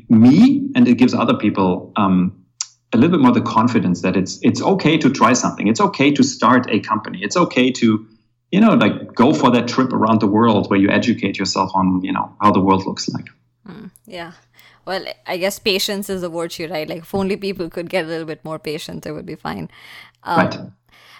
me 0.08 0.70
and 0.74 0.88
it 0.88 0.98
gives 0.98 1.14
other 1.14 1.34
people 1.34 1.92
um, 1.96 2.44
a 2.92 2.96
little 2.96 3.10
bit 3.10 3.20
more 3.20 3.32
the 3.32 3.40
confidence 3.40 4.02
that 4.02 4.16
it's 4.16 4.38
it's 4.42 4.62
okay 4.62 4.98
to 4.98 5.10
try 5.10 5.32
something. 5.32 5.68
It's 5.68 5.80
okay 5.80 6.10
to 6.12 6.22
start 6.22 6.70
a 6.70 6.80
company. 6.80 7.22
It's 7.22 7.36
okay 7.36 7.70
to 7.72 8.06
you 8.50 8.60
know 8.60 8.74
like 8.74 9.14
go 9.14 9.32
for 9.32 9.50
that 9.50 9.68
trip 9.68 9.92
around 9.92 10.20
the 10.20 10.26
world 10.26 10.70
where 10.70 10.78
you 10.78 10.90
educate 10.90 11.38
yourself 11.38 11.70
on 11.74 12.02
you 12.02 12.12
know 12.12 12.34
how 12.40 12.52
the 12.52 12.60
world 12.60 12.86
looks 12.86 13.08
like. 13.08 13.28
Mm, 13.66 13.90
yeah. 14.06 14.32
Well, 14.84 15.04
I 15.28 15.36
guess 15.36 15.60
patience 15.60 16.10
is 16.10 16.22
the 16.22 16.28
virtue, 16.28 16.66
right? 16.66 16.88
Like, 16.88 17.02
if 17.02 17.14
only 17.14 17.36
people 17.36 17.70
could 17.70 17.88
get 17.88 18.04
a 18.04 18.08
little 18.08 18.26
bit 18.26 18.44
more 18.44 18.58
patient, 18.58 19.06
it 19.06 19.12
would 19.12 19.24
be 19.24 19.36
fine. 19.36 19.70
Um, 20.24 20.38
right 20.38 20.56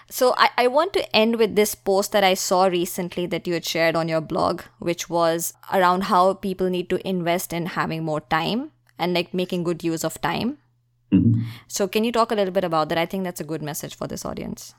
so 0.09 0.33
I, 0.37 0.49
I 0.57 0.67
want 0.67 0.93
to 0.93 1.15
end 1.15 1.37
with 1.37 1.55
this 1.55 1.75
post 1.75 2.11
that 2.11 2.23
I 2.23 2.33
saw 2.33 2.65
recently 2.65 3.25
that 3.27 3.47
you 3.47 3.53
had 3.53 3.65
shared 3.65 3.95
on 3.95 4.07
your 4.07 4.21
blog, 4.21 4.61
which 4.79 5.09
was 5.09 5.53
around 5.71 6.03
how 6.05 6.33
people 6.33 6.69
need 6.69 6.89
to 6.89 7.07
invest 7.07 7.53
in 7.53 7.67
having 7.67 8.03
more 8.03 8.21
time 8.21 8.71
and 8.99 9.13
like 9.13 9.33
making 9.33 9.63
good 9.63 9.83
use 9.83 10.03
of 10.03 10.19
time. 10.21 10.57
Mm-hmm. 11.11 11.41
So 11.67 11.87
can 11.87 12.03
you 12.03 12.11
talk 12.11 12.31
a 12.31 12.35
little 12.35 12.53
bit 12.53 12.63
about 12.63 12.89
that? 12.89 12.97
I 12.97 13.05
think 13.05 13.23
that's 13.23 13.41
a 13.41 13.45
good 13.45 13.61
message 13.61 13.95
for 13.95 14.07
this 14.07 14.25
audience. 14.25 14.73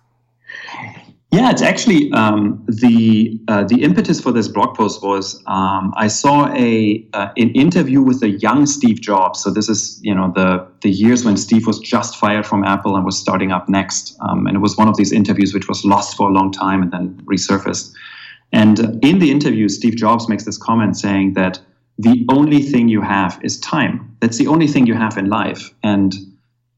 Yeah, 1.34 1.50
it's 1.50 1.62
actually 1.62 2.12
um, 2.12 2.64
the 2.68 3.40
uh, 3.48 3.64
the 3.64 3.82
impetus 3.82 4.20
for 4.20 4.30
this 4.30 4.46
blog 4.46 4.76
post 4.76 5.02
was 5.02 5.42
um, 5.48 5.92
I 5.96 6.06
saw 6.06 6.46
a 6.54 7.04
uh, 7.12 7.30
an 7.36 7.50
interview 7.54 8.02
with 8.02 8.22
a 8.22 8.28
young 8.28 8.66
Steve 8.66 9.00
Jobs. 9.00 9.42
So 9.42 9.50
this 9.50 9.68
is 9.68 9.98
you 10.00 10.14
know 10.14 10.30
the 10.32 10.64
the 10.82 10.90
years 10.90 11.24
when 11.24 11.36
Steve 11.36 11.66
was 11.66 11.80
just 11.80 12.16
fired 12.18 12.46
from 12.46 12.62
Apple 12.62 12.94
and 12.94 13.04
was 13.04 13.18
starting 13.18 13.50
up 13.50 13.66
NeXT, 13.66 14.14
um, 14.20 14.46
and 14.46 14.54
it 14.56 14.60
was 14.60 14.76
one 14.76 14.86
of 14.86 14.96
these 14.96 15.10
interviews 15.10 15.52
which 15.52 15.66
was 15.66 15.84
lost 15.84 16.16
for 16.16 16.28
a 16.28 16.32
long 16.32 16.52
time 16.52 16.82
and 16.82 16.92
then 16.92 17.20
resurfaced. 17.24 17.92
And 18.52 19.04
in 19.04 19.18
the 19.18 19.32
interview, 19.32 19.68
Steve 19.68 19.96
Jobs 19.96 20.28
makes 20.28 20.44
this 20.44 20.56
comment 20.56 20.96
saying 20.96 21.32
that 21.32 21.58
the 21.98 22.24
only 22.30 22.62
thing 22.62 22.86
you 22.86 23.00
have 23.00 23.40
is 23.42 23.58
time. 23.58 24.16
That's 24.20 24.38
the 24.38 24.46
only 24.46 24.68
thing 24.68 24.86
you 24.86 24.94
have 24.94 25.18
in 25.18 25.28
life, 25.28 25.74
and 25.82 26.14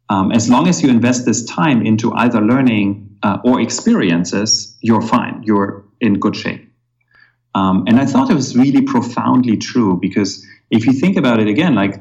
um, 0.09 0.33
as 0.33 0.49
long 0.49 0.67
as 0.67 0.83
you 0.83 0.89
invest 0.89 1.27
this 1.27 1.45
time 1.45 1.85
into 1.85 2.15
either 2.15 2.41
learning 2.41 3.06
uh, 3.23 3.39
or 3.45 3.61
experiences, 3.61 4.77
you're 4.81 5.03
fine. 5.03 5.43
You're 5.43 5.85
in 6.01 6.19
good 6.19 6.37
shape. 6.37 6.63
Um, 7.55 7.85
and 7.87 7.99
I 7.99 8.07
thought 8.07 8.31
it 8.31 8.35
was 8.35 8.57
really 8.57 8.83
profoundly 8.83 9.57
true 9.57 9.99
because 10.01 10.47
if 10.71 10.87
you 10.87 10.93
think 10.93 11.17
about 11.17 11.41
it 11.41 11.49
again, 11.49 11.75
like, 11.75 11.95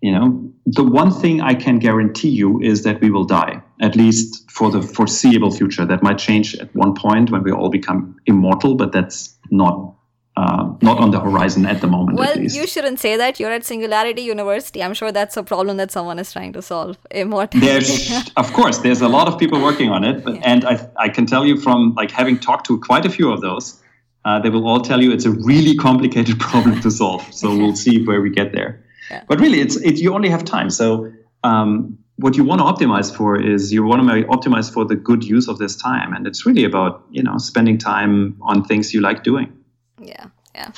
you 0.00 0.12
know, 0.12 0.52
the 0.66 0.84
one 0.84 1.10
thing 1.10 1.40
I 1.40 1.54
can 1.54 1.78
guarantee 1.78 2.28
you 2.28 2.60
is 2.60 2.84
that 2.84 3.00
we 3.00 3.10
will 3.10 3.24
die, 3.24 3.62
at 3.80 3.96
least 3.96 4.48
for 4.50 4.70
the 4.70 4.80
foreseeable 4.80 5.50
future. 5.50 5.84
That 5.84 6.02
might 6.02 6.18
change 6.18 6.54
at 6.56 6.74
one 6.74 6.94
point 6.94 7.30
when 7.30 7.42
we 7.42 7.50
all 7.50 7.68
become 7.68 8.16
immortal, 8.26 8.76
but 8.76 8.92
that's 8.92 9.36
not 9.50 9.94
uh, 10.36 10.72
not 10.80 10.98
on 10.98 11.10
the 11.10 11.20
horizon 11.20 11.66
at 11.66 11.80
the 11.80 11.86
moment. 11.86 12.18
Well, 12.18 12.38
you 12.38 12.66
shouldn't 12.66 12.98
say 12.98 13.16
that. 13.16 13.38
You're 13.38 13.52
at 13.52 13.64
Singularity 13.64 14.22
University. 14.22 14.82
I'm 14.82 14.94
sure 14.94 15.12
that's 15.12 15.36
a 15.36 15.42
problem 15.42 15.76
that 15.76 15.90
someone 15.90 16.18
is 16.18 16.32
trying 16.32 16.54
to 16.54 16.62
solve. 16.62 16.96
Immortality. 17.10 17.60
There's, 17.60 18.30
of 18.36 18.52
course, 18.54 18.78
there's 18.78 19.02
a 19.02 19.08
lot 19.08 19.28
of 19.28 19.38
people 19.38 19.60
working 19.60 19.90
on 19.90 20.04
it, 20.04 20.24
but, 20.24 20.36
yeah. 20.36 20.40
and 20.44 20.64
I, 20.64 20.88
I 20.96 21.08
can 21.10 21.26
tell 21.26 21.44
you 21.44 21.60
from 21.60 21.94
like 21.94 22.10
having 22.10 22.38
talked 22.38 22.66
to 22.66 22.80
quite 22.80 23.04
a 23.04 23.10
few 23.10 23.30
of 23.30 23.42
those, 23.42 23.78
uh, 24.24 24.38
they 24.38 24.48
will 24.48 24.66
all 24.66 24.80
tell 24.80 25.02
you 25.02 25.12
it's 25.12 25.26
a 25.26 25.32
really 25.32 25.76
complicated 25.76 26.40
problem 26.48 26.80
to 26.80 26.90
solve. 26.90 27.22
So 27.32 27.54
we'll 27.54 27.76
see 27.76 28.04
where 28.04 28.22
we 28.22 28.30
get 28.30 28.52
there. 28.52 28.82
Yeah. 29.10 29.24
But 29.28 29.38
really, 29.38 29.60
it's 29.60 29.76
it, 29.76 29.98
you 29.98 30.14
only 30.14 30.30
have 30.30 30.44
time. 30.44 30.70
So 30.70 31.12
um, 31.44 31.98
what 32.16 32.36
you 32.36 32.44
want 32.44 32.60
to 32.60 32.64
optimize 32.64 33.14
for 33.14 33.38
is 33.38 33.70
you 33.70 33.84
want 33.84 34.00
to 34.00 34.24
optimize 34.28 34.72
for 34.72 34.86
the 34.86 34.94
good 34.94 35.24
use 35.24 35.48
of 35.48 35.58
this 35.58 35.76
time, 35.76 36.14
and 36.14 36.26
it's 36.26 36.46
really 36.46 36.64
about 36.64 37.04
you 37.10 37.22
know 37.22 37.36
spending 37.36 37.76
time 37.76 38.36
on 38.40 38.64
things 38.64 38.94
you 38.94 39.02
like 39.02 39.24
doing. 39.24 39.52
Yeah, 40.02 40.26
yeah. 40.54 40.72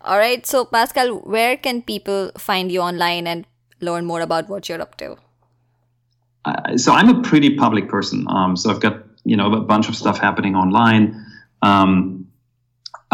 All 0.00 0.18
right. 0.18 0.46
So, 0.46 0.64
Pascal, 0.64 1.16
where 1.18 1.56
can 1.56 1.82
people 1.82 2.30
find 2.38 2.72
you 2.72 2.80
online 2.80 3.26
and 3.26 3.46
learn 3.80 4.04
more 4.04 4.20
about 4.20 4.48
what 4.48 4.68
you're 4.68 4.80
up 4.80 4.96
to? 4.98 5.16
Uh, 6.44 6.76
so, 6.76 6.92
I'm 6.92 7.08
a 7.08 7.22
pretty 7.22 7.56
public 7.56 7.88
person. 7.88 8.26
Um, 8.28 8.56
so, 8.56 8.70
I've 8.70 8.80
got 8.80 9.04
you 9.24 9.36
know 9.36 9.52
a 9.52 9.60
bunch 9.60 9.88
of 9.88 9.96
stuff 9.96 10.18
happening 10.18 10.54
online. 10.54 11.24
Um, 11.62 12.24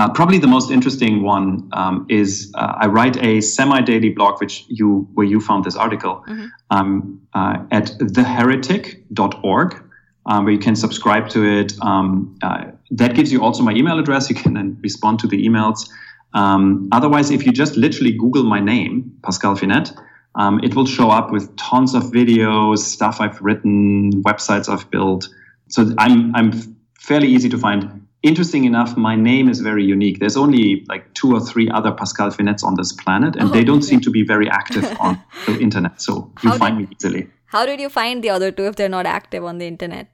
uh, 0.00 0.08
probably 0.08 0.38
the 0.38 0.46
most 0.46 0.70
interesting 0.70 1.22
one 1.22 1.68
um, 1.72 2.06
is 2.08 2.50
uh, 2.54 2.74
I 2.78 2.86
write 2.86 3.22
a 3.22 3.42
semi-daily 3.42 4.10
blog, 4.10 4.40
which 4.40 4.64
you 4.68 5.06
where 5.12 5.26
you 5.26 5.40
found 5.40 5.64
this 5.64 5.76
article 5.76 6.24
mm-hmm. 6.26 6.46
um, 6.70 7.20
uh, 7.34 7.58
at 7.70 7.92
theheretic.org, 7.98 9.82
um, 10.24 10.44
where 10.44 10.52
you 10.54 10.58
can 10.58 10.74
subscribe 10.74 11.28
to 11.30 11.44
it. 11.44 11.74
Um, 11.82 12.38
uh, 12.42 12.66
that 12.90 13.14
gives 13.14 13.32
you 13.32 13.42
also 13.42 13.62
my 13.62 13.72
email 13.72 13.98
address. 13.98 14.28
You 14.28 14.36
can 14.36 14.54
then 14.54 14.78
respond 14.82 15.18
to 15.20 15.26
the 15.26 15.46
emails. 15.46 15.88
Um, 16.32 16.88
otherwise, 16.92 17.30
if 17.30 17.44
you 17.44 17.52
just 17.52 17.76
literally 17.76 18.12
Google 18.12 18.44
my 18.44 18.60
name, 18.60 19.12
Pascal 19.22 19.56
Finette, 19.56 19.92
um, 20.36 20.60
it 20.62 20.74
will 20.74 20.86
show 20.86 21.10
up 21.10 21.32
with 21.32 21.54
tons 21.56 21.94
of 21.94 22.04
videos, 22.04 22.78
stuff 22.78 23.20
I've 23.20 23.40
written, 23.40 24.22
websites 24.22 24.68
I've 24.68 24.88
built. 24.90 25.28
So 25.68 25.92
I'm 25.98 26.34
I'm 26.34 26.52
fairly 26.98 27.28
easy 27.28 27.48
to 27.48 27.58
find. 27.58 28.06
Interesting 28.22 28.64
enough, 28.64 28.98
my 28.98 29.16
name 29.16 29.48
is 29.48 29.60
very 29.60 29.82
unique. 29.82 30.20
There's 30.20 30.36
only 30.36 30.84
like 30.88 31.12
two 31.14 31.32
or 31.32 31.40
three 31.40 31.70
other 31.70 31.90
Pascal 31.90 32.30
Finettes 32.30 32.62
on 32.62 32.74
this 32.74 32.92
planet, 32.92 33.34
and 33.34 33.48
oh, 33.48 33.52
they 33.52 33.64
don't 33.64 33.78
okay. 33.78 33.86
seem 33.86 34.00
to 34.02 34.10
be 34.10 34.22
very 34.22 34.48
active 34.48 34.84
on 35.00 35.20
the 35.46 35.58
internet. 35.58 36.02
So 36.02 36.30
you 36.42 36.50
how 36.50 36.58
find 36.58 36.78
did, 36.78 36.90
me 36.90 36.96
easily. 36.96 37.30
How 37.46 37.64
did 37.64 37.80
you 37.80 37.88
find 37.88 38.22
the 38.22 38.30
other 38.30 38.52
two 38.52 38.66
if 38.66 38.76
they're 38.76 38.90
not 38.90 39.06
active 39.06 39.42
on 39.44 39.58
the 39.58 39.66
internet? 39.66 40.12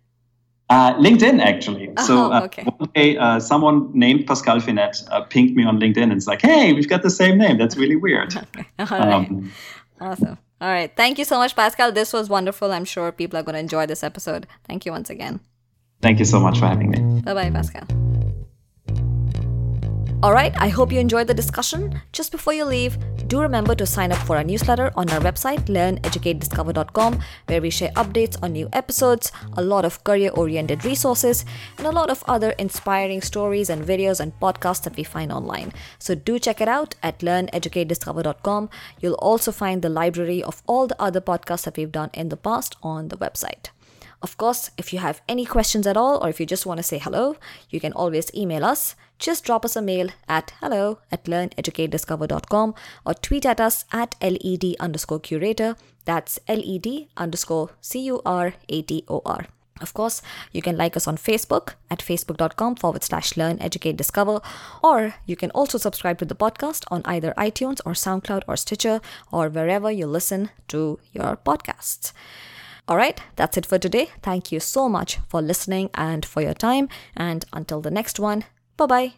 Uh, 0.69 0.95
LinkedIn, 0.95 1.41
actually. 1.41 1.93
Oh, 1.97 2.07
so 2.07 2.33
uh, 2.33 2.43
okay. 2.43 2.65
one 2.65 2.91
day, 2.95 3.17
uh, 3.17 3.39
someone 3.39 3.91
named 3.93 4.27
Pascal 4.27 4.61
Finette 4.61 5.07
uh, 5.11 5.21
pinged 5.23 5.55
me 5.55 5.65
on 5.65 5.79
LinkedIn 5.79 6.03
and 6.03 6.13
it's 6.13 6.27
like, 6.27 6.43
hey, 6.43 6.73
we've 6.73 6.89
got 6.89 7.03
the 7.03 7.11
same 7.11 7.39
name. 7.39 7.57
That's 7.57 7.77
really 7.77 7.97
weird. 7.97 8.35
Okay. 8.57 8.67
All 8.79 8.87
right. 8.87 9.31
Um, 9.31 9.53
awesome. 10.01 10.39
All 10.61 10.69
right. 10.69 10.91
Thank 10.97 11.19
you 11.19 11.25
so 11.25 11.39
much, 11.39 11.55
Pascal. 11.55 11.93
This 11.93 12.13
was 12.13 12.29
wonderful. 12.29 12.73
I'm 12.73 12.85
sure 12.85 13.13
people 13.13 13.39
are 13.39 13.43
going 13.43 13.55
to 13.55 13.61
enjoy 13.61 13.87
this 13.87 14.03
episode. 14.03 14.47
Thank 14.65 14.87
you 14.87 14.93
once 14.93 15.11
again. 15.11 15.41
Thank 16.03 16.19
you 16.19 16.25
so 16.25 16.41
much 16.41 16.59
for 16.59 16.67
having 16.67 16.91
me. 16.91 17.21
Bye 17.23 17.35
bye, 17.35 17.51
Pascal. 17.51 17.87
Alright, 20.23 20.55
I 20.59 20.69
hope 20.69 20.93
you 20.93 20.99
enjoyed 20.99 21.27
the 21.27 21.35
discussion. 21.35 22.01
Just 22.11 22.33
before 22.33 22.55
you 22.55 22.65
leave, 22.65 22.97
do 23.29 23.39
remember 23.39 23.75
to 23.75 23.85
sign 23.85 24.13
up 24.13 24.19
for 24.27 24.39
our 24.39 24.45
newsletter 24.45 24.91
on 24.97 25.11
our 25.11 25.21
website, 25.21 25.67
learneducatediscover.com, 25.67 27.21
where 27.47 27.61
we 27.61 27.69
share 27.69 27.91
updates 27.91 28.43
on 28.43 28.55
new 28.55 28.67
episodes, 28.73 29.31
a 29.59 29.63
lot 29.63 29.85
of 29.85 30.03
career 30.05 30.31
oriented 30.31 30.87
resources, 30.87 31.45
and 31.77 31.87
a 31.87 31.93
lot 31.93 32.09
of 32.09 32.25
other 32.27 32.53
inspiring 32.53 33.21
stories 33.21 33.69
and 33.69 33.85
videos 33.85 34.19
and 34.19 34.33
podcasts 34.41 34.83
that 34.85 34.97
we 34.97 35.05
find 35.05 35.31
online. 35.31 35.71
So 35.99 36.15
do 36.15 36.39
check 36.39 36.63
it 36.63 36.69
out 36.69 36.95
at 37.03 37.19
learneducatediscover.com. 37.19 38.71
You'll 39.01 39.15
also 39.15 39.53
find 39.53 39.83
the 39.83 39.91
library 39.91 40.43
of 40.43 40.63
all 40.67 40.87
the 40.87 41.01
other 41.01 41.21
podcasts 41.21 41.65
that 41.65 41.77
we've 41.77 41.93
done 41.93 42.11
in 42.15 42.31
the 42.31 42.39
past 42.39 42.75
on 42.83 43.09
the 43.09 43.19
website. 43.19 43.69
Of 44.23 44.39
course, 44.39 44.71
if 44.79 44.95
you 44.95 44.99
have 44.99 45.21
any 45.29 45.45
questions 45.45 45.87
at 45.87 45.97
all, 45.97 46.25
or 46.25 46.31
if 46.31 46.41
you 46.41 46.47
just 46.47 46.65
want 46.65 46.79
to 46.79 46.83
say 46.83 46.99
hello, 46.99 47.37
you 47.69 47.81
can 47.81 47.93
always 47.93 48.35
email 48.35 48.65
us. 48.65 48.97
Just 49.19 49.45
drop 49.45 49.65
us 49.65 49.77
a 49.77 49.83
mail 49.83 50.09
at 50.29 50.53
hello 50.61 50.99
at 51.11 51.25
learneducatediscover.com 51.25 52.75
or 53.05 53.15
tweet 53.15 53.47
at 53.47 53.61
us 53.61 53.85
at 53.93 54.15
led 54.21 54.65
underscore 54.81 55.21
curator. 55.21 55.77
That's 56.05 56.39
led 56.49 57.09
underscore 57.17 57.71
C 57.81 58.01
U 58.01 58.21
R 58.25 58.55
A 58.69 58.83
T 58.83 59.05
O 59.09 59.23
R. 59.25 59.47
Of 59.81 59.93
course, 59.93 60.23
you 60.53 60.63
can 60.63 60.77
like 60.77 60.97
us 60.97 61.07
on 61.07 61.17
Facebook 61.17 61.75
at 61.91 61.99
facebook.com 61.99 62.77
forward 62.77 63.05
slash 63.05 63.37
learn, 63.37 63.59
educate, 63.61 63.97
discover, 63.97 64.41
or 64.83 65.15
you 65.27 65.37
can 65.37 65.51
also 65.51 65.77
subscribe 65.77 66.19
to 66.19 66.25
the 66.25 66.35
podcast 66.35 66.85
on 66.91 67.03
either 67.05 67.35
iTunes 67.37 67.81
or 67.85 67.93
SoundCloud 67.93 68.43
or 68.49 68.57
Stitcher 68.57 69.01
or 69.31 69.49
wherever 69.49 69.91
you 69.91 70.07
listen 70.07 70.51
to 70.69 70.99
your 71.13 71.37
podcasts. 71.37 72.13
All 72.89 72.97
right, 72.97 73.21
that's 73.35 73.57
it 73.57 73.67
for 73.67 73.79
today. 73.79 74.11
Thank 74.23 74.53
you 74.53 74.61
so 74.61 74.89
much 74.89 75.19
for 75.29 75.43
listening 75.43 75.91
and 75.93 76.25
for 76.25 76.41
your 76.41 76.55
time. 76.55 76.89
And 77.17 77.45
until 77.53 77.81
the 77.81 77.91
next 77.91 78.21
one, 78.21 78.45
bye 78.77 78.87
bye. 78.87 79.17